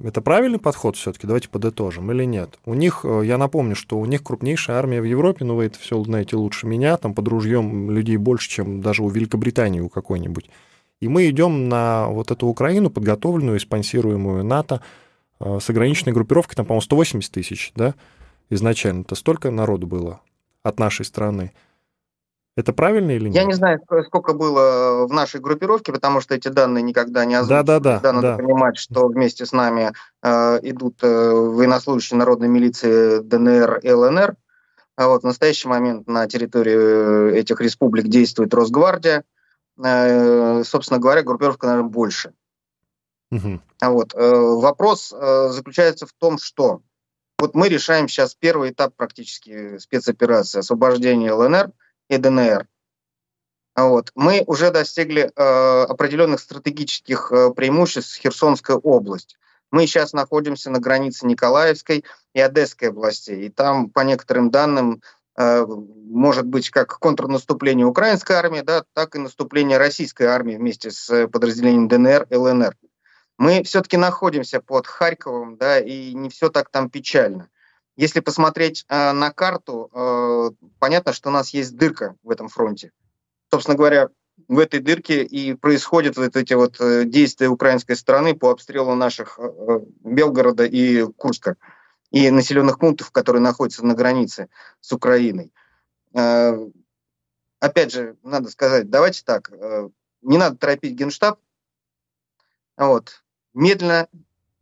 это 0.02 0.22
правильный 0.22 0.60
подход 0.60 0.96
все-таки? 0.96 1.28
Давайте 1.28 1.50
подытожим 1.50 2.12
или 2.12 2.24
нет? 2.24 2.60
У 2.66 2.76
них, 2.76 3.02
э, 3.04 3.24
я 3.26 3.38
напомню, 3.38 3.76
что 3.76 4.00
у 4.00 4.06
них 4.06 4.24
крупнейшая 4.24 4.78
армия 4.78 5.02
в 5.02 5.06
Европе, 5.06 5.44
ну 5.44 5.56
вы 5.56 5.66
это 5.66 5.80
все 5.80 6.02
знаете 6.02 6.38
лучше 6.38 6.66
меня, 6.66 6.96
там 6.96 7.14
под 7.14 7.28
ружьем 7.28 7.92
людей 7.92 8.16
больше, 8.16 8.50
чем 8.50 8.80
даже 8.80 9.04
у 9.04 9.10
Великобритании 9.10 9.82
у 9.82 9.90
какой-нибудь. 9.90 10.50
И 11.02 11.10
мы 11.10 11.30
идем 11.30 11.68
на 11.68 12.08
вот 12.08 12.32
эту 12.32 12.48
Украину, 12.48 12.90
подготовленную 12.90 13.58
и 13.58 13.60
спонсируемую 13.60 14.46
НАТО, 14.46 14.82
э, 15.42 15.60
с 15.60 15.70
ограниченной 15.70 16.14
группировкой, 16.14 16.56
там, 16.56 16.66
по-моему, 16.66 16.82
180 16.82 17.32
тысяч, 17.34 17.74
да, 17.76 17.96
изначально. 18.50 19.02
Это 19.02 19.16
столько 19.16 19.52
народу 19.52 19.88
было 19.88 20.22
от 20.64 20.80
нашей 20.80 21.04
страны. 21.04 21.52
Это 22.56 22.72
правильно 22.72 23.12
или 23.12 23.26
нет? 23.26 23.36
Я 23.36 23.46
не 23.46 23.54
знаю, 23.54 23.82
сколько 24.06 24.34
было 24.34 25.08
в 25.08 25.12
нашей 25.12 25.42
группировке, 25.42 25.92
потому 25.92 26.22
что 26.22 26.36
эти 26.36 26.50
данные 26.50 26.84
никогда 26.84 27.26
не 27.26 27.34
озвучивались. 27.34 27.66
Да, 27.66 27.80
да, 27.80 28.00
да. 28.00 28.00
да 28.00 28.14
надо 28.14 28.38
понимать, 28.38 28.78
что 28.78 29.08
вместе 29.08 29.46
с 29.48 29.52
нами 29.52 29.92
э, 30.22 30.60
идут 30.62 31.00
э, 31.02 31.08
военнослужащие 31.08 32.18
народной 32.20 32.50
милиции 32.50 33.20
ДНР 33.22 33.80
и 33.80 33.92
ЛНР. 33.92 34.36
А 34.96 35.08
вот 35.08 35.24
в 35.24 35.26
настоящий 35.26 35.68
момент 35.68 36.08
на 36.08 36.28
территории 36.28 37.32
э, 37.32 37.40
этих 37.40 37.60
республик 37.60 38.08
действует 38.08 38.54
Росгвардия. 38.54 39.24
Э, 39.84 40.64
собственно 40.64 41.00
говоря, 41.00 41.24
группировка, 41.24 41.66
наверное, 41.66 41.90
больше. 41.90 42.34
Угу. 43.32 43.62
А 43.82 43.90
вот 43.90 44.14
э, 44.14 44.20
вопрос 44.20 45.12
э, 45.12 45.50
заключается 45.50 46.06
в 46.06 46.14
том, 46.14 46.38
что 46.38 46.82
вот 47.40 47.56
мы 47.56 47.68
решаем 47.68 48.08
сейчас 48.08 48.36
первый 48.36 48.70
этап 48.70 48.94
практически 48.96 49.80
спецоперации 49.80 50.60
освобождения 50.60 51.34
ЛНР– 51.34 51.72
и 52.16 52.18
ДНР. 52.18 52.68
Вот. 53.76 54.12
Мы 54.16 54.44
уже 54.46 54.72
достигли 54.72 55.32
э, 55.36 55.84
определенных 55.84 56.40
стратегических 56.40 57.32
э, 57.32 57.52
преимуществ 57.52 58.20
Херсонской 58.20 58.76
области. 58.76 59.36
Мы 59.72 59.88
сейчас 59.88 60.14
находимся 60.14 60.70
на 60.70 60.80
границе 60.80 61.26
Николаевской 61.26 62.06
и 62.34 62.40
Одесской 62.40 62.90
областей. 62.90 63.48
И 63.48 63.50
там, 63.50 63.90
по 63.90 64.02
некоторым 64.02 64.52
данным, 64.52 65.02
э, 65.38 65.66
может 65.66 66.46
быть 66.46 66.70
как 66.70 67.00
контрнаступление 67.00 67.88
украинской 67.88 68.34
армии, 68.34 68.62
да, 68.62 68.84
так 68.94 69.16
и 69.16 69.20
наступление 69.20 69.80
российской 69.80 70.28
армии 70.28 70.56
вместе 70.56 70.92
с 70.92 71.28
подразделением 71.28 71.88
ДНР 71.88 72.28
и 72.30 72.36
ЛНР. 72.36 72.76
Мы 73.40 73.64
все-таки 73.64 73.98
находимся 73.98 74.62
под 74.62 74.86
Харьковом, 74.86 75.58
да, 75.58 75.80
и 75.80 76.14
не 76.14 76.30
все 76.30 76.50
так 76.50 76.70
там 76.70 76.92
печально. 76.92 77.50
Если 77.96 78.22
посмотреть 78.22 78.86
э, 78.90 79.12
на 79.12 79.32
карту, 79.32 79.90
э, 79.94 80.50
понятно, 80.80 81.14
что 81.14 81.30
у 81.30 81.32
нас 81.32 81.52
есть 81.52 81.76
дырка 81.76 82.16
в 82.24 82.32
этом 82.32 82.50
фронте. 82.50 82.92
Собственно 83.52 83.78
говоря, 83.78 84.10
в 84.48 84.58
этой 84.58 84.80
дырке 84.80 85.24
и 85.24 85.54
происходят 85.54 86.18
вот 86.18 86.36
эти 86.36 86.54
вот 86.54 86.80
э, 86.82 87.06
действия 87.06 87.50
украинской 87.50 87.96
стороны 87.96 88.36
по 88.36 88.50
обстрелу 88.50 88.96
наших 88.96 89.38
э, 89.38 89.44
э, 89.44 89.80
Белгорода 90.04 90.66
и 90.66 91.04
Курска 91.04 91.56
и 92.10 92.30
населенных 92.32 92.80
пунктов, 92.80 93.12
которые 93.12 93.42
находятся 93.42 93.86
на 93.86 93.94
границе 93.94 94.50
с 94.82 94.92
Украиной. 94.92 95.52
Э, 96.14 96.58
опять 97.60 97.94
же, 97.94 98.18
надо 98.24 98.50
сказать, 98.50 98.90
давайте 98.90 99.24
так, 99.24 99.52
э, 99.52 99.90
не 100.22 100.38
надо 100.38 100.58
торопить 100.58 100.96
Генштаб, 100.96 101.40
вот, 102.76 103.24
медленно 103.54 104.08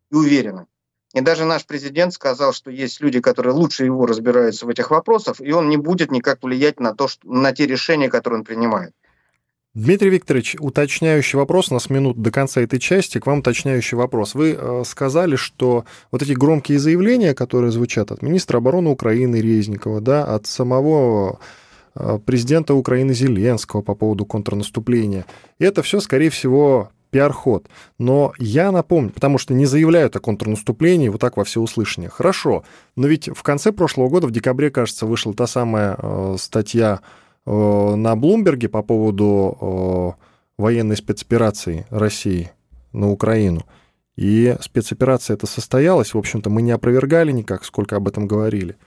и 0.09 0.15
уверенно. 0.15 0.67
И 1.13 1.21
даже 1.21 1.45
наш 1.45 1.65
президент 1.65 2.13
сказал, 2.13 2.53
что 2.53 2.71
есть 2.71 3.01
люди, 3.01 3.19
которые 3.19 3.53
лучше 3.53 3.85
его 3.85 4.05
разбираются 4.05 4.65
в 4.65 4.69
этих 4.69 4.91
вопросах, 4.91 5.41
и 5.41 5.51
он 5.51 5.67
не 5.67 5.77
будет 5.77 6.11
никак 6.11 6.41
влиять 6.41 6.79
на, 6.79 6.95
то, 6.95 7.07
что, 7.07 7.27
на 7.27 7.51
те 7.51 7.67
решения, 7.67 8.09
которые 8.09 8.39
он 8.39 8.45
принимает. 8.45 8.93
Дмитрий 9.73 10.09
Викторович, 10.09 10.57
уточняющий 10.59 11.39
вопрос, 11.39 11.71
у 11.71 11.75
нас 11.75 11.89
минут 11.89 12.21
до 12.21 12.29
конца 12.29 12.59
этой 12.61 12.77
части, 12.77 13.19
к 13.19 13.25
вам 13.25 13.39
уточняющий 13.39 13.95
вопрос. 13.95 14.35
Вы 14.35 14.57
э, 14.57 14.83
сказали, 14.85 15.37
что 15.37 15.85
вот 16.11 16.21
эти 16.21 16.33
громкие 16.33 16.77
заявления, 16.77 17.33
которые 17.33 17.71
звучат 17.71 18.11
от 18.11 18.21
министра 18.21 18.57
обороны 18.57 18.89
Украины 18.89 19.37
Резникова, 19.37 20.01
да, 20.01 20.25
от 20.25 20.45
самого 20.45 21.39
э, 21.95 22.19
президента 22.25 22.73
Украины 22.73 23.13
Зеленского 23.13 23.81
по 23.81 23.95
поводу 23.95 24.25
контрнаступления, 24.25 25.25
это 25.57 25.83
все, 25.83 26.01
скорее 26.01 26.31
всего, 26.31 26.91
пиар-ход. 27.11 27.67
Но 27.99 28.33
я 28.39 28.71
напомню, 28.71 29.11
потому 29.11 29.37
что 29.37 29.53
не 29.53 29.65
заявляют 29.65 30.15
о 30.15 30.19
контрнаступлении 30.19 31.09
вот 31.09 31.21
так 31.21 31.37
во 31.37 31.43
всеуслышание. 31.43 32.09
Хорошо, 32.09 32.63
но 32.95 33.07
ведь 33.07 33.29
в 33.29 33.43
конце 33.43 33.71
прошлого 33.71 34.09
года, 34.09 34.27
в 34.27 34.31
декабре, 34.31 34.71
кажется, 34.71 35.05
вышла 35.05 35.33
та 35.33 35.45
самая 35.45 35.95
э, 35.97 36.35
статья 36.39 37.01
э, 37.45 37.51
на 37.95 38.15
Блумберге 38.15 38.69
по 38.69 38.81
поводу 38.81 40.17
э, 40.17 40.61
военной 40.61 40.97
спецоперации 40.97 41.85
России 41.89 42.51
на 42.93 43.11
Украину. 43.11 43.61
И 44.15 44.55
спецоперация 44.61 45.35
эта 45.35 45.47
состоялась. 45.47 46.13
В 46.13 46.17
общем-то, 46.17 46.49
мы 46.49 46.61
не 46.61 46.71
опровергали 46.71 47.31
никак, 47.31 47.63
сколько 47.63 47.95
об 47.95 48.07
этом 48.07 48.27
говорили. 48.27 48.77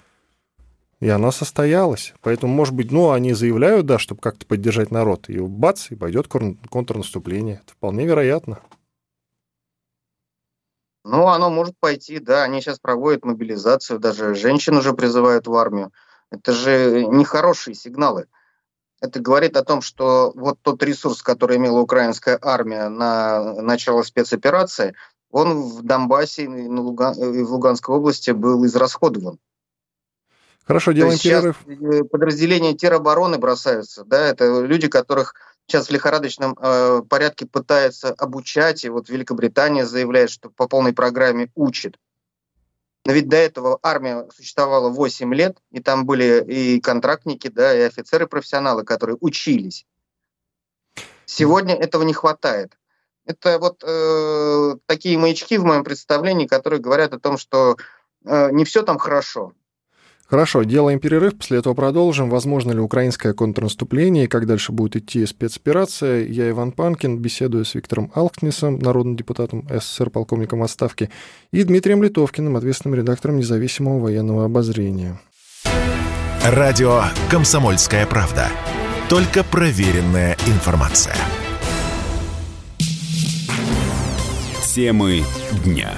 И 1.05 1.09
она 1.11 1.33
состоялась. 1.33 2.15
Поэтому, 2.23 2.55
может 2.55 2.73
быть, 2.73 2.91
ну, 2.91 3.11
они 3.11 3.35
заявляют, 3.35 3.85
да, 3.85 3.99
чтобы 3.99 4.23
как-то 4.23 4.47
поддержать 4.47 4.91
народ. 4.91 5.29
И 5.29 5.39
бац, 5.39 5.91
и 5.91 5.97
пойдет 5.97 6.29
контрнаступление. 6.29 7.61
Это 7.63 7.75
вполне 7.75 8.07
вероятно. 8.07 8.61
Ну, 11.05 11.27
оно 11.29 11.51
может 11.51 11.75
пойти, 11.79 12.21
да. 12.21 12.45
Они 12.45 12.63
сейчас 12.63 12.79
проводят 12.79 13.27
мобилизацию, 13.27 13.99
даже 13.99 14.35
женщин 14.35 14.79
уже 14.79 14.95
призывают 14.95 15.47
в 15.47 15.55
армию. 15.55 15.93
Это 16.31 16.53
же 16.53 17.05
нехорошие 17.05 17.75
сигналы. 17.75 18.27
Это 19.03 19.21
говорит 19.21 19.59
о 19.59 19.63
том, 19.63 19.83
что 19.83 20.33
вот 20.35 20.59
тот 20.63 20.83
ресурс, 20.83 21.23
который 21.23 21.59
имела 21.59 21.81
украинская 21.81 22.39
армия 22.41 22.89
на 22.89 23.61
начало 23.61 24.05
спецоперации, 24.05 24.95
он 25.31 25.65
в 25.65 25.83
Донбассе 25.83 26.45
и 26.45 26.67
в 26.67 27.53
Луганской 27.53 27.95
области 27.95 28.31
был 28.31 28.65
израсходован. 28.65 29.39
Хорошо, 30.67 30.93
делаем 30.93 31.19
перерыв. 31.19 31.59
Э, 31.67 32.05
подразделения 32.05 32.75
теробороны 32.75 33.39
бросаются, 33.39 34.05
да, 34.05 34.27
это 34.27 34.63
люди, 34.63 34.89
которых 34.89 35.35
сейчас 35.67 35.89
в 35.89 35.93
лихорадочном 35.93 36.57
э, 36.59 37.03
порядке 37.09 37.47
пытаются 37.47 38.11
обучать, 38.13 38.85
и 38.85 38.89
вот 38.89 39.09
Великобритания 39.09 39.87
заявляет, 39.87 40.31
что 40.31 40.51
по 40.51 40.67
полной 40.67 40.93
программе 40.93 41.51
учит. 41.55 41.99
Но 43.07 43.13
ведь 43.13 43.29
до 43.29 43.37
этого 43.37 43.79
армия 43.83 44.27
существовала 44.35 44.89
8 44.89 45.35
лет, 45.35 45.59
и 45.71 45.81
там 45.81 46.07
были 46.07 46.43
и 46.47 46.81
контрактники, 46.81 47.49
да, 47.49 47.77
и 47.77 47.83
офицеры-профессионалы, 47.83 48.85
которые 48.85 49.19
учились. 49.21 49.85
Сегодня 51.27 51.75
этого 51.75 52.03
не 52.03 52.15
хватает. 52.15 52.79
Это 53.27 53.59
вот 53.59 53.83
э, 53.87 54.77
такие 54.87 55.19
маячки 55.19 55.59
в 55.59 55.65
моем 55.65 55.85
представлении, 55.85 56.47
которые 56.47 56.81
говорят 56.81 57.13
о 57.13 57.21
том, 57.21 57.37
что 57.37 57.77
э, 58.25 58.51
не 58.53 58.65
все 58.65 58.83
там 58.83 58.99
хорошо. 58.99 59.53
Хорошо, 60.35 60.65
делаем 60.65 60.99
перерыв, 60.99 61.37
после 61.37 61.59
этого 61.59 61.75
продолжим. 61.75 62.29
Возможно 62.29 62.73
ли 62.73 62.81
украинское 62.81 63.35
контрнаступление 63.35 64.25
и 64.25 64.27
как 64.27 64.49
дальше 64.49 64.73
будет 64.73 64.97
идти 64.97 65.25
спецоперация? 65.27 66.27
Я 66.27 66.51
Иван 66.51 66.73
Панкин, 66.73 67.19
беседую 67.19 67.65
с 67.65 67.77
Виктором 67.77 68.11
Алкнисом, 68.17 68.81
народным 68.81 69.15
депутатом 69.15 69.65
СССР, 69.71 70.11
полковником 70.11 70.65
отставки, 70.65 71.09
и 71.53 71.63
Дмитрием 71.63 72.03
Литовкиным, 72.03 72.57
ответственным 72.57 72.99
редактором 72.99 73.37
независимого 73.37 74.01
военного 74.01 74.45
обозрения. 74.47 75.21
Радио 76.45 77.03
«Комсомольская 77.31 78.05
правда». 78.05 78.49
Только 79.09 79.45
проверенная 79.45 80.37
информация. 80.49 81.15
Темы 84.75 85.23
дня. 85.65 85.93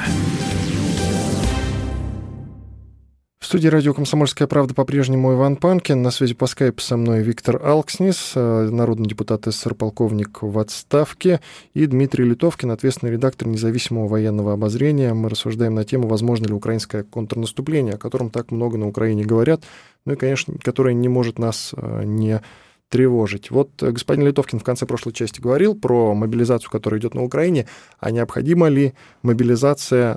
В 3.38 3.44
студии 3.44 3.68
радио 3.68 3.92
«Комсомольская 3.92 4.48
правда» 4.48 4.72
по-прежнему 4.72 5.34
Иван 5.34 5.56
Панкин. 5.56 6.00
На 6.00 6.10
связи 6.10 6.34
по 6.34 6.46
скайпу 6.46 6.80
со 6.80 6.96
мной 6.96 7.22
Виктор 7.22 7.60
Алкснис, 7.62 8.32
э, 8.34 8.68
народный 8.70 9.06
депутат 9.06 9.44
СССР, 9.44 9.74
полковник 9.74 10.40
в 10.40 10.58
отставке, 10.58 11.40
и 11.74 11.86
Дмитрий 11.86 12.24
Литовкин, 12.24 12.70
ответственный 12.70 13.12
редактор 13.12 13.46
независимого 13.46 14.08
военного 14.08 14.54
обозрения. 14.54 15.12
Мы 15.12 15.28
рассуждаем 15.28 15.74
на 15.74 15.84
тему, 15.84 16.08
возможно 16.08 16.46
ли 16.46 16.54
украинское 16.54 17.02
контрнаступление, 17.02 17.94
о 17.94 17.98
котором 17.98 18.30
так 18.30 18.50
много 18.50 18.78
на 18.78 18.88
Украине 18.88 19.22
говорят, 19.22 19.64
ну 20.06 20.14
и, 20.14 20.16
конечно, 20.16 20.54
которое 20.58 20.94
не 20.94 21.08
может 21.08 21.38
нас 21.38 21.74
э, 21.76 22.04
не 22.04 22.40
тревожить. 22.88 23.50
Вот 23.50 23.82
э, 23.82 23.90
господин 23.90 24.26
Литовкин 24.26 24.60
в 24.60 24.64
конце 24.64 24.86
прошлой 24.86 25.12
части 25.12 25.42
говорил 25.42 25.78
про 25.78 26.14
мобилизацию, 26.14 26.70
которая 26.70 27.00
идет 27.00 27.14
на 27.14 27.22
Украине, 27.22 27.68
а 28.00 28.10
необходима 28.10 28.68
ли 28.68 28.94
мобилизация 29.22 30.16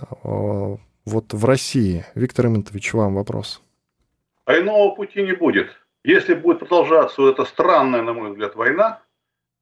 вот 1.10 1.34
в 1.34 1.46
России. 1.46 2.06
Виктор 2.16 2.46
Иментович, 2.46 2.94
вам 2.94 3.16
вопрос. 3.16 3.62
А 4.46 4.58
иного 4.58 4.96
пути 4.96 5.22
не 5.24 5.34
будет. 5.34 5.70
Если 6.04 6.34
будет 6.34 6.60
продолжаться 6.60 7.28
эта 7.30 7.46
странная, 7.46 8.02
на 8.02 8.14
мой 8.14 8.32
взгляд, 8.32 8.56
война, 8.56 9.02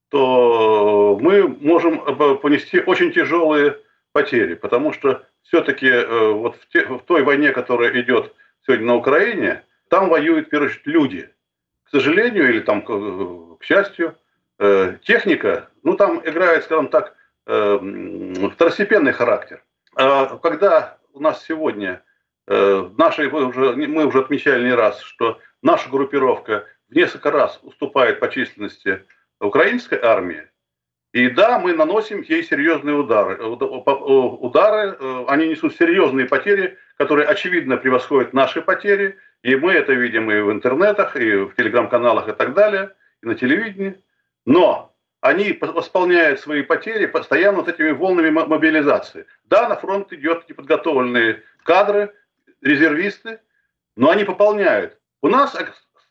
то 0.09 1.17
мы 1.19 1.47
можем 1.47 1.99
понести 2.39 2.79
очень 2.79 3.11
тяжелые 3.11 3.77
потери, 4.11 4.53
потому 4.55 4.93
что 4.93 5.23
все-таки 5.43 5.87
э, 5.87 6.31
вот 6.31 6.55
в, 6.57 6.67
те, 6.69 6.85
в 6.85 6.99
той 6.99 7.23
войне, 7.23 7.51
которая 7.51 7.99
идет 8.01 8.33
сегодня 8.65 8.85
на 8.85 8.95
Украине, 8.95 9.63
там 9.89 10.09
воюют, 10.09 10.47
в 10.47 10.49
первую 10.49 10.69
очередь, 10.69 10.87
люди. 10.87 11.29
К 11.85 11.89
сожалению, 11.89 12.49
или 12.49 12.59
там, 12.59 12.81
к, 12.81 13.59
к 13.59 13.63
счастью, 13.63 14.15
э, 14.59 14.97
техника, 15.03 15.69
ну, 15.83 15.95
там 15.95 16.21
играет, 16.25 16.65
скажем 16.65 16.89
так, 16.89 17.15
э, 17.45 18.49
второстепенный 18.53 19.13
характер. 19.13 19.63
А 19.95 20.37
когда 20.37 20.97
у 21.17 21.19
нас 21.19 21.43
сегодня, 21.43 22.03
э, 22.47 22.89
наши, 22.97 23.29
мы, 23.29 23.45
уже, 23.45 23.75
мы 23.75 24.05
уже 24.05 24.19
отмечали 24.19 24.63
не 24.63 24.73
раз, 24.73 25.01
что 25.01 25.39
наша 25.61 25.89
группировка 25.89 26.65
в 26.89 26.95
несколько 26.95 27.31
раз 27.31 27.59
уступает 27.63 28.19
по 28.19 28.29
численности 28.29 29.05
украинской 29.39 29.99
армии, 30.01 30.47
и 31.13 31.29
да, 31.29 31.57
мы 31.57 31.73
наносим 31.73 32.21
ей 32.21 32.43
серьезные 32.43 32.95
удары. 32.95 33.43
Удары, 33.43 34.97
э, 34.99 35.25
они 35.27 35.47
несут 35.47 35.75
серьезные 35.75 36.27
потери, 36.27 36.77
которые 36.97 37.27
очевидно 37.27 37.77
превосходят 37.77 38.33
наши 38.33 38.61
потери. 38.61 39.17
И 39.41 39.55
мы 39.55 39.73
это 39.73 39.93
видим 39.93 40.29
и 40.29 40.39
в 40.41 40.51
интернетах, 40.51 41.15
и 41.15 41.37
в 41.37 41.55
телеграм-каналах 41.55 42.27
и 42.27 42.33
так 42.33 42.53
далее, 42.53 42.93
и 43.23 43.27
на 43.27 43.35
телевидении. 43.35 43.99
Но 44.45 44.93
они 45.21 45.57
восполняют 45.59 46.39
свои 46.39 46.61
потери 46.61 47.05
постоянно 47.05 47.59
вот 47.59 47.67
этими 47.67 47.91
волнами 47.91 48.29
мобилизации. 48.29 49.25
Да, 49.45 49.67
на 49.67 49.75
фронт 49.75 50.13
идет 50.13 50.47
неподготовленные 50.47 51.43
кадры, 51.63 52.13
резервисты, 52.61 53.39
но 53.95 54.11
они 54.11 54.23
пополняют. 54.23 54.97
У 55.21 55.27
нас 55.27 55.55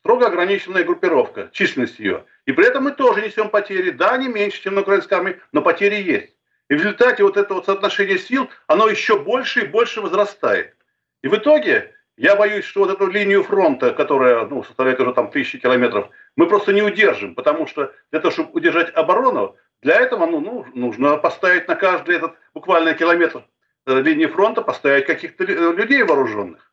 строго 0.01 0.27
ограниченная 0.27 0.85
группировка, 0.85 1.51
численность 1.53 1.99
ее. 1.99 2.25
И 2.45 2.53
при 2.53 2.67
этом 2.67 2.85
мы 2.85 2.93
тоже 2.93 3.23
несем 3.23 3.49
потери. 3.49 3.91
Да, 3.91 4.17
не 4.17 4.29
меньше, 4.29 4.63
чем 4.63 4.75
на 4.75 4.83
украинской 4.83 5.15
армии, 5.15 5.41
но 5.53 5.63
потери 5.63 5.97
есть. 5.97 6.33
И 6.69 6.75
в 6.75 6.79
результате 6.79 7.23
вот 7.23 7.37
это 7.37 7.55
вот 7.55 7.67
соотношение 7.67 8.19
сил, 8.19 8.51
оно 8.67 8.89
еще 8.89 9.19
больше 9.19 9.61
и 9.61 9.67
больше 9.67 10.01
возрастает. 10.01 10.75
И 11.23 11.29
в 11.29 11.35
итоге 11.35 11.95
я 12.17 12.35
боюсь, 12.35 12.65
что 12.65 12.81
вот 12.81 12.91
эту 12.91 13.09
линию 13.09 13.43
фронта, 13.43 13.93
которая 13.93 14.47
ну, 14.47 14.65
составляет 14.65 15.01
уже 15.01 15.13
там 15.13 15.31
тысячи 15.31 15.59
километров, 15.59 16.09
мы 16.35 16.47
просто 16.47 16.73
не 16.73 16.83
удержим, 16.83 17.35
потому 17.35 17.67
что 17.67 17.93
для 18.11 18.21
того, 18.21 18.33
чтобы 18.33 18.51
удержать 18.53 18.95
оборону, 18.95 19.57
для 19.83 19.97
этого 20.01 20.27
ну, 20.27 20.41
ну, 20.41 20.67
нужно 20.75 21.19
поставить 21.19 21.69
на 21.69 21.77
каждый 21.77 22.17
этот 22.17 22.35
буквально 22.55 22.95
километр 22.95 23.45
э, 23.87 24.01
линии 24.01 24.27
фронта, 24.27 24.63
поставить 24.63 25.07
каких-то 25.07 25.45
людей 25.45 26.03
вооруженных. 26.03 26.73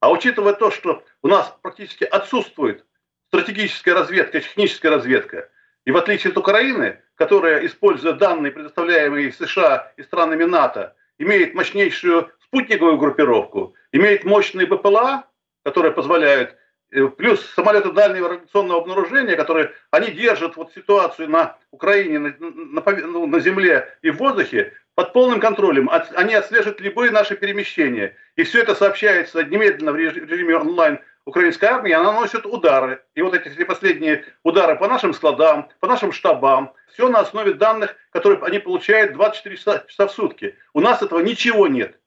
А 0.00 0.12
учитывая 0.12 0.52
то, 0.52 0.70
что 0.70 1.02
у 1.22 1.28
нас 1.28 1.52
практически 1.62 2.04
отсутствует 2.04 2.84
стратегическая 3.28 3.94
разведка, 3.94 4.40
техническая 4.40 4.92
разведка, 4.92 5.48
и 5.84 5.90
в 5.90 5.96
отличие 5.96 6.30
от 6.30 6.38
Украины, 6.38 7.00
которая, 7.16 7.66
используя 7.66 8.12
данные, 8.12 8.52
предоставляемые 8.52 9.32
США 9.32 9.92
и 9.96 10.02
странами 10.02 10.44
НАТО, 10.44 10.94
имеет 11.18 11.54
мощнейшую 11.54 12.30
спутниковую 12.54 12.98
группировку, 12.98 13.74
имеет 13.90 14.24
мощные 14.24 14.66
БПЛА, 14.66 15.24
которые 15.64 15.92
позволяют, 15.92 16.56
э, 16.92 17.08
плюс 17.08 17.44
самолеты 17.54 17.90
дальнего 17.90 18.28
радиационного 18.28 18.82
обнаружения, 18.82 19.34
которые 19.34 19.72
они 19.90 20.12
держат 20.12 20.56
вот 20.56 20.72
ситуацию 20.72 21.28
на 21.28 21.56
Украине, 21.72 22.18
на, 22.20 22.34
на, 22.38 22.82
ну, 23.06 23.26
на 23.26 23.40
земле 23.40 23.96
и 24.02 24.10
в 24.10 24.18
воздухе 24.18 24.72
под 24.94 25.12
полным 25.12 25.40
контролем. 25.40 25.90
Они 26.14 26.34
отслеживают 26.34 26.80
любые 26.80 27.10
наши 27.10 27.34
перемещения. 27.34 28.16
И 28.36 28.44
все 28.44 28.62
это 28.62 28.76
сообщается 28.76 29.42
немедленно 29.42 29.90
в 29.90 29.96
режиме 29.96 30.56
онлайн 30.56 31.00
украинской 31.24 31.64
армии, 31.64 31.90
она 31.90 32.12
наносит 32.12 32.46
удары. 32.46 33.02
И 33.16 33.22
вот 33.22 33.34
эти 33.34 33.48
все 33.48 33.64
последние 33.64 34.24
удары 34.44 34.76
по 34.76 34.86
нашим 34.86 35.12
складам, 35.12 35.70
по 35.80 35.88
нашим 35.88 36.12
штабам, 36.12 36.72
все 36.92 37.08
на 37.08 37.20
основе 37.20 37.54
данных, 37.54 37.96
которые 38.10 38.40
они 38.42 38.60
получают 38.60 39.14
24 39.14 39.56
часа, 39.56 39.84
часа 39.88 40.06
в 40.06 40.12
сутки. 40.12 40.56
У 40.72 40.80
нас 40.80 41.02
этого 41.02 41.18
ничего 41.20 41.66
нет. 41.66 41.98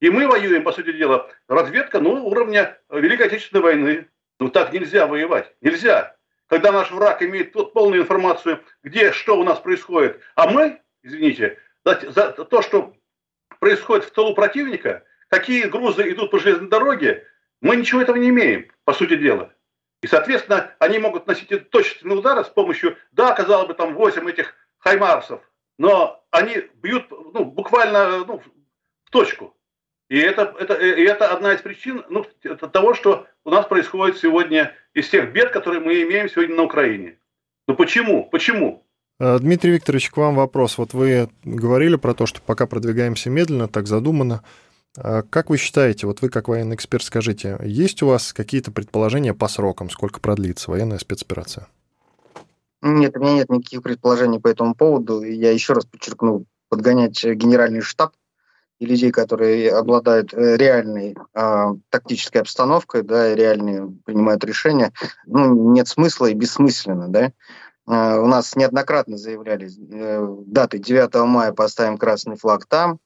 И 0.00 0.10
мы 0.10 0.28
воюем, 0.28 0.62
по 0.62 0.72
сути 0.72 0.92
дела, 0.92 1.28
разведка 1.48 2.00
ну, 2.00 2.26
уровня 2.26 2.78
Великой 2.88 3.26
Отечественной 3.26 3.62
войны. 3.62 4.08
Ну 4.38 4.48
так 4.48 4.72
нельзя 4.72 5.06
воевать. 5.06 5.52
Нельзя. 5.60 6.16
Когда 6.46 6.72
наш 6.72 6.90
враг 6.90 7.22
имеет 7.22 7.52
полную 7.52 8.02
информацию, 8.02 8.62
где, 8.82 9.12
что 9.12 9.38
у 9.38 9.44
нас 9.44 9.58
происходит, 9.58 10.20
а 10.34 10.48
мы, 10.48 10.80
извините, 11.02 11.58
за, 11.84 12.00
за 12.10 12.32
то, 12.32 12.62
что 12.62 12.94
происходит 13.58 14.04
в 14.04 14.12
тылу 14.12 14.34
противника, 14.34 15.04
какие 15.28 15.64
грузы 15.64 16.10
идут 16.10 16.30
по 16.30 16.38
железной 16.38 16.68
дороге, 16.68 17.26
мы 17.60 17.76
ничего 17.76 18.00
этого 18.00 18.16
не 18.16 18.28
имеем, 18.28 18.70
по 18.84 18.92
сути 18.92 19.16
дела. 19.16 19.52
И, 20.00 20.06
соответственно, 20.06 20.72
они 20.78 20.98
могут 20.98 21.26
носить 21.26 21.70
точечные 21.70 22.16
удары 22.16 22.44
с 22.44 22.48
помощью, 22.48 22.96
да, 23.10 23.34
казалось 23.34 23.66
бы, 23.66 23.74
там 23.74 23.94
8 23.94 24.30
этих 24.30 24.54
хаймарсов, 24.78 25.42
но 25.76 26.24
они 26.30 26.68
бьют 26.74 27.10
ну, 27.10 27.44
буквально 27.44 28.24
ну, 28.24 28.40
в 29.04 29.10
точку. 29.10 29.57
И 30.08 30.18
это, 30.18 30.54
это, 30.58 30.74
и 30.74 31.02
это 31.02 31.32
одна 31.32 31.54
из 31.54 31.60
причин 31.60 32.02
ну, 32.08 32.24
того, 32.72 32.94
что 32.94 33.26
у 33.44 33.50
нас 33.50 33.66
происходит 33.66 34.16
сегодня 34.16 34.72
из 34.94 35.08
тех 35.08 35.32
бед, 35.32 35.50
которые 35.50 35.80
мы 35.80 36.02
имеем 36.02 36.30
сегодня 36.30 36.56
на 36.56 36.62
Украине. 36.62 37.18
Ну 37.66 37.74
почему? 37.76 38.24
Почему? 38.30 38.86
Э, 39.20 39.38
Дмитрий 39.38 39.72
Викторович, 39.72 40.10
к 40.10 40.16
вам 40.16 40.36
вопрос. 40.36 40.78
Вот 40.78 40.94
вы 40.94 41.28
говорили 41.44 41.96
про 41.96 42.14
то, 42.14 42.24
что 42.24 42.40
пока 42.40 42.66
продвигаемся 42.66 43.28
медленно, 43.28 43.68
так 43.68 43.86
задумано. 43.86 44.42
А 44.96 45.22
как 45.22 45.50
вы 45.50 45.58
считаете, 45.58 46.06
вот 46.06 46.22
вы 46.22 46.30
как 46.30 46.48
военный 46.48 46.76
эксперт 46.76 47.02
скажите, 47.02 47.58
есть 47.62 48.02
у 48.02 48.06
вас 48.06 48.32
какие-то 48.32 48.72
предположения 48.72 49.34
по 49.34 49.46
срокам, 49.46 49.90
сколько 49.90 50.20
продлится 50.20 50.70
военная 50.70 50.98
спецоперация? 50.98 51.68
Нет, 52.80 53.14
у 53.16 53.20
меня 53.20 53.34
нет 53.34 53.50
никаких 53.50 53.82
предположений 53.82 54.40
по 54.40 54.48
этому 54.48 54.74
поводу. 54.74 55.22
Я 55.22 55.50
еще 55.50 55.74
раз 55.74 55.84
подчеркну, 55.84 56.46
подгонять 56.70 57.22
генеральный 57.24 57.82
штаб 57.82 58.12
и 58.78 58.86
людей, 58.86 59.10
которые 59.10 59.72
обладают 59.72 60.32
э, 60.32 60.56
реальной 60.56 61.16
э, 61.34 61.66
тактической 61.90 62.40
обстановкой, 62.40 63.02
да, 63.02 63.32
и 63.32 63.34
реально 63.34 63.92
принимают 64.04 64.44
решения, 64.44 64.92
ну, 65.26 65.72
нет 65.72 65.88
смысла 65.88 66.26
и 66.26 66.34
бессмысленно, 66.34 67.08
да. 67.08 67.32
Э, 67.88 68.18
у 68.20 68.26
нас 68.26 68.54
неоднократно 68.54 69.16
заявляли 69.16 69.68
э, 69.68 70.36
даты 70.46 70.78
9 70.78 71.14
мая 71.26 71.52
поставим 71.52 71.98
красный 71.98 72.36
флаг 72.36 72.66
там, 72.66 73.00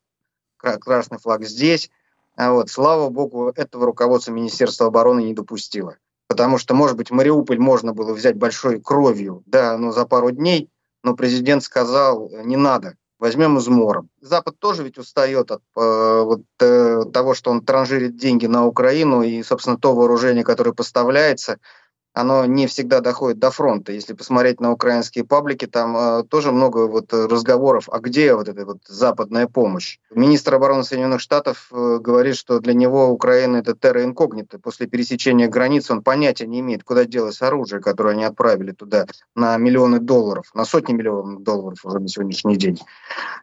красный 0.58 1.18
флаг 1.18 1.44
здесь. 1.44 1.90
А 2.36 2.52
вот, 2.52 2.70
слава 2.70 3.08
богу, 3.10 3.52
этого 3.56 3.86
руководство 3.86 4.32
Министерства 4.32 4.86
обороны 4.86 5.20
не 5.22 5.34
допустило. 5.34 5.96
Потому 6.28 6.56
что, 6.56 6.74
может 6.74 6.96
быть, 6.96 7.10
Мариуполь 7.10 7.58
можно 7.58 7.92
было 7.92 8.14
взять 8.14 8.36
большой 8.36 8.80
кровью, 8.80 9.42
да, 9.46 9.76
но 9.76 9.92
за 9.92 10.06
пару 10.06 10.30
дней, 10.30 10.70
но 11.02 11.14
президент 11.14 11.62
сказал, 11.62 12.30
не 12.44 12.56
надо, 12.56 12.96
возьмем 13.22 13.56
измором. 13.58 14.08
Запад 14.20 14.58
тоже 14.58 14.82
ведь 14.82 14.98
устает 14.98 15.52
от 15.52 15.62
э, 15.76 16.22
вот, 16.24 16.42
э, 16.60 17.04
того, 17.12 17.34
что 17.34 17.52
он 17.52 17.64
транжирит 17.64 18.16
деньги 18.16 18.46
на 18.46 18.66
Украину 18.66 19.22
и, 19.22 19.44
собственно, 19.44 19.78
то 19.78 19.94
вооружение, 19.94 20.42
которое 20.42 20.72
поставляется– 20.72 21.58
оно 22.14 22.44
не 22.44 22.66
всегда 22.66 23.00
доходит 23.00 23.38
до 23.38 23.50
фронта. 23.50 23.92
Если 23.92 24.12
посмотреть 24.12 24.60
на 24.60 24.72
украинские 24.72 25.24
паблики, 25.24 25.66
там 25.66 25.96
э, 25.96 26.24
тоже 26.24 26.52
много 26.52 26.86
вот 26.86 27.12
разговоров, 27.12 27.88
а 27.90 28.00
где 28.00 28.34
вот 28.34 28.48
эта 28.48 28.64
вот 28.66 28.78
западная 28.86 29.46
помощь. 29.46 29.98
Министр 30.14 30.56
обороны 30.56 30.84
Соединенных 30.84 31.20
Штатов 31.20 31.68
э, 31.72 31.98
говорит, 32.00 32.36
что 32.36 32.60
для 32.60 32.74
него 32.74 33.08
Украина 33.08 33.56
это 33.56 33.74
терра 33.74 34.04
инкогнито. 34.04 34.58
После 34.58 34.86
пересечения 34.86 35.48
границ 35.48 35.90
он 35.90 36.02
понятия 36.02 36.46
не 36.46 36.60
имеет, 36.60 36.84
куда 36.84 37.04
делось 37.04 37.40
оружие, 37.40 37.80
которое 37.80 38.10
они 38.10 38.24
отправили 38.24 38.72
туда 38.72 39.06
на 39.34 39.56
миллионы 39.56 39.98
долларов, 39.98 40.50
на 40.54 40.64
сотни 40.64 40.92
миллионов 40.92 41.42
долларов 41.42 41.78
уже 41.84 41.98
на 41.98 42.08
сегодняшний 42.08 42.56
день. 42.56 42.78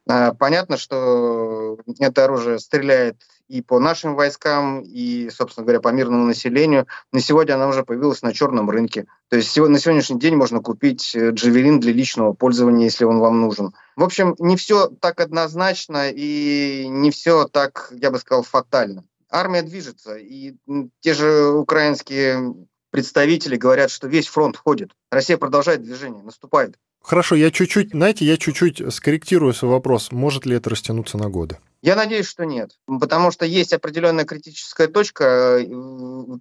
Э, 0.07 0.33
понятно, 0.37 0.77
что 0.77 1.79
это 1.99 2.25
оружие 2.25 2.59
стреляет 2.59 3.17
и 3.49 3.61
по 3.61 3.79
нашим 3.79 4.15
войскам, 4.15 4.81
и, 4.81 5.29
собственно 5.31 5.65
говоря, 5.65 5.81
по 5.81 5.89
мирному 5.89 6.25
населению. 6.25 6.87
На 7.11 7.19
сегодня 7.19 7.55
она 7.55 7.67
уже 7.67 7.83
появилась 7.83 8.21
на 8.21 8.31
черном 8.31 8.69
рынке. 8.69 9.07
То 9.29 9.37
есть 9.37 9.57
на 9.57 9.79
сегодняшний 9.79 10.19
день 10.19 10.35
можно 10.35 10.61
купить 10.61 11.15
э, 11.15 11.31
джавелин 11.31 11.79
для 11.79 11.91
личного 11.91 12.33
пользования, 12.33 12.85
если 12.85 13.05
он 13.05 13.19
вам 13.19 13.41
нужен. 13.41 13.73
В 13.95 14.03
общем, 14.03 14.35
не 14.39 14.55
все 14.55 14.87
так 14.87 15.19
однозначно 15.19 16.09
и 16.09 16.85
не 16.87 17.09
все 17.11 17.45
так, 17.45 17.91
я 17.91 18.11
бы 18.11 18.19
сказал, 18.19 18.43
фатально. 18.43 19.03
Армия 19.31 19.63
движется, 19.63 20.15
и 20.15 20.55
те 21.01 21.13
же 21.13 21.49
украинские 21.49 22.55
представители 22.91 23.55
говорят, 23.55 23.91
что 23.91 24.07
весь 24.07 24.27
фронт 24.27 24.57
ходит. 24.57 24.91
Россия 25.11 25.37
продолжает 25.37 25.83
движение, 25.83 26.23
наступает. 26.23 26.77
Хорошо, 27.01 27.35
я 27.35 27.49
чуть-чуть, 27.49 27.91
знаете, 27.91 28.25
я 28.25 28.37
чуть-чуть 28.37 28.93
скорректирую 28.93 29.53
свой 29.53 29.71
вопрос. 29.71 30.11
Может 30.11 30.45
ли 30.45 30.55
это 30.55 30.69
растянуться 30.69 31.17
на 31.17 31.29
годы? 31.29 31.57
Я 31.81 31.95
надеюсь, 31.95 32.27
что 32.27 32.45
нет. 32.45 32.71
Потому 32.85 33.31
что 33.31 33.45
есть 33.45 33.73
определенная 33.73 34.25
критическая 34.25 34.87
точка. 34.87 35.59
Э, 35.59 35.65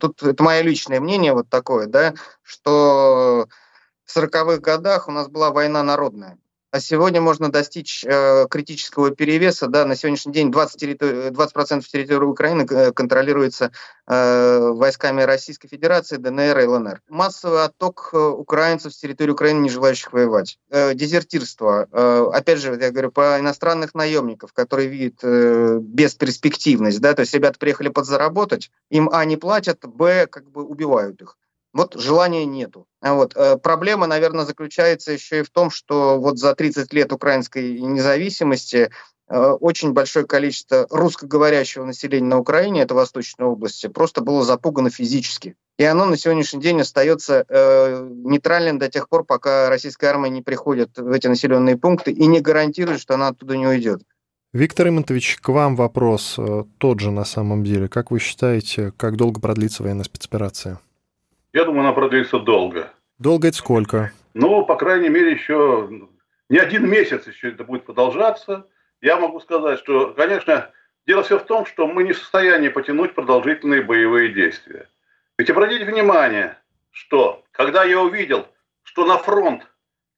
тут 0.00 0.22
это 0.22 0.42
мое 0.42 0.62
личное 0.62 1.00
мнение 1.00 1.32
вот 1.32 1.48
такое, 1.48 1.86
да, 1.86 2.14
что 2.42 3.46
в 4.04 4.16
40-х 4.16 4.58
годах 4.58 5.08
у 5.08 5.12
нас 5.12 5.28
была 5.28 5.50
война 5.50 5.82
народная. 5.82 6.38
А 6.70 6.81
сегодня 6.81 7.20
можно 7.20 7.50
достичь 7.50 8.04
э, 8.04 8.46
критического 8.50 9.11
перевеса. 9.11 9.68
Да, 9.68 9.87
на 9.87 9.96
сегодняшний 9.96 10.33
день 10.33 10.50
20%, 10.50 10.76
территори- 10.76 11.31
20 11.31 11.90
территории 11.90 12.26
Украины 12.26 12.66
э, 12.68 12.92
контролируется 12.92 13.72
э, 14.07 14.68
войсками 14.72 15.22
Российской 15.22 15.68
Федерации, 15.68 16.16
ДНР 16.16 16.59
и 16.59 16.66
ЛНР. 16.66 17.02
Массовый 17.09 17.64
отток 17.64 18.11
э, 18.12 18.18
украинцев 18.18 18.92
с 18.92 18.98
территории 18.98 19.33
Украины, 19.33 19.61
не 19.61 19.70
желающих 19.70 20.12
воевать. 20.12 20.59
Э, 20.68 20.92
дезертирство. 20.94 21.88
Э, 21.90 22.26
опять 22.33 22.59
же, 22.59 22.78
я 22.81 22.90
говорю, 22.90 23.12
по 23.12 23.38
иностранных 23.40 23.94
наемников, 23.94 24.52
которые 24.52 24.88
видят 24.88 25.20
э, 25.22 25.78
бесперспективность. 25.81 27.00
Да, 27.00 27.14
то 27.14 27.20
есть 27.20 27.33
ребята 27.33 27.59
приехали 27.59 27.88
подзаработать, 27.88 28.70
им, 28.90 29.09
а, 29.12 29.24
не 29.24 29.37
платят, 29.37 29.87
б, 29.87 30.26
как 30.26 30.50
бы 30.50 30.64
убивают 30.64 31.22
их. 31.22 31.37
Вот 31.78 31.94
желания 31.94 32.44
нету. 32.44 32.88
А 33.00 33.14
вот. 33.14 33.36
Э, 33.36 33.56
проблема, 33.56 34.08
наверное, 34.08 34.44
заключается 34.44 35.12
еще 35.12 35.38
и 35.38 35.42
в 35.44 35.50
том, 35.50 35.70
что 35.70 36.18
вот 36.18 36.36
за 36.36 36.56
30 36.56 36.92
лет 36.92 37.12
украинской 37.12 37.78
независимости 37.78 38.90
э, 39.28 39.38
очень 39.38 39.92
большое 39.92 40.26
количество 40.26 40.88
русскоговорящего 40.90 41.84
населения 41.84 42.26
на 42.26 42.38
Украине, 42.38 42.82
это 42.82 42.96
Восточной 42.96 43.46
области, 43.46 43.86
просто 43.86 44.22
было 44.22 44.42
запугано 44.42 44.90
физически. 44.90 45.54
И 45.78 45.84
оно 45.84 46.06
на 46.06 46.16
сегодняшний 46.16 46.60
день 46.60 46.80
остается 46.80 47.44
э, 47.48 48.08
нейтральным 48.24 48.80
до 48.80 48.88
тех 48.88 49.08
пор, 49.08 49.22
пока 49.22 49.68
российская 49.68 50.08
армия 50.08 50.30
не 50.30 50.42
приходит 50.42 50.98
в 50.98 51.12
эти 51.12 51.28
населенные 51.28 51.76
пункты 51.76 52.10
и 52.10 52.26
не 52.26 52.40
гарантирует, 52.40 53.00
что 53.00 53.14
она 53.14 53.28
оттуда 53.28 53.56
не 53.56 53.68
уйдет. 53.68 54.02
Виктор 54.52 54.88
Имонтович, 54.88 55.36
к 55.40 55.48
вам 55.50 55.76
вопрос 55.76 56.34
э, 56.38 56.64
тот 56.78 56.98
же 56.98 57.12
на 57.12 57.24
самом 57.24 57.62
деле. 57.62 57.86
Как 57.86 58.10
вы 58.10 58.18
считаете, 58.18 58.92
как 58.96 59.14
долго 59.14 59.40
продлится 59.40 59.84
военная 59.84 60.02
спецоперация? 60.02 60.80
Я 61.52 61.64
думаю, 61.64 61.80
она 61.80 61.92
продлится 61.92 62.38
долго. 62.38 62.92
Долго 63.18 63.48
это 63.48 63.56
сколько? 63.56 64.12
Ну, 64.34 64.64
по 64.64 64.76
крайней 64.76 65.08
мере, 65.08 65.32
еще 65.32 65.88
не 66.48 66.58
один 66.58 66.88
месяц 66.88 67.26
еще 67.26 67.50
это 67.50 67.64
будет 67.64 67.84
продолжаться. 67.84 68.66
Я 69.00 69.16
могу 69.18 69.40
сказать, 69.40 69.78
что, 69.78 70.12
конечно, 70.14 70.70
дело 71.06 71.22
все 71.22 71.38
в 71.38 71.44
том, 71.44 71.66
что 71.66 71.87
мы 71.87 72.04
не 72.04 72.12
в 72.12 72.18
состоянии 72.18 72.68
потянуть 72.68 73.14
продолжительные 73.14 73.82
боевые 73.82 74.32
действия. 74.32 74.88
Ведь 75.38 75.50
обратите 75.50 75.84
внимание, 75.84 76.58
что 76.90 77.44
когда 77.50 77.84
я 77.84 78.00
увидел, 78.00 78.46
что 78.82 79.06
на 79.06 79.18
фронт 79.18 79.66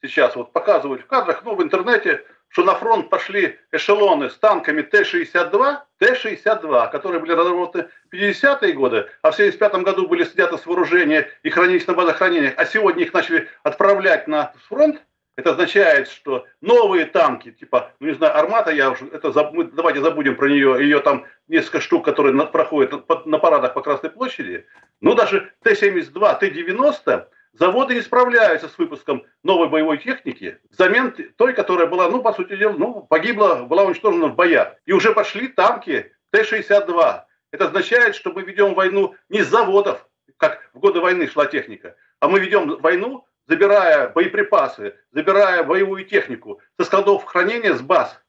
сейчас 0.02 0.34
вот 0.34 0.52
показывают 0.52 1.02
в 1.02 1.06
кадрах, 1.06 1.42
ну, 1.44 1.54
в 1.54 1.62
интернете, 1.62 2.24
что 2.50 2.64
на 2.64 2.74
фронт 2.74 3.08
пошли 3.08 3.58
эшелоны 3.72 4.28
с 4.28 4.34
танками 4.34 4.82
Т-62, 4.82 5.78
Т-62, 5.98 6.90
которые 6.90 7.20
были 7.20 7.32
разработаны 7.32 7.88
в 8.10 8.14
50-е 8.14 8.72
годы, 8.72 9.08
а 9.22 9.30
в 9.30 9.36
75 9.36 9.72
году 9.82 10.06
были 10.08 10.24
сняты 10.24 10.58
с 10.58 10.66
вооружения 10.66 11.28
и 11.42 11.50
хранились 11.50 11.86
на 11.86 11.94
базах 11.94 12.18
хранения, 12.18 12.52
а 12.56 12.66
сегодня 12.66 13.04
их 13.04 13.14
начали 13.14 13.48
отправлять 13.62 14.26
на 14.28 14.52
фронт, 14.68 15.00
это 15.36 15.52
означает, 15.52 16.08
что 16.08 16.44
новые 16.60 17.06
танки, 17.06 17.52
типа, 17.52 17.92
ну 18.00 18.08
не 18.08 18.14
знаю, 18.14 18.36
Армата, 18.36 18.72
я 18.72 18.90
уже, 18.90 19.06
это, 19.06 19.32
мы, 19.52 19.64
давайте 19.64 20.00
забудем 20.00 20.34
про 20.34 20.48
нее, 20.48 20.76
ее 20.80 21.00
там 21.00 21.24
несколько 21.48 21.80
штук, 21.80 22.04
которые 22.04 22.34
на, 22.34 22.46
проходят 22.46 22.92
на, 22.92 23.22
на 23.24 23.38
парадах 23.38 23.74
по 23.74 23.80
Красной 23.80 24.10
площади, 24.10 24.66
ну 25.00 25.14
даже 25.14 25.52
Т-72, 25.62 26.40
Т-90, 26.40 27.26
заводы 27.52 27.94
не 27.94 28.00
справляются 28.00 28.68
с 28.68 28.78
выпуском 28.78 29.24
новой 29.42 29.68
боевой 29.68 29.98
техники 29.98 30.58
взамен 30.70 31.14
той, 31.36 31.52
которая 31.52 31.86
была, 31.86 32.08
ну, 32.08 32.22
по 32.22 32.32
сути 32.32 32.56
дела, 32.56 32.72
ну, 32.72 33.02
погибла, 33.02 33.64
была 33.64 33.84
уничтожена 33.84 34.28
в 34.28 34.34
боях. 34.34 34.74
И 34.86 34.92
уже 34.92 35.12
пошли 35.12 35.48
танки 35.48 36.12
Т-62. 36.30 37.22
Это 37.52 37.64
означает, 37.66 38.14
что 38.14 38.32
мы 38.32 38.42
ведем 38.42 38.74
войну 38.74 39.14
не 39.28 39.42
с 39.42 39.48
заводов, 39.48 40.08
как 40.36 40.70
в 40.72 40.78
годы 40.78 41.00
войны 41.00 41.26
шла 41.26 41.46
техника, 41.46 41.96
а 42.20 42.28
мы 42.28 42.40
ведем 42.40 42.78
войну, 42.78 43.26
забирая 43.46 44.08
боеприпасы, 44.08 44.94
забирая 45.10 45.64
боевую 45.64 46.04
технику 46.04 46.60
со 46.78 46.84
складов 46.84 47.24
хранения, 47.24 47.74
с 47.74 47.80
баз. 47.80 48.20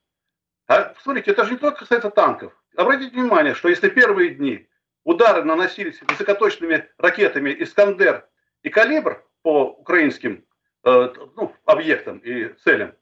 А, 0.68 0.94
смотрите, 1.02 1.32
это 1.32 1.46
же 1.46 1.52
не 1.52 1.58
только 1.58 1.80
касается 1.80 2.10
танков. 2.10 2.54
Обратите 2.76 3.16
внимание, 3.16 3.54
что 3.54 3.70
если 3.70 3.90
первые 3.90 4.32
дни 4.32 4.68
удары 5.04 5.44
наносились 5.44 6.02
высокоточными 6.02 6.90
ракетами 6.98 7.56
«Искандер» 7.60 8.28
и 8.64 8.70
«Калибр» 8.70 9.24
по 9.42 9.66
украинским 9.72 10.46
э, 10.84 11.14
ну, 11.36 11.54
объектам 11.66 12.20
и 12.20 12.54
целям, 12.64 12.94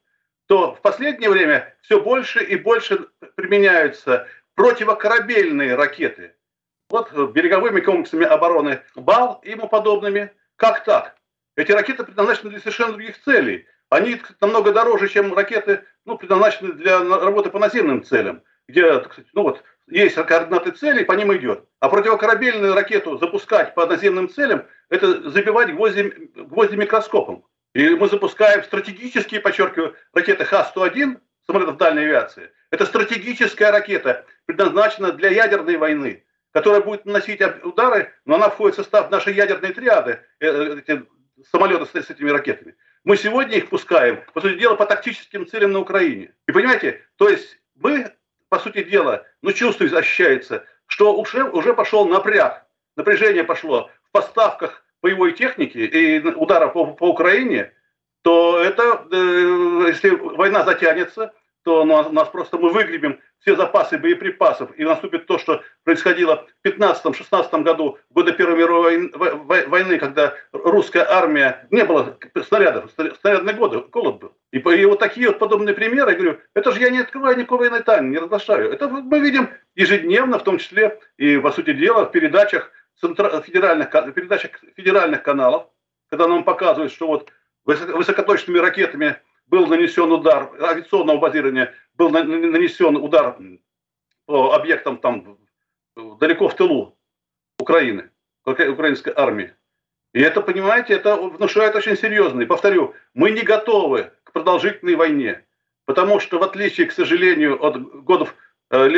то 0.46 0.74
в 0.74 0.80
последнее 0.80 1.30
время 1.30 1.74
все 1.82 2.00
больше 2.00 2.42
и 2.42 2.56
больше 2.56 3.08
применяются 3.36 4.26
противокорабельные 4.54 5.74
ракеты. 5.74 6.34
Вот 6.88 7.12
береговыми 7.32 7.80
комплексами 7.80 8.24
обороны 8.24 8.82
БАЛ 8.96 9.40
и 9.44 9.50
ему 9.50 9.68
подобными. 9.68 10.32
Как 10.56 10.84
так? 10.84 11.16
Эти 11.56 11.72
ракеты 11.72 12.04
предназначены 12.04 12.50
для 12.50 12.58
совершенно 12.58 12.94
других 12.94 13.20
целей. 13.22 13.66
Они 13.90 14.20
намного 14.40 14.72
дороже, 14.72 15.08
чем 15.08 15.34
ракеты, 15.34 15.84
ну, 16.04 16.18
предназначены 16.18 16.72
для 16.72 16.98
работы 16.98 17.50
по 17.50 17.58
наземным 17.58 18.02
целям, 18.02 18.42
где, 18.70 19.02
ну 19.34 19.42
вот, 19.42 19.62
есть 19.88 20.14
координаты 20.14 20.70
целей, 20.72 21.04
по 21.04 21.12
ним 21.12 21.34
идет. 21.36 21.64
А 21.80 21.88
противокорабельную 21.88 22.74
ракету 22.74 23.18
запускать 23.18 23.74
по 23.74 23.86
наземным 23.86 24.28
целям, 24.28 24.66
это 24.88 25.30
забивать 25.30 25.74
гвозди, 25.74 26.30
гвозди 26.34 26.76
микроскопом. 26.76 27.44
И 27.74 27.90
мы 27.90 28.08
запускаем 28.08 28.64
стратегические, 28.64 29.40
подчеркиваю, 29.40 29.94
ракеты 30.12 30.44
Х-101, 30.44 31.20
самолетов 31.46 31.76
дальней 31.76 32.02
авиации. 32.02 32.50
Это 32.70 32.86
стратегическая 32.86 33.70
ракета, 33.70 34.24
предназначена 34.46 35.12
для 35.12 35.30
ядерной 35.30 35.76
войны, 35.76 36.24
которая 36.52 36.80
будет 36.80 37.04
наносить 37.04 37.40
удары, 37.62 38.12
но 38.24 38.36
она 38.36 38.48
входит 38.48 38.74
в 38.74 38.80
состав 38.82 39.10
нашей 39.10 39.34
ядерной 39.34 39.72
триады, 39.72 40.20
э, 40.40 40.78
эти 40.78 41.04
самолеты 41.50 41.86
с, 41.86 42.06
с 42.06 42.10
этими 42.10 42.30
ракетами. 42.30 42.74
Мы 43.04 43.16
сегодня 43.16 43.56
их 43.56 43.70
пускаем, 43.70 44.22
по 44.34 44.40
сути 44.40 44.58
дела, 44.58 44.74
по 44.74 44.86
тактическим 44.86 45.46
целям 45.46 45.72
на 45.72 45.80
Украине. 45.80 46.34
И 46.46 46.52
понимаете, 46.52 47.02
то 47.16 47.28
есть 47.28 47.58
мы, 47.76 48.12
по 48.50 48.58
сути 48.58 48.82
дела, 48.82 49.24
ну 49.42 49.52
чувствуется, 49.52 49.98
ощущается, 49.98 50.66
что 50.86 51.14
уже, 51.14 51.44
уже 51.44 51.72
пошел 51.72 52.06
напряг, 52.06 52.66
напряжение 52.96 53.44
пошло. 53.44 53.88
В 54.02 54.10
поставках 54.10 54.84
боевой 55.00 55.32
техники 55.32 55.78
и 55.78 56.20
ударов 56.20 56.74
по, 56.74 56.86
по 56.88 57.08
Украине, 57.08 57.72
то 58.22 58.60
это, 58.60 59.06
э, 59.10 59.84
если 59.86 60.10
война 60.10 60.64
затянется, 60.64 61.32
то 61.62 61.82
у 61.82 62.12
нас 62.12 62.28
просто 62.28 62.58
мы 62.58 62.70
выгребем 62.70 63.20
все 63.40 63.56
запасы 63.56 63.98
боеприпасов, 63.98 64.70
и 64.76 64.84
наступит 64.84 65.26
то, 65.26 65.38
что 65.38 65.62
происходило 65.84 66.46
в 66.62 66.66
15-16 66.66 67.62
году, 67.62 67.98
в 68.10 68.14
годы 68.14 68.32
Первой 68.32 68.58
мировой 68.58 69.10
войны, 69.66 69.98
когда 69.98 70.34
русская 70.52 71.06
армия, 71.08 71.66
не 71.70 71.84
было 71.84 72.18
снарядов, 72.46 72.90
снарядные 73.20 73.54
годы, 73.54 73.80
голод 73.90 74.18
был. 74.20 74.32
И, 74.52 74.58
и 74.58 74.84
вот 74.84 74.98
такие 74.98 75.28
вот 75.28 75.38
подобные 75.38 75.74
примеры, 75.74 76.10
я 76.10 76.16
говорю, 76.16 76.38
это 76.54 76.72
же 76.72 76.80
я 76.80 76.90
не 76.90 77.00
открываю 77.00 77.36
никакой 77.38 77.58
военной 77.58 77.82
тайны, 77.82 78.10
не 78.10 78.18
разглашаю. 78.18 78.72
Это 78.72 78.88
мы 78.88 79.20
видим 79.20 79.48
ежедневно, 79.74 80.38
в 80.38 80.44
том 80.44 80.58
числе 80.58 80.98
и, 81.16 81.38
по 81.38 81.50
сути 81.50 81.72
дела, 81.72 82.04
в 82.04 82.12
передачах 82.12 82.70
федеральных, 83.00 83.90
передачах 84.14 84.50
федеральных 84.76 85.22
каналов, 85.22 85.66
когда 86.10 86.28
нам 86.28 86.44
показывают, 86.44 86.92
что 86.92 87.06
вот 87.06 87.32
высокоточными 87.64 88.58
ракетами 88.58 89.16
был 89.46 89.66
нанесен 89.66 90.10
удар 90.12 90.50
авиационного 90.60 91.18
базирования, 91.18 91.74
был 92.00 92.08
нанесен 92.08 92.96
удар 92.96 93.36
по 94.24 94.54
объектам 94.54 94.96
там 94.96 95.38
далеко 96.18 96.48
в 96.48 96.56
тылу 96.56 96.96
Украины, 97.58 98.10
украинской 98.46 99.12
армии. 99.14 99.52
И 100.14 100.20
это, 100.20 100.40
понимаете, 100.40 100.94
это 100.94 101.16
внушает 101.16 101.76
очень 101.76 101.96
серьезно. 101.96 102.40
И 102.40 102.46
повторю, 102.46 102.94
мы 103.12 103.30
не 103.32 103.42
готовы 103.42 104.12
к 104.24 104.32
продолжительной 104.32 104.96
войне, 104.96 105.44
потому 105.84 106.20
что 106.20 106.38
в 106.38 106.42
отличие, 106.42 106.86
к 106.86 106.92
сожалению, 106.92 107.62
от 107.62 107.76
годов 108.04 108.34
э, 108.70 108.88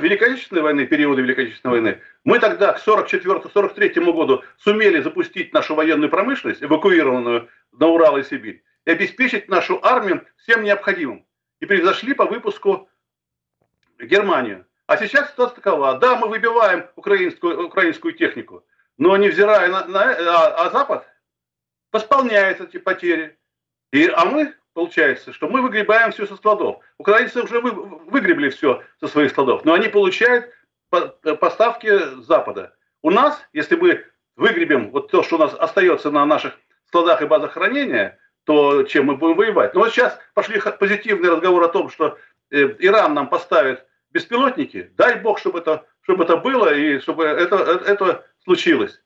Великой 0.00 0.32
Отечественной 0.32 0.62
войны, 0.62 0.86
периода 0.86 1.22
Великой 1.22 1.44
Отечественной 1.44 1.80
войны, 1.80 2.00
мы 2.24 2.40
тогда 2.40 2.72
к 2.72 2.84
1944-1943 2.84 4.12
году 4.12 4.42
сумели 4.58 5.00
запустить 5.00 5.52
нашу 5.52 5.76
военную 5.76 6.10
промышленность, 6.10 6.62
эвакуированную 6.62 7.48
на 7.72 7.86
Урал 7.86 8.18
и 8.18 8.24
Сибирь, 8.24 8.62
и 8.88 8.90
обеспечить 8.90 9.48
нашу 9.50 9.78
армию 9.84 10.26
всем 10.38 10.62
необходимым. 10.62 11.26
И 11.60 11.66
превзошли 11.66 12.14
по 12.14 12.24
выпуску 12.24 12.88
Германию. 13.98 14.64
А 14.86 14.96
сейчас 14.96 15.30
ситуация 15.30 15.56
такова. 15.56 15.98
Да, 15.98 16.16
мы 16.16 16.28
выбиваем 16.28 16.86
украинскую, 16.96 17.66
украинскую 17.66 18.14
технику, 18.14 18.64
но 18.96 19.14
невзирая 19.18 19.68
на, 19.68 19.84
на 19.84 20.00
а, 20.00 20.66
а 20.66 20.70
Запад 20.70 21.06
восполняет 21.92 22.62
эти 22.62 22.78
потери. 22.78 23.36
И, 23.92 24.06
а 24.06 24.24
мы 24.24 24.54
получается, 24.72 25.34
что 25.34 25.50
мы 25.50 25.60
выгребаем 25.60 26.10
все 26.10 26.26
со 26.26 26.36
складов. 26.36 26.82
Украинцы 26.96 27.42
уже 27.42 27.60
вы, 27.60 27.72
выгребли 27.72 28.48
все 28.48 28.82
со 29.00 29.08
своих 29.08 29.32
складов, 29.32 29.66
но 29.66 29.74
они 29.74 29.88
получают 29.88 30.50
поставки 30.88 31.88
с 31.88 32.24
Запада. 32.24 32.74
У 33.02 33.10
нас, 33.10 33.38
если 33.52 33.76
мы 33.76 34.06
выгребем 34.36 34.92
вот 34.92 35.10
то, 35.10 35.22
что 35.22 35.36
у 35.36 35.40
нас 35.40 35.52
остается 35.52 36.10
на 36.10 36.24
наших 36.24 36.58
складах 36.86 37.20
и 37.20 37.26
базах 37.26 37.52
хранения, 37.52 38.18
то 38.48 38.82
чем 38.84 39.04
мы 39.04 39.16
будем 39.16 39.36
воевать? 39.36 39.74
Но 39.74 39.80
вот 39.80 39.90
сейчас 39.90 40.18
пошли 40.32 40.58
позитивные 40.80 41.32
разговоры 41.32 41.66
о 41.66 41.68
том, 41.68 41.90
что 41.90 42.16
э, 42.50 42.76
Иран 42.78 43.12
нам 43.12 43.28
поставит 43.28 43.84
беспилотники. 44.10 44.90
Дай 44.96 45.20
бог, 45.20 45.38
чтобы 45.38 45.58
это, 45.58 45.84
чтобы 46.00 46.24
это 46.24 46.38
было 46.38 46.74
и 46.74 46.98
чтобы 46.98 47.24
это, 47.24 47.56
это 47.56 48.24
случилось. 48.42 49.02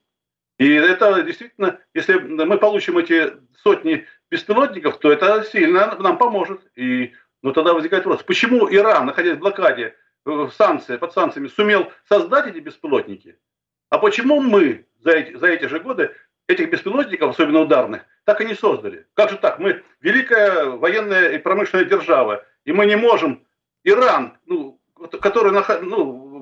И 0.59 0.71
это 0.71 1.23
действительно, 1.23 1.77
если 1.93 2.13
мы 2.19 2.57
получим 2.57 2.97
эти 2.97 3.33
сотни 3.61 4.07
беспилотников, 4.31 4.97
то 4.99 5.11
это 5.11 5.43
сильно 5.43 5.97
нам 5.99 6.17
поможет. 6.17 6.61
И 6.77 7.11
ну, 7.41 7.51
тогда 7.51 7.73
возникает 7.73 8.05
вопрос, 8.05 8.23
почему 8.23 8.73
Иран, 8.73 9.07
находясь 9.07 9.35
в 9.35 9.41
блокаде, 9.41 9.93
э, 10.25 10.29
в 10.29 10.51
санкции, 10.51 10.95
под 10.95 11.11
санкциями, 11.11 11.49
сумел 11.49 11.91
создать 12.07 12.47
эти 12.47 12.59
беспилотники, 12.59 13.37
а 13.89 13.97
почему 13.97 14.39
мы 14.39 14.85
за 15.01 15.11
эти, 15.11 15.35
за 15.35 15.47
эти 15.47 15.65
же 15.65 15.81
годы 15.81 16.15
этих 16.47 16.69
беспилотников, 16.69 17.31
особенно 17.31 17.61
ударных, 17.61 18.05
так 18.25 18.41
и 18.41 18.45
не 18.45 18.55
создали? 18.55 19.07
Как 19.13 19.29
же 19.29 19.37
так? 19.37 19.59
Мы 19.59 19.83
великая 20.01 20.65
военная 20.65 21.29
и 21.29 21.37
промышленная 21.37 21.85
держава, 21.85 22.45
и 22.65 22.71
мы 22.71 22.85
не 22.85 22.95
можем 22.95 23.45
Иран, 23.83 24.37
ну, 24.45 24.79
который, 25.21 25.51
ну, 25.51 26.33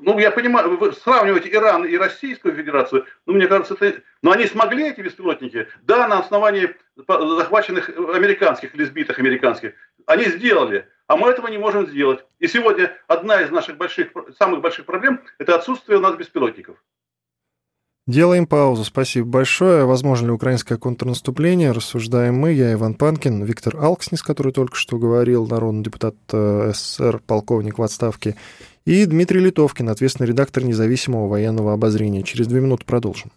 ну, 0.00 0.18
я 0.18 0.30
понимаю, 0.30 0.76
вы 0.76 0.92
сравниваете 0.92 1.50
Иран 1.50 1.84
и 1.84 1.96
Российскую 1.96 2.54
Федерацию, 2.54 3.06
ну, 3.26 3.34
мне 3.34 3.46
кажется, 3.46 3.76
это... 3.80 4.02
Но 4.22 4.30
они 4.30 4.46
смогли, 4.46 4.88
эти 4.88 5.00
беспилотники, 5.00 5.68
да, 5.82 6.06
на 6.06 6.20
основании 6.20 6.76
захваченных 6.96 7.88
американских 7.88 8.74
или 8.74 8.84
американских, 9.18 9.74
они 10.06 10.24
сделали, 10.26 10.88
а 11.08 11.16
мы 11.16 11.30
этого 11.30 11.48
не 11.48 11.58
можем 11.58 11.86
сделать. 11.86 12.24
И 12.38 12.46
сегодня 12.46 12.96
одна 13.08 13.42
из 13.42 13.50
наших 13.50 13.76
больших, 13.76 14.12
самых 14.38 14.60
больших 14.60 14.86
проблем– 14.86 15.22
это 15.38 15.56
отсутствие 15.56 15.98
у 15.98 16.00
нас 16.00 16.16
беспилотников. 16.16 16.82
Делаем 18.06 18.46
паузу. 18.46 18.84
Спасибо 18.84 19.26
большое. 19.26 19.84
Возможно 19.84 20.26
ли 20.26 20.32
украинское 20.32 20.78
контрнаступление? 20.78 21.72
Рассуждаем 21.72 22.36
мы. 22.36 22.52
Я 22.52 22.72
Иван 22.74 22.94
Панкин, 22.94 23.42
Виктор 23.42 23.76
Алкснис, 23.76 24.22
который 24.22 24.52
только 24.52 24.76
что 24.76 24.96
говорил, 24.96 25.44
народный 25.48 25.82
депутат 25.82 26.14
э, 26.32 26.70
СССР, 26.72 27.20
полковник 27.26 27.78
в 27.78 27.82
отставке, 27.82 28.36
и 28.84 29.04
Дмитрий 29.06 29.40
Литовкин, 29.40 29.88
ответственный 29.88 30.28
редактор 30.28 30.62
независимого 30.62 31.26
военного 31.26 31.72
обозрения. 31.72 32.22
Через 32.22 32.46
две 32.46 32.60
минуты 32.60 32.84
продолжим. 32.84 33.32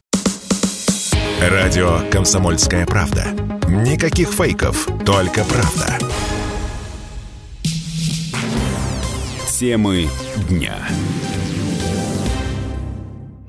Радио 1.41 2.01
«Комсомольская 2.11 2.85
правда». 2.85 3.25
Никаких 3.67 4.29
фейков, 4.29 4.87
только 5.03 5.43
правда. 5.45 5.97
Темы 9.47 10.07
дня. 10.47 10.75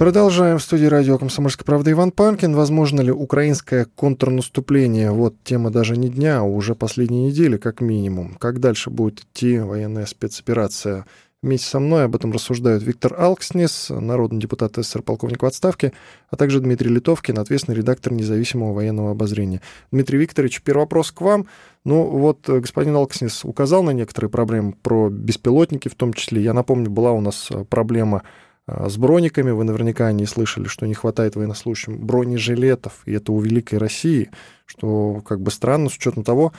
Продолжаем 0.00 0.56
в 0.56 0.62
студии 0.62 0.86
радио 0.86 1.18
«Комсомольская 1.18 1.66
правда» 1.66 1.90
Иван 1.90 2.10
Панкин. 2.10 2.54
Возможно 2.54 3.02
ли 3.02 3.12
украинское 3.12 3.84
контрнаступление? 3.84 5.10
Вот 5.10 5.34
тема 5.44 5.70
даже 5.70 5.98
не 5.98 6.08
дня, 6.08 6.38
а 6.38 6.42
уже 6.42 6.74
последней 6.74 7.26
недели, 7.26 7.58
как 7.58 7.82
минимум. 7.82 8.34
Как 8.36 8.60
дальше 8.60 8.88
будет 8.88 9.20
идти 9.20 9.58
военная 9.58 10.06
спецоперация? 10.06 11.04
Вместе 11.42 11.68
со 11.68 11.80
мной 11.80 12.04
об 12.04 12.16
этом 12.16 12.32
рассуждают 12.32 12.82
Виктор 12.82 13.14
Алкснес, 13.20 13.90
народный 13.90 14.40
депутат 14.40 14.76
СССР, 14.76 15.02
полковник 15.02 15.42
в 15.42 15.46
отставке, 15.46 15.92
а 16.30 16.36
также 16.36 16.60
Дмитрий 16.60 16.88
Литовкин, 16.88 17.38
ответственный 17.38 17.76
редактор 17.76 18.14
независимого 18.14 18.72
военного 18.72 19.10
обозрения. 19.10 19.60
Дмитрий 19.92 20.16
Викторович, 20.16 20.62
первый 20.62 20.84
вопрос 20.84 21.12
к 21.12 21.20
вам. 21.20 21.44
Ну 21.84 22.04
вот 22.04 22.48
э, 22.48 22.60
господин 22.60 22.96
Алкснес 22.96 23.44
указал 23.44 23.82
на 23.82 23.90
некоторые 23.90 24.30
проблемы 24.30 24.72
про 24.80 25.10
беспилотники 25.10 25.88
в 25.88 25.94
том 25.94 26.14
числе. 26.14 26.42
Я 26.42 26.54
напомню, 26.54 26.88
была 26.88 27.12
у 27.12 27.20
нас 27.20 27.48
э, 27.50 27.66
проблема 27.66 28.22
с 28.66 28.96
брониками. 28.96 29.50
Вы 29.50 29.64
наверняка 29.64 30.10
не 30.12 30.26
слышали, 30.26 30.66
что 30.66 30.86
не 30.86 30.94
хватает 30.94 31.36
военнослужащим 31.36 31.98
бронежилетов, 31.98 33.02
и 33.06 33.12
это 33.12 33.32
у 33.32 33.40
Великой 33.40 33.78
России, 33.78 34.30
что 34.66 35.22
как 35.26 35.40
бы 35.40 35.50
странно 35.50 35.88
с 35.88 35.96
учетом 35.96 36.22
того, 36.22 36.52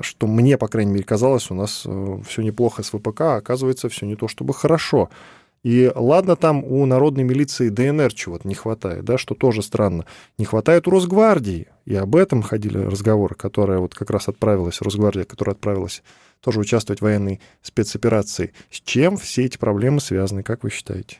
что 0.00 0.26
мне, 0.26 0.56
по 0.58 0.68
крайней 0.68 0.92
мере, 0.92 1.04
казалось, 1.04 1.50
у 1.50 1.54
нас 1.54 1.82
э, 1.84 2.18
все 2.26 2.42
неплохо 2.42 2.82
с 2.82 2.90
ВПК, 2.90 3.20
а 3.20 3.36
оказывается, 3.36 3.88
все 3.88 4.06
не 4.06 4.16
то 4.16 4.28
чтобы 4.28 4.54
хорошо. 4.54 5.10
И 5.62 5.90
ладно, 5.94 6.36
там 6.36 6.62
у 6.62 6.84
народной 6.84 7.24
милиции 7.24 7.70
ДНР 7.70 8.12
чего-то 8.12 8.46
не 8.46 8.54
хватает, 8.54 9.04
да, 9.04 9.16
что 9.16 9.34
тоже 9.34 9.62
странно. 9.62 10.04
Не 10.36 10.44
хватает 10.44 10.86
у 10.86 10.90
Росгвардии. 10.90 11.68
И 11.86 11.94
об 11.94 12.16
этом 12.16 12.42
ходили 12.42 12.78
разговоры, 12.78 13.34
которая 13.34 13.78
вот 13.78 13.94
как 13.94 14.10
раз 14.10 14.28
отправилась, 14.28 14.82
Росгвардия, 14.82 15.24
которая 15.24 15.54
отправилась 15.54 16.02
тоже 16.40 16.60
участвовать 16.60 17.00
в 17.00 17.04
военной 17.04 17.40
спецоперации. 17.62 18.52
С 18.70 18.82
чем 18.82 19.16
все 19.16 19.46
эти 19.46 19.56
проблемы 19.56 20.00
связаны, 20.00 20.42
как 20.42 20.64
вы 20.64 20.70
считаете? 20.70 21.18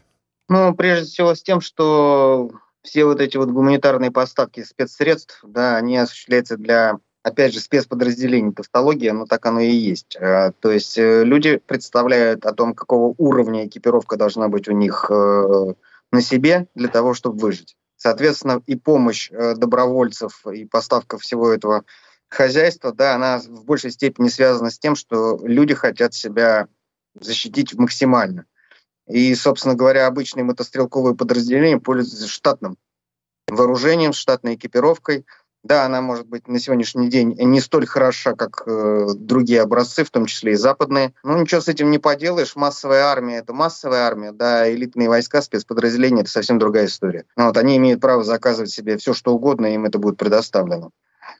Ну, 0.49 0.74
прежде 0.74 1.07
всего 1.07 1.34
с 1.34 1.42
тем, 1.42 1.61
что 1.61 2.51
все 2.82 3.07
вот 3.07 3.20
эти 3.20 3.36
вот 3.36 3.49
гуманитарные 3.49 4.11
поставки 4.11 4.62
спецсредств, 4.62 5.40
да, 5.42 5.76
они 5.76 5.97
осуществляются 5.97 6.59
для, 6.59 6.99
опять 7.22 7.55
же, 7.55 7.61
спецподразделений 7.61 8.53
тавтология, 8.53 9.14
но 9.14 9.24
так 9.24 9.45
оно 9.47 9.61
и 9.61 9.72
есть. 9.72 10.16
Э, 10.16 10.53
то 10.61 10.70
есть 10.70 10.99
э, 10.99 11.24
люди 11.24 11.57
представляют 11.57 12.45
о 12.45 12.53
том, 12.53 12.74
какого 12.74 13.14
уровня 13.16 13.66
экипировка 13.66 14.16
должна 14.16 14.49
быть 14.49 14.68
у 14.68 14.72
них 14.72 15.07
э, 15.09 15.74
на 16.12 16.20
себе 16.20 16.66
для 16.74 16.88
того, 16.88 17.14
чтобы 17.14 17.38
выжить. 17.38 17.76
Соответственно, 17.97 18.61
и 18.66 18.76
помощь 18.76 19.30
добровольцев, 19.30 20.47
и 20.47 20.66
поставка 20.66 21.16
всего 21.16 21.51
этого 21.51 21.84
хозяйства, 22.28 22.92
да, 22.92 23.14
она 23.14 23.38
в 23.38 23.64
большей 23.64 23.92
степени 23.92 24.28
связана 24.28 24.70
с 24.70 24.78
тем, 24.78 24.95
что 24.95 25.40
люди 25.42 25.72
хотят 25.72 26.12
себя 26.12 26.68
защитить 27.18 27.72
максимально. 27.74 28.45
И, 29.09 29.35
собственно 29.35 29.75
говоря, 29.75 30.07
обычные 30.07 30.45
мотострелковые 30.45 31.15
подразделения 31.15 31.79
пользуются 31.79 32.29
штатным 32.29 32.77
вооружением, 33.49 34.13
штатной 34.13 34.55
экипировкой. 34.55 35.27
Да, 35.63 35.87
она 35.87 36.03
может 36.03 36.27
быть 36.27 36.47
на 36.47 36.59
сегодняшний 36.59 37.09
день 37.09 37.35
не 37.39 37.61
столь 37.61 37.87
хороша, 37.87 38.35
как 38.35 38.65
э, 38.67 39.07
другие 39.15 39.63
образцы, 39.63 40.05
в 40.05 40.11
том 40.11 40.27
числе 40.27 40.53
и 40.53 40.57
западные. 40.57 41.15
Но 41.23 41.39
ничего 41.39 41.63
с 41.63 41.69
этим 41.69 41.91
не 41.91 41.99
поделаешь. 41.99 42.55
Массовая 42.55 43.05
армия— 43.05 43.37
это 43.39 43.55
массовая 43.55 44.07
армия, 44.07 44.33
да, 44.33 44.71
элитные 44.71 45.09
войска, 45.09 45.41
спецподразделения— 45.41 46.21
это 46.23 46.31
совсем 46.31 46.59
другая 46.59 46.87
история. 46.87 47.25
Вот, 47.35 47.57
они 47.57 47.79
имеют 47.79 48.03
право 48.03 48.25
заказывать 48.25 48.71
себе 48.71 48.99
все, 48.99 49.15
что 49.15 49.33
угодно, 49.33 49.75
им 49.75 49.87
это 49.87 49.99
будет 49.99 50.19
предоставлено 50.19 50.91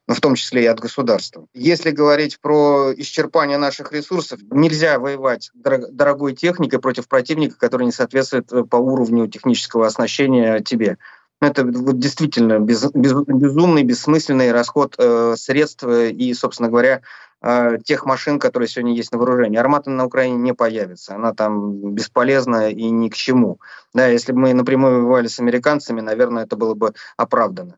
в 0.07 0.21
том 0.21 0.35
числе 0.35 0.65
и 0.65 0.67
от 0.67 0.81
государства. 0.81 1.47
Если 1.55 1.91
говорить 1.91 2.41
про 2.41 2.93
исчерпание 2.97 3.59
наших 3.59 3.93
ресурсов, 3.93 4.41
нельзя 4.51 4.99
воевать 4.99 5.51
дорогой 5.55 6.35
техникой 6.35 6.79
против 6.79 7.09
противника, 7.09 7.57
который 7.59 7.87
не 7.87 7.93
соответствует 7.93 8.53
э, 8.53 8.65
по 8.65 8.77
уровню 8.77 9.27
технического 9.29 9.87
оснащения 9.87 10.61
тебе. 10.61 10.99
Это 11.41 11.65
вот 11.65 11.99
действительно 11.99 12.59
без, 12.59 12.91
без, 12.93 13.13
безумный, 13.13 13.83
бессмысленный 13.83 14.53
расход 14.53 14.95
э, 14.99 15.35
средств 15.37 15.85
и, 15.85 16.33
собственно 16.35 16.69
говоря, 16.69 17.03
э, 17.43 17.79
тех 17.85 18.07
машин, 18.07 18.39
которые 18.39 18.69
сегодня 18.69 18.95
есть 18.95 19.13
на 19.13 19.19
вооружении. 19.19 19.59
Армата 19.59 19.91
на 19.91 20.05
Украине 20.07 20.37
не 20.37 20.55
появится, 20.55 21.15
она 21.15 21.35
там 21.35 21.93
бесполезна 21.95 22.71
и 22.71 22.91
ни 22.91 23.09
к 23.09 23.15
чему. 23.15 23.59
Да, 23.93 24.07
если 24.07 24.33
бы 24.33 24.41
мы 24.41 24.55
напрямую 24.55 25.03
воевали 25.03 25.29
с 25.29 25.39
американцами, 25.39 26.01
наверное, 26.01 26.45
это 26.45 26.57
было 26.57 26.75
бы 26.75 26.95
оправдано. 27.17 27.77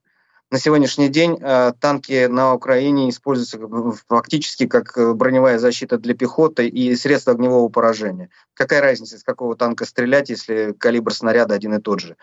На 0.48 0.60
сегодняшний 0.60 1.08
день 1.08 1.38
э, 1.40 1.72
танки 1.80 2.26
на 2.26 2.54
Украине 2.54 3.10
используются 3.10 3.58
фактически 4.06 4.68
как 4.68 4.96
э, 4.96 5.12
броневая 5.12 5.58
защита 5.58 5.98
для 5.98 6.14
пехоты 6.14 6.68
и 6.68 6.94
средства 6.94 7.32
огневого 7.32 7.68
поражения. 7.68 8.30
Какая 8.54 8.80
разница, 8.80 9.16
из 9.16 9.24
какого 9.24 9.56
танка 9.56 9.84
стрелять, 9.84 10.30
если 10.30 10.72
калибр 10.78 11.12
снаряда 11.12 11.56
один 11.56 11.74
и 11.74 11.80
тот 11.80 11.98
же? 11.98 12.16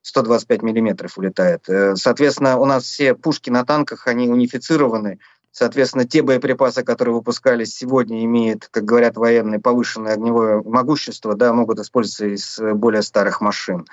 125 0.00 0.62
миллиметров 0.62 1.16
улетает. 1.16 1.68
Э, 1.68 1.94
соответственно, 1.94 2.58
у 2.58 2.64
нас 2.64 2.82
все 2.82 3.14
пушки 3.14 3.48
на 3.48 3.64
танках, 3.64 4.08
они 4.08 4.28
унифицированы. 4.28 5.20
Соответственно, 5.52 6.04
те 6.04 6.22
боеприпасы, 6.22 6.82
которые 6.82 7.14
выпускались 7.14 7.76
сегодня, 7.76 8.24
имеют, 8.24 8.66
как 8.72 8.84
говорят 8.84 9.16
военные, 9.16 9.60
повышенное 9.60 10.14
огневое 10.14 10.62
могущество, 10.62 11.36
да, 11.36 11.52
могут 11.52 11.78
использоваться 11.78 12.26
из 12.26 12.58
более 12.74 13.02
старых 13.02 13.40
машин. 13.40 13.86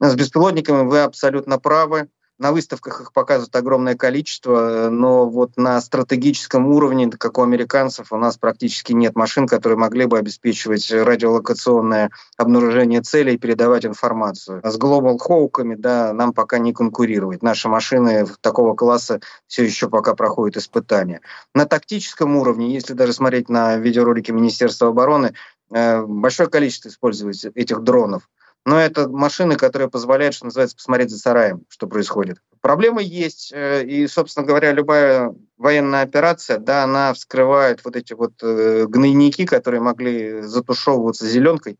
С 0.00 0.14
беспилотниками 0.14 0.86
вы 0.86 1.00
абсолютно 1.00 1.58
правы. 1.58 2.10
На 2.38 2.52
выставках 2.52 3.00
их 3.00 3.12
показывают 3.14 3.56
огромное 3.56 3.94
количество, 3.94 4.90
но 4.90 5.26
вот 5.26 5.56
на 5.56 5.80
стратегическом 5.80 6.66
уровне, 6.66 7.10
как 7.10 7.38
у 7.38 7.42
американцев, 7.42 8.12
у 8.12 8.18
нас 8.18 8.36
практически 8.36 8.92
нет 8.92 9.16
машин, 9.16 9.46
которые 9.46 9.78
могли 9.78 10.04
бы 10.04 10.18
обеспечивать 10.18 10.90
радиолокационное 10.90 12.10
обнаружение 12.36 13.00
целей 13.00 13.34
и 13.34 13.38
передавать 13.38 13.86
информацию. 13.86 14.60
С 14.62 14.78
Global 14.78 15.16
Hawk'ами 15.16 15.76
да, 15.76 16.12
нам 16.12 16.34
пока 16.34 16.58
не 16.58 16.74
конкурировать. 16.74 17.42
Наши 17.42 17.70
машины 17.70 18.26
такого 18.42 18.74
класса 18.74 19.20
все 19.46 19.64
еще 19.64 19.88
пока 19.88 20.14
проходят 20.14 20.58
испытания. 20.58 21.22
На 21.54 21.64
тактическом 21.64 22.36
уровне, 22.36 22.74
если 22.74 22.92
даже 22.92 23.14
смотреть 23.14 23.48
на 23.48 23.76
видеоролики 23.76 24.30
Министерства 24.30 24.88
обороны, 24.88 25.32
э, 25.70 26.02
большое 26.02 26.50
количество 26.50 26.90
используется 26.90 27.50
этих 27.54 27.82
дронов. 27.82 28.28
Но 28.66 28.80
это 28.80 29.08
машины, 29.08 29.54
которые 29.54 29.88
позволяют, 29.88 30.34
что 30.34 30.46
называется, 30.46 30.74
посмотреть 30.74 31.10
за 31.10 31.18
сараем, 31.18 31.62
что 31.68 31.86
происходит. 31.86 32.38
Проблемы 32.60 33.00
есть, 33.00 33.52
э, 33.54 33.84
и, 33.84 34.08
собственно 34.08 34.44
говоря, 34.44 34.72
любая 34.72 35.32
военная 35.56 36.02
операция, 36.02 36.58
да, 36.58 36.82
она 36.82 37.14
вскрывает 37.14 37.84
вот 37.84 37.94
эти 37.94 38.12
вот 38.12 38.32
э, 38.42 38.86
гнойники, 38.88 39.46
которые 39.46 39.80
могли 39.80 40.42
затушевываться 40.42 41.28
зеленкой, 41.28 41.78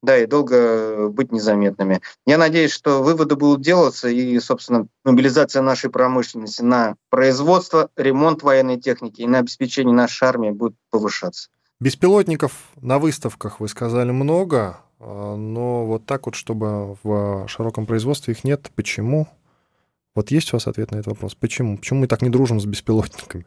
да, 0.00 0.16
и 0.16 0.26
долго 0.26 1.08
быть 1.08 1.32
незаметными. 1.32 2.00
Я 2.24 2.38
надеюсь, 2.38 2.70
что 2.70 3.02
выводы 3.02 3.34
будут 3.34 3.62
делаться, 3.62 4.08
и, 4.08 4.38
собственно, 4.38 4.86
мобилизация 5.04 5.60
нашей 5.60 5.90
промышленности 5.90 6.62
на 6.62 6.94
производство, 7.10 7.90
ремонт 7.96 8.44
военной 8.44 8.80
техники 8.80 9.22
и 9.22 9.26
на 9.26 9.38
обеспечение 9.40 9.92
нашей 9.92 10.28
армии 10.28 10.50
будет 10.50 10.76
повышаться. 10.90 11.48
Беспилотников 11.80 12.52
на 12.80 13.00
выставках, 13.00 13.58
вы 13.58 13.66
сказали, 13.66 14.12
много. 14.12 14.78
А, 15.00 15.36
но 15.36 15.86
вот 15.86 16.06
так 16.06 16.26
вот, 16.26 16.34
чтобы 16.34 16.96
в 17.02 17.46
широком 17.48 17.86
производстве 17.86 18.32
их 18.32 18.44
нет. 18.44 18.70
Почему? 18.74 19.28
Вот 20.14 20.30
есть 20.30 20.52
у 20.52 20.56
вас 20.56 20.66
ответ 20.66 20.90
на 20.90 20.96
этот 20.96 21.08
вопрос? 21.08 21.34
Почему? 21.34 21.78
Почему 21.78 22.00
мы 22.00 22.06
так 22.06 22.22
не 22.22 22.28
дружим 22.28 22.60
с 22.60 22.66
беспилотниками? 22.66 23.46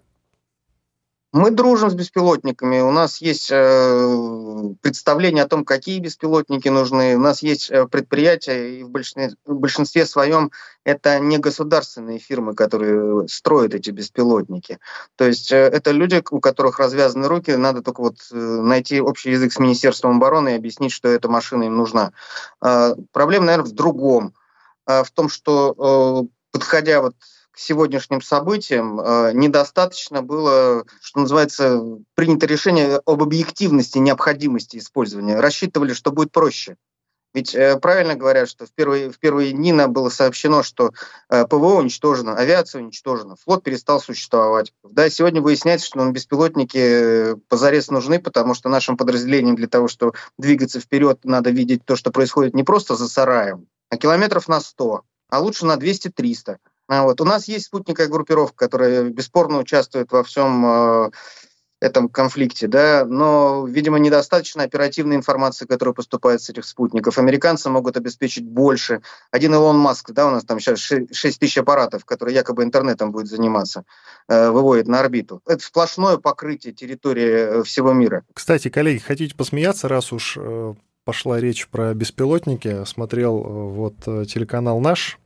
Мы 1.34 1.52
дружим 1.52 1.90
с 1.90 1.94
беспилотниками. 1.94 2.82
У 2.82 2.92
нас 2.92 3.22
есть 3.22 3.50
э, 3.52 4.74
представление 4.82 5.46
о 5.46 5.48
том, 5.48 5.64
какие 5.64 6.00
беспилотники 6.00 6.68
нужны. 6.68 7.16
У 7.16 7.20
нас 7.20 7.42
есть 7.42 7.72
э, 7.72 7.88
предприятия, 7.88 8.80
и 8.80 8.84
в 8.84 8.90
большинстве, 8.90 9.38
в 9.46 9.56
большинстве 9.56 10.06
своем 10.06 10.52
это 10.84 11.20
не 11.20 11.38
государственные 11.38 12.20
фирмы, 12.20 12.54
которые 12.54 13.30
строят 13.30 13.74
эти 13.74 13.92
беспилотники. 13.92 14.80
То 15.16 15.26
есть 15.26 15.54
э, 15.54 15.56
это 15.56 15.92
люди, 15.92 16.22
у 16.32 16.42
которых 16.42 16.80
развязаны 16.80 17.30
руки, 17.30 17.52
надо 17.52 17.82
только 17.82 18.02
вот 18.02 18.18
найти 18.32 19.00
общий 19.00 19.32
язык 19.32 19.54
с 19.54 19.60
Министерством 19.60 20.18
обороны 20.18 20.50
и 20.50 20.58
объяснить, 20.58 20.92
что 20.92 21.08
эта 21.08 21.30
машина 21.30 21.64
им 21.64 21.78
нужна. 21.78 22.12
Э, 22.62 22.96
проблема, 23.14 23.46
наверное, 23.46 23.70
в 23.70 23.74
другом. 23.74 24.34
Э, 24.86 25.06
в 25.06 25.12
том, 25.12 25.30
что 25.30 26.28
подходя 26.52 27.02
вот 27.02 27.16
к 27.52 27.58
сегодняшним 27.58 28.22
событиям, 28.22 28.99
э, 28.99 29.32
недостаточно 29.34 30.22
было, 30.22 30.86
что 31.02 31.20
называется, 31.20 31.82
принято 32.16 32.45
решение 32.45 33.02
об 33.06 33.22
объективности 33.22 33.97
необходимости 33.97 34.78
использования. 34.78 35.39
Рассчитывали, 35.39 35.93
что 35.93 36.12
будет 36.12 36.32
проще. 36.32 36.78
Ведь 37.34 37.56
э, 37.56 37.78
правильно 37.80 38.16
говорят, 38.16 38.49
что 38.49 38.66
в 38.66 38.72
первые, 38.72 39.10
в 39.10 39.18
первые 39.18 39.52
дни 39.52 39.72
нам 39.72 39.93
было 39.93 40.10
сообщено, 40.10 40.64
что 40.64 40.91
э, 41.30 41.45
ПВО 41.45 41.76
уничтожено, 41.76 42.36
авиация 42.36 42.82
уничтожена, 42.82 43.36
флот 43.38 43.64
перестал 43.64 44.02
существовать. 44.02 44.74
Да, 44.84 45.10
сегодня 45.10 45.41
выясняется, 45.41 45.88
что 45.88 45.99
нам 45.99 46.12
беспилотники 46.12 47.36
позарез 47.47 47.89
нужны, 47.89 48.20
потому 48.20 48.54
что 48.54 48.68
нашим 48.70 48.97
подразделениям 48.97 49.56
для 49.56 49.68
того, 49.68 49.88
чтобы 49.88 50.14
двигаться 50.38 50.82
вперед, 50.82 51.20
надо 51.24 51.52
видеть 51.52 51.86
то, 51.86 51.95
что 51.95 52.12
происходит 52.12 52.54
не 52.54 52.64
просто 52.64 52.95
за 52.95 53.08
сараем, 53.08 53.68
а 53.89 53.97
километров 53.97 54.49
на 54.49 54.60
100, 54.60 55.04
а 55.30 55.39
лучше 55.39 55.66
на 55.66 55.78
200-300. 55.78 56.58
А 56.92 57.04
вот. 57.04 57.22
У 57.22 57.24
нас 57.24 57.48
есть 57.48 57.68
спутниковая 57.68 58.10
группировка, 58.10 58.66
которая 58.66 59.04
бесспорно 59.06 59.60
участвует 59.60 60.12
во 60.12 60.26
всем 60.26 60.66
э, 60.66 61.12
этом 61.80 62.10
конфликте, 62.10 62.68
да, 62.68 63.06
но, 63.06 63.66
видимо, 63.66 63.98
недостаточно 63.98 64.64
оперативной 64.64 65.16
информации, 65.16 65.66
которая 65.66 65.94
поступает 65.94 66.42
с 66.42 66.50
этих 66.50 66.66
спутников. 66.66 67.18
Американцы 67.18 67.70
могут 67.70 67.96
обеспечить 67.96 68.44
больше. 68.44 69.02
Один 69.32 69.54
Илон 69.54 69.78
Маск, 69.78 70.12
да, 70.12 70.28
у 70.28 70.32
нас 70.32 70.44
там 70.44 70.60
сейчас 70.60 70.80
6 70.80 71.39
тысяч 71.39 71.58
аппаратов, 71.58 72.04
которые 72.04 72.36
якобы 72.36 72.62
интернетом 72.62 73.14
будет 73.14 73.28
заниматься, 73.28 73.86
э, 74.28 74.50
выводит 74.50 74.89
на 74.89 75.00
орбиту. 75.00 75.42
Это 75.48 75.64
сплошное 75.64 76.18
покрытие 76.18 76.74
территории 76.74 77.60
э, 77.62 77.64
всего 77.64 77.94
мира. 77.94 78.26
Кстати, 78.34 78.68
коллеги, 78.68 78.98
хотите 78.98 79.34
посмеяться, 79.34 79.88
раз 79.88 80.12
уж 80.12 80.38
пошла 81.06 81.39
речь 81.39 81.70
про 81.70 81.94
беспилотники, 81.94 82.84
смотрел 82.84 83.38
вот 83.38 83.96
телеканал 84.28 84.82
«Наш», 84.82 85.20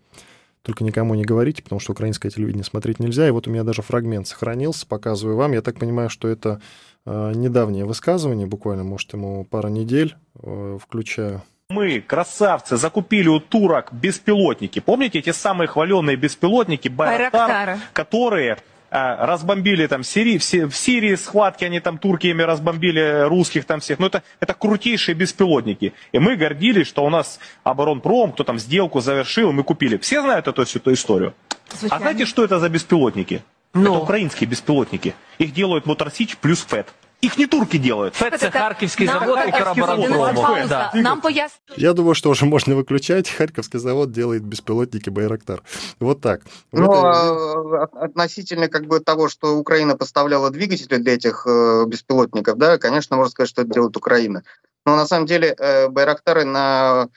только 0.66 0.84
никому 0.84 1.14
не 1.14 1.24
говорите, 1.24 1.62
потому 1.62 1.80
что 1.80 1.92
украинское 1.92 2.32
телевидение 2.32 2.64
смотреть 2.64 3.00
нельзя. 3.00 3.28
И 3.28 3.32
вот 3.32 3.48
у 3.48 3.52
меня 3.52 3.64
даже 3.64 3.84
фрагмент 3.84 4.28
сохранился, 4.28 4.88
показываю 4.88 5.38
вам. 5.38 5.52
Я 5.52 5.62
так 5.62 5.78
понимаю, 5.78 6.10
что 6.10 6.28
это 6.28 6.60
э, 7.06 7.32
недавнее 7.36 7.86
высказывание, 7.86 8.48
буквально, 8.48 8.84
может, 8.84 9.14
ему 9.14 9.46
пара 9.46 9.68
недель, 9.68 10.16
э, 10.42 10.80
включаю. 10.82 11.44
Мы, 11.70 12.02
красавцы, 12.02 12.78
закупили 12.78 13.28
у 13.28 13.40
турок 13.40 13.94
беспилотники. 13.94 14.80
Помните 14.80 15.20
эти 15.20 15.32
самые 15.32 15.68
хваленные 15.68 16.16
беспилотники 16.16 16.88
Байрактар, 16.88 17.78
которые 17.94 18.54
а, 18.54 18.60
разбомбили 18.96 19.88
там 19.88 20.04
Сирии, 20.04 20.38
в, 20.38 20.44
Сирии 20.76 21.16
схватки, 21.16 21.66
они 21.66 21.80
там 21.80 21.98
турки 21.98 22.28
ими 22.28 22.44
разбомбили 22.44 23.26
русских 23.28 23.66
там 23.66 23.80
всех. 23.80 24.00
Ну 24.00 24.08
это, 24.08 24.24
это 24.40 24.54
крутейшие 24.54 25.16
беспилотники. 25.16 25.94
И 26.14 26.20
мы 26.20 26.36
гордились, 26.38 26.88
что 26.88 27.04
у 27.04 27.10
нас 27.10 27.40
оборонпром, 27.64 28.32
кто 28.32 28.44
там 28.44 28.58
сделку 28.58 29.02
завершил, 29.02 29.52
мы 29.52 29.64
купили. 29.64 29.98
Все 29.98 30.22
знают 30.22 30.48
эту 30.48 30.64
всю 30.66 30.80
эту 30.80 30.94
историю. 30.94 31.34
Звучание. 31.72 31.98
А 31.98 32.00
знаете, 32.00 32.26
что 32.26 32.44
это 32.44 32.60
за 32.60 32.70
беспилотники? 32.70 33.44
Но. 33.74 33.96
Это 33.96 34.04
украинские 34.04 34.50
беспилотники. 34.50 35.14
Их 35.38 35.54
делают 35.54 35.86
Моторсич 35.86 36.38
плюс 36.38 36.62
ФЭТ. 36.62 36.94
Их 37.26 37.38
не 37.38 37.48
турки 37.48 37.78
делают. 37.78 38.14
ФЭТ 38.14 38.40
це 38.40 38.52
Харківський 38.52 39.08
завод 39.08 39.40
Укроборонпрому. 39.48 40.68
Да. 40.70 40.92
Нам 40.96 41.22
пояс... 41.22 41.52
Я 41.78 41.94
думаю, 41.94 42.16
что 42.16 42.30
уже 42.30 42.46
можно 42.46 42.76
выключать. 42.76 43.30
Харьковский 43.30 43.80
завод 43.80 44.12
делает 44.12 44.44
беспилотники 44.44 45.10
Байрактар. 45.10 45.64
Вот 46.00 46.22
так. 46.22 46.42
Ну, 46.72 46.92
это... 46.92 47.88
относительно 48.02 48.68
как 48.68 48.86
бы 48.86 49.00
того, 49.00 49.30
что 49.30 49.58
Украина 49.58 49.96
поставляла 49.96 50.52
двигатели 50.52 50.98
для 50.98 51.14
этих 51.14 51.48
э, 51.48 51.86
беспилотников, 51.88 52.58
да, 52.58 52.78
конечно, 52.78 53.18
можно 53.18 53.32
сказать, 53.32 53.50
что 53.50 53.62
это 53.64 53.74
делает 53.74 53.98
Украина. 53.98 54.44
Но 54.86 54.96
на 54.96 55.08
самом 55.08 55.26
деле 55.26 55.56
э, 55.58 55.88
Байрактары 55.90 56.46
на 56.46 57.08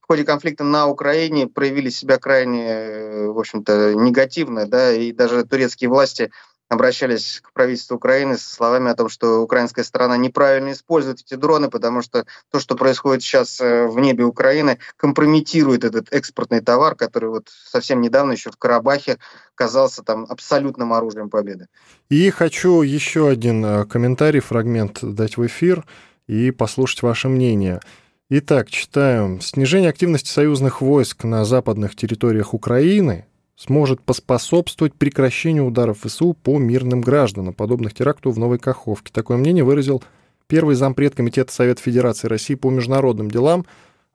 в 0.00 0.06
ходе 0.06 0.24
конфликта 0.24 0.64
на 0.64 0.86
Украине 0.86 1.46
проявили 1.46 1.88
себя 1.88 2.18
крайне, 2.18 2.66
э, 2.68 3.26
в 3.28 3.38
общем-то, 3.38 3.94
негативно, 3.94 4.66
да, 4.66 4.92
и 4.92 5.12
даже 5.12 5.44
турецкие 5.44 5.88
власти 5.88 6.30
обращались 6.74 7.40
к 7.42 7.52
правительству 7.52 7.96
Украины 7.96 8.36
со 8.36 8.54
словами 8.54 8.90
о 8.90 8.94
том, 8.94 9.08
что 9.08 9.40
украинская 9.40 9.84
сторона 9.84 10.16
неправильно 10.16 10.72
использует 10.72 11.20
эти 11.20 11.34
дроны, 11.34 11.70
потому 11.70 12.02
что 12.02 12.26
то, 12.50 12.60
что 12.60 12.76
происходит 12.76 13.22
сейчас 13.22 13.60
э, 13.60 13.86
в 13.86 13.98
небе 13.98 14.24
Украины, 14.24 14.78
компрометирует 14.96 15.84
этот 15.84 16.12
экспортный 16.12 16.60
товар, 16.60 16.94
который 16.94 17.30
вот 17.30 17.48
совсем 17.48 18.00
недавно 18.00 18.32
еще 18.32 18.50
в 18.50 18.56
Карабахе 18.56 19.18
казался 19.54 20.02
там 20.02 20.26
абсолютным 20.28 20.92
оружием 20.92 21.30
победы. 21.30 21.68
И 22.10 22.30
хочу 22.30 22.82
еще 22.82 23.28
один 23.28 23.64
э, 23.64 23.86
комментарий, 23.86 24.40
фрагмент 24.40 24.98
дать 25.02 25.36
в 25.36 25.46
эфир 25.46 25.84
и 26.26 26.50
послушать 26.50 27.02
ваше 27.02 27.28
мнение. 27.28 27.80
Итак, 28.30 28.70
читаем. 28.70 29.40
Снижение 29.40 29.90
активности 29.90 30.30
союзных 30.30 30.80
войск 30.80 31.24
на 31.24 31.44
западных 31.44 31.94
территориях 31.94 32.54
Украины 32.54 33.26
сможет 33.56 34.00
поспособствовать 34.00 34.94
прекращению 34.94 35.66
ударов 35.66 36.00
ВСУ 36.02 36.34
по 36.34 36.58
мирным 36.58 37.00
гражданам, 37.00 37.54
подобных 37.54 37.94
теракту 37.94 38.30
в 38.30 38.38
Новой 38.38 38.58
Каховке. 38.58 39.12
Такое 39.12 39.36
мнение 39.36 39.64
выразил 39.64 40.02
первый 40.46 40.74
зампред 40.74 41.14
Комитета 41.14 41.52
Совета 41.52 41.80
Федерации 41.80 42.28
России 42.28 42.54
по 42.54 42.70
международным 42.70 43.30
делам 43.30 43.64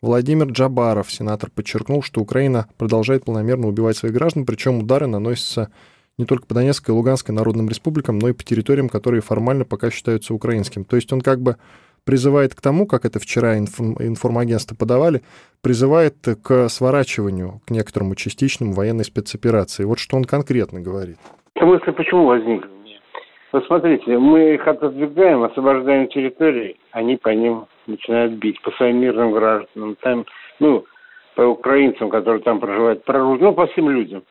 Владимир 0.01 0.47
Джабаров. 0.47 1.11
Сенатор 1.11 1.49
подчеркнул, 1.49 2.03
что 2.03 2.21
Украина 2.21 2.67
продолжает 2.77 3.25
планомерно 3.25 3.67
убивать 3.67 3.97
своих 3.97 4.13
граждан, 4.13 4.45
причем 4.45 4.79
удары 4.79 5.07
наносятся 5.07 5.69
не 6.17 6.25
только 6.25 6.45
по 6.45 6.53
Донецкой 6.53 6.93
и 6.93 6.97
Луганской 6.97 7.33
народным 7.33 7.69
республикам, 7.69 8.19
но 8.19 8.27
и 8.27 8.33
по 8.33 8.43
территориям, 8.43 8.89
которые 8.89 9.21
формально 9.21 9.63
пока 9.63 9.89
считаются 9.89 10.33
украинским. 10.33 10.83
То 10.83 10.97
есть 10.97 11.11
он 11.13 11.21
как 11.21 11.41
бы 11.41 11.55
призывает 12.05 12.55
к 12.55 12.61
тому, 12.61 12.85
как 12.87 13.05
это 13.05 13.19
вчера 13.19 13.57
информ, 13.57 13.95
информагентство 13.99 14.75
подавали, 14.75 15.21
призывает 15.61 16.15
к 16.43 16.69
сворачиванию, 16.69 17.61
к 17.67 17.71
некоторому 17.71 18.15
частичному 18.15 18.73
военной 18.73 19.05
спецоперации. 19.05 19.83
Вот 19.83 19.99
что 19.99 20.17
он 20.17 20.25
конкретно 20.25 20.81
говорит. 20.81 21.17
Эта 21.55 21.65
мысль 21.65 21.91
почему 21.91 22.25
возникла? 22.25 22.69
Вот 23.51 23.65
смотрите, 23.65 24.17
мы 24.17 24.53
их 24.53 24.67
отодвигаем, 24.67 25.43
освобождаем 25.43 26.07
территории, 26.07 26.77
они 26.91 27.17
по 27.17 27.29
ним 27.29 27.65
начинают 27.87 28.33
бить, 28.33 28.61
по 28.61 28.69
своим 28.71 28.97
мирным 29.01 29.31
гражданам, 29.31 29.95
там, 30.01 30.25
ну, 30.59 30.85
по 31.35 31.41
украинцам, 31.41 32.09
которые 32.09 32.43
там 32.43 32.59
проживают, 32.59 33.03
ну, 33.07 33.53
по 33.53 33.65
всем 33.67 33.89
людям. 33.89 34.23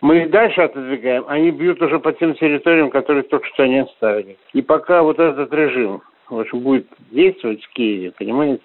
Мы 0.00 0.22
их 0.22 0.30
дальше 0.30 0.62
отодвигаем, 0.62 1.24
они 1.28 1.50
бьют 1.52 1.80
уже 1.80 2.00
по 2.00 2.12
тем 2.12 2.34
территориям, 2.34 2.90
которые 2.90 3.22
только 3.22 3.46
что 3.48 3.62
они 3.64 3.80
оставили. 3.80 4.36
И 4.52 4.62
пока 4.62 5.02
вот 5.02 5.18
этот 5.18 5.52
режим 5.52 6.02
в 6.30 6.38
общем, 6.38 6.60
будет 6.60 6.86
действовать 7.10 7.62
в 7.64 7.72
Киеве, 7.72 8.12
понимаете, 8.16 8.62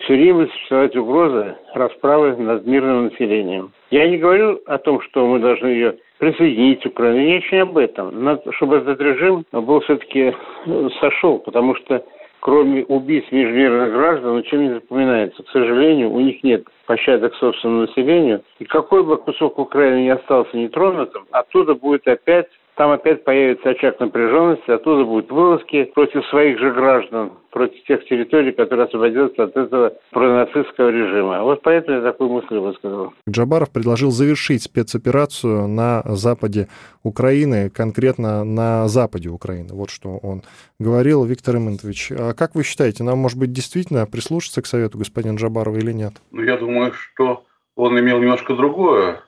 все 0.00 0.14
время 0.14 0.46
существовать 0.48 0.96
угроза 0.96 1.58
расправы 1.74 2.36
над 2.36 2.66
мирным 2.66 3.06
населением. 3.06 3.72
Я 3.90 4.08
не 4.08 4.18
говорю 4.18 4.60
о 4.66 4.78
том, 4.78 5.00
что 5.02 5.26
мы 5.26 5.38
должны 5.38 5.68
ее 5.68 5.96
присоединить 6.18 6.82
к 6.82 6.86
Украине, 6.86 7.42
я 7.50 7.56
не 7.56 7.62
об 7.62 7.78
этом. 7.78 8.24
Надо, 8.24 8.52
чтобы 8.52 8.76
этот 8.76 9.00
режим 9.00 9.44
был 9.52 9.80
все-таки 9.80 10.34
э, 10.66 10.88
сошел, 11.00 11.38
потому 11.38 11.74
что 11.76 12.04
кроме 12.40 12.84
убийств 12.84 13.32
межмирных 13.32 13.92
граждан, 13.92 14.38
ничем 14.38 14.62
не 14.62 14.74
запоминается. 14.74 15.42
К 15.42 15.48
сожалению, 15.50 16.12
у 16.12 16.20
них 16.20 16.42
нет 16.44 16.64
пощады 16.86 17.28
к 17.28 17.34
собственному 17.34 17.82
населению. 17.82 18.42
И 18.58 18.64
какой 18.64 19.02
бы 19.02 19.16
кусок 19.16 19.58
Украины 19.58 20.02
не 20.02 20.10
остался 20.10 20.56
нетронутым, 20.56 21.26
оттуда 21.32 21.74
будет 21.74 22.06
опять 22.06 22.46
там 22.76 22.90
опять 22.90 23.24
появится 23.24 23.70
очаг 23.70 23.98
напряженности, 24.00 24.70
оттуда 24.70 25.04
будут 25.04 25.30
вылазки 25.30 25.84
против 25.94 26.24
своих 26.26 26.58
же 26.58 26.72
граждан, 26.72 27.32
против 27.50 27.82
тех 27.84 28.04
территорий, 28.04 28.52
которые 28.52 28.86
освободятся 28.86 29.44
от 29.44 29.56
этого 29.56 29.94
пронацистского 30.10 30.90
режима. 30.90 31.42
Вот 31.42 31.62
поэтому 31.62 31.96
я 31.96 32.02
такую 32.02 32.30
мысль 32.30 32.58
высказал. 32.58 33.14
Джабаров 33.28 33.72
предложил 33.72 34.10
завершить 34.10 34.62
спецоперацию 34.62 35.66
на 35.66 36.02
западе 36.04 36.68
Украины, 37.02 37.70
конкретно 37.70 38.44
на 38.44 38.88
западе 38.88 39.30
Украины. 39.30 39.72
Вот 39.72 39.88
что 39.88 40.18
он 40.18 40.42
говорил. 40.78 41.24
Виктор 41.24 41.56
Имантович, 41.56 42.12
а 42.12 42.34
как 42.34 42.54
вы 42.54 42.62
считаете, 42.62 43.04
нам, 43.04 43.18
может 43.18 43.38
быть, 43.38 43.52
действительно 43.52 44.06
прислушаться 44.06 44.60
к 44.60 44.66
совету 44.66 44.98
господина 44.98 45.36
Джабарова 45.36 45.76
или 45.76 45.92
нет? 45.92 46.12
Ну, 46.30 46.42
я 46.42 46.58
думаю, 46.58 46.92
что 46.92 47.44
он 47.74 47.98
имел 47.98 48.18
немножко 48.20 48.54
другое 48.54 49.20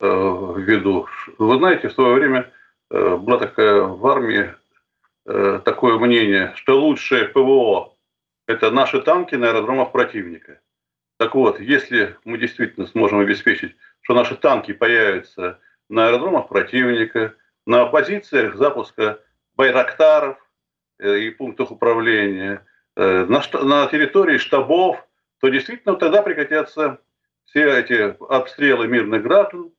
э, 0.00 0.06
в 0.06 0.58
виду. 0.58 1.06
Вы 1.38 1.56
знаете, 1.56 1.88
в 1.88 1.92
свое 1.92 2.14
время 2.14 2.50
была 2.90 3.38
такая 3.38 3.82
в 3.82 4.06
армии 4.06 4.54
э, 5.26 5.60
такое 5.64 5.98
мнение, 5.98 6.52
что 6.56 6.80
лучшее 6.80 7.26
ПВО– 7.28 7.96
это 8.46 8.70
наши 8.70 9.00
танки 9.00 9.34
на 9.34 9.48
аэродромах 9.48 9.92
противника. 9.92 10.60
Так 11.18 11.34
вот, 11.34 11.60
если 11.60 12.16
мы 12.24 12.38
действительно 12.38 12.86
сможем 12.86 13.20
обеспечить, 13.20 13.74
что 14.02 14.14
наши 14.14 14.36
танки 14.36 14.72
появятся 14.72 15.58
на 15.88 16.08
аэродромах 16.08 16.48
противника, 16.48 17.34
на 17.66 17.86
позициях 17.86 18.54
запуска 18.56 19.20
байрактаров 19.56 20.38
э, 20.98 21.18
и 21.18 21.30
пунктах 21.30 21.70
управления, 21.70 22.64
э, 22.96 23.24
на 23.24 23.86
территории 23.86 24.38
штабов, 24.38 25.04
то 25.40 25.48
действительно 25.48 25.96
тогда 25.96 26.22
прекратятся 26.22 26.98
все 27.44 27.80
эти 27.80 28.16
обстрелы 28.32 28.86
мирных 28.88 29.22
граждан. 29.22 29.72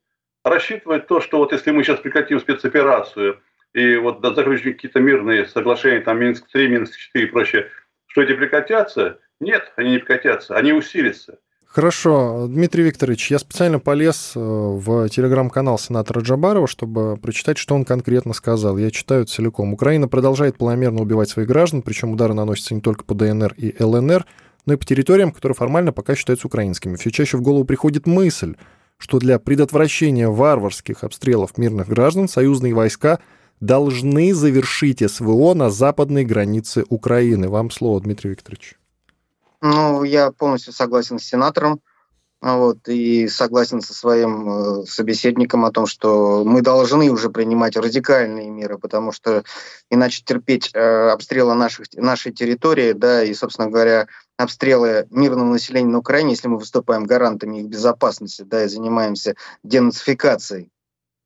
Рассчитывать 0.49 1.07
то, 1.07 1.19
что 1.19 1.39
вот 1.39 1.51
если 1.51 1.71
мы 1.71 1.83
сейчас 1.83 1.99
прекратим 1.99 2.39
спецоперацию 2.39 3.41
и 3.73 3.97
вот 3.97 4.19
заключим 4.23 4.73
какие-то 4.73 4.99
мирные 4.99 5.45
соглашения, 5.45 5.99
там 5.99 6.19
Минск-3, 6.19 6.67
Минск-4 6.67 7.21
и 7.21 7.25
прочее, 7.25 7.67
что 8.07 8.21
эти 8.21 8.33
прекратятся? 8.33 9.19
Нет, 9.41 9.73
они 9.75 9.91
не 9.91 9.97
прекратятся, 9.97 10.55
они 10.55 10.71
усилятся. 10.71 11.39
Хорошо, 11.65 12.47
Дмитрий 12.47 12.83
Викторович, 12.83 13.29
я 13.29 13.39
специально 13.39 13.77
полез 13.77 14.31
э, 14.35 14.39
в 14.39 15.09
телеграм-канал 15.09 15.77
сенатора 15.77 16.21
Джабарова, 16.21 16.65
чтобы 16.65 17.17
прочитать, 17.17 17.57
что 17.57 17.75
он 17.75 17.83
конкретно 17.83 18.33
сказал. 18.33 18.77
Я 18.77 18.89
читаю 18.89 19.25
целиком. 19.25 19.73
Украина 19.73 20.07
продолжает 20.07 20.57
планомерно 20.57 21.01
убивать 21.01 21.29
своих 21.29 21.47
граждан, 21.49 21.81
причем 21.81 22.13
удары 22.13 22.33
наносятся 22.33 22.73
не 22.73 22.81
только 22.81 23.03
по 23.03 23.13
ДНР 23.13 23.53
и 23.57 23.75
ЛНР, 23.83 24.25
но 24.65 24.73
и 24.73 24.77
по 24.77 24.85
территориям, 24.85 25.31
которые 25.31 25.55
формально 25.55 25.91
пока 25.91 26.15
считаются 26.15 26.47
украинскими. 26.47 26.95
Все 26.95 27.11
чаще 27.11 27.37
в 27.37 27.41
голову 27.41 27.65
приходит 27.65 28.07
мысль, 28.07 28.55
что 28.97 29.19
для 29.19 29.39
предотвращения 29.39 30.27
варварских 30.27 31.03
обстрелов 31.03 31.57
мирных 31.57 31.87
граждан 31.87 32.27
союзные 32.27 32.73
войска 32.73 33.19
должны 33.59 34.33
завершить 34.33 35.07
СВО 35.09 35.53
на 35.53 35.69
западной 35.69 36.25
границе 36.25 36.83
Украины. 36.89 37.49
Вам 37.49 37.71
слово, 37.71 38.01
Дмитрий 38.01 38.31
Викторович. 38.31 38.77
Ну, 39.61 40.03
я 40.03 40.31
полностью 40.31 40.73
согласен 40.73 41.19
с 41.19 41.23
сенатором. 41.23 41.81
Вот, 42.39 42.87
и 42.87 43.27
согласен 43.27 43.81
со 43.81 43.95
своим 43.95 44.47
э, 44.47 44.85
собеседником 44.85 45.65
о 45.65 45.71
том, 45.71 45.87
что 45.87 46.43
мы 46.45 46.61
должны 46.61 47.09
уже 47.09 47.31
принимать 47.31 47.75
радикальные 47.75 48.51
меры, 48.51 48.77
потому 48.77 49.11
что 49.11 49.43
иначе 49.89 50.21
терпеть 50.23 50.69
э, 50.71 51.09
обстрелы 51.09 51.55
наших, 51.55 51.87
нашей 51.95 52.31
территории, 52.31 52.91
да, 52.91 53.23
и, 53.23 53.33
собственно 53.33 53.71
говоря, 53.71 54.07
обстрелы 54.37 55.07
мирного 55.09 55.51
населения 55.51 55.89
на 55.89 55.99
Украине, 55.99 56.31
если 56.31 56.47
мы 56.47 56.57
выступаем 56.57 57.05
гарантами 57.05 57.61
их 57.61 57.67
безопасности, 57.67 58.43
да, 58.43 58.63
и 58.63 58.67
занимаемся 58.67 59.35
денацификацией 59.63 60.71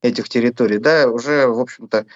этих 0.00 0.28
территорий, 0.28 0.78
да, 0.78 1.08
уже, 1.08 1.46
в 1.46 1.60
общем-то, 1.60 2.06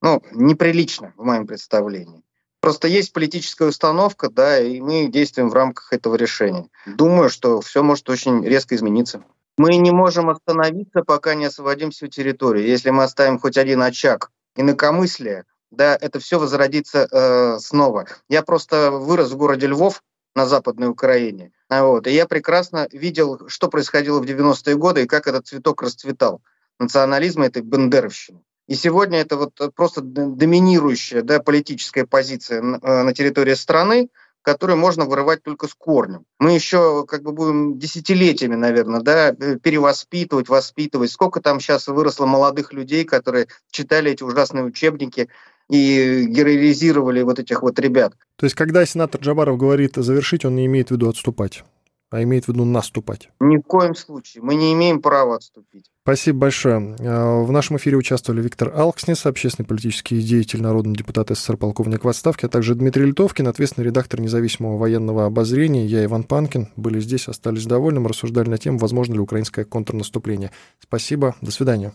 ну, 0.00 0.22
неприлично 0.32 1.12
в 1.16 1.24
моем 1.24 1.46
представлении. 1.46 2.22
Просто 2.60 2.88
есть 2.88 3.12
политическая 3.12 3.68
установка, 3.68 4.30
да, 4.30 4.58
и 4.58 4.80
мы 4.80 5.08
действуем 5.08 5.50
в 5.50 5.54
рамках 5.54 5.92
этого 5.92 6.14
решения. 6.14 6.68
Думаю, 6.86 7.28
что 7.28 7.60
все 7.60 7.82
может 7.82 8.08
очень 8.08 8.44
резко 8.44 8.74
измениться. 8.74 9.24
Мы 9.58 9.76
не 9.76 9.90
можем 9.90 10.30
остановиться, 10.30 11.02
пока 11.02 11.34
не 11.34 11.44
освободим 11.46 11.90
всю 11.90 12.06
территорию. 12.06 12.66
Если 12.66 12.90
мы 12.90 13.02
оставим 13.02 13.38
хоть 13.38 13.58
один 13.58 13.82
очаг 13.82 14.30
инакомыслия, 14.56 15.44
да, 15.70 15.96
это 16.00 16.20
все 16.20 16.38
возродится 16.38 17.08
э, 17.10 17.58
снова. 17.58 18.06
Я 18.28 18.42
просто 18.42 18.90
вырос 18.90 19.30
в 19.32 19.36
городе 19.36 19.66
Львов 19.66 20.02
на 20.34 20.46
Западной 20.46 20.88
Украине. 20.88 21.52
Вот, 21.68 22.06
и 22.06 22.12
я 22.12 22.26
прекрасно 22.26 22.88
видел, 22.92 23.48
что 23.48 23.68
происходило 23.68 24.20
в 24.20 24.24
90-е 24.24 24.76
годы 24.76 25.02
и 25.02 25.06
как 25.06 25.26
этот 25.26 25.46
цветок 25.46 25.82
расцветал. 25.82 26.42
Национализм 26.78 27.42
этой 27.42 27.62
бендеровщины. 27.62 28.40
И 28.66 28.74
сегодня 28.74 29.20
это 29.20 29.36
вот 29.36 29.60
просто 29.74 30.00
доминирующая 30.00 31.22
да, 31.22 31.40
политическая 31.40 32.06
позиция 32.06 32.60
э, 32.60 33.02
на 33.02 33.12
территории 33.12 33.54
страны, 33.54 34.08
которую 34.42 34.76
можно 34.76 35.04
вырывать 35.04 35.42
только 35.42 35.68
с 35.68 35.74
корнем. 35.74 36.24
Мы 36.38 36.52
еще 36.52 37.04
как 37.06 37.22
бы 37.22 37.32
будем 37.32 37.78
десятилетиями, 37.78 38.56
наверное, 38.56 39.00
да, 39.00 39.30
э, 39.30 39.56
перевоспитывать, 39.56 40.48
воспитывать. 40.48 41.10
Сколько 41.10 41.40
там 41.40 41.60
сейчас 41.60 41.86
выросло 41.86 42.26
молодых 42.26 42.72
людей, 42.72 43.04
которые 43.04 43.48
читали 43.70 44.12
эти 44.12 44.22
ужасные 44.22 44.64
учебники 44.64 45.28
и 45.68 46.26
героизировали 46.26 47.22
вот 47.22 47.38
этих 47.38 47.62
вот 47.62 47.78
ребят. 47.78 48.14
То 48.36 48.44
есть, 48.44 48.54
когда 48.54 48.84
сенатор 48.84 49.20
Джабаров 49.20 49.58
говорит 49.58 49.96
завершить, 49.96 50.44
он 50.44 50.56
не 50.56 50.66
имеет 50.66 50.88
в 50.88 50.92
виду 50.92 51.08
отступать? 51.08 51.64
а 52.12 52.22
имеет 52.22 52.44
в 52.44 52.48
виду 52.48 52.64
наступать. 52.64 53.30
Ни 53.40 53.56
в 53.56 53.62
коем 53.62 53.94
случае. 53.94 54.42
Мы 54.42 54.54
не 54.54 54.72
имеем 54.74 55.00
права 55.00 55.36
отступить. 55.36 55.86
Спасибо 56.02 56.40
большое. 56.40 56.96
А, 57.00 57.42
в 57.42 57.50
нашем 57.50 57.78
эфире 57.78 57.96
участвовали 57.96 58.42
Виктор 58.42 58.70
Алкснес, 58.74 59.24
общественный 59.24 59.66
политический 59.66 60.20
деятель, 60.20 60.60
народный 60.60 60.94
депутат 60.94 61.30
СССР, 61.30 61.56
полковник 61.56 62.04
в 62.04 62.08
отставке, 62.08 62.46
а 62.46 62.50
также 62.50 62.74
Дмитрий 62.74 63.06
Литовкин, 63.06 63.48
ответственный 63.48 63.86
редактор 63.86 64.20
независимого 64.20 64.76
военного 64.76 65.24
обозрения. 65.24 65.86
Я 65.86 66.04
Иван 66.04 66.24
Панкин. 66.24 66.68
Были 66.76 67.00
здесь, 67.00 67.28
остались 67.28 67.64
довольны. 67.64 68.00
Мы 68.00 68.10
рассуждали 68.10 68.48
на 68.48 68.58
тему, 68.58 68.78
возможно 68.78 69.14
ли 69.14 69.18
украинское 69.18 69.64
контрнаступление. 69.64 70.50
Спасибо. 70.80 71.34
До 71.40 71.50
свидания. 71.50 71.94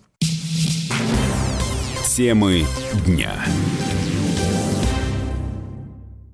Темы 2.17 2.65
дня. 3.05 3.45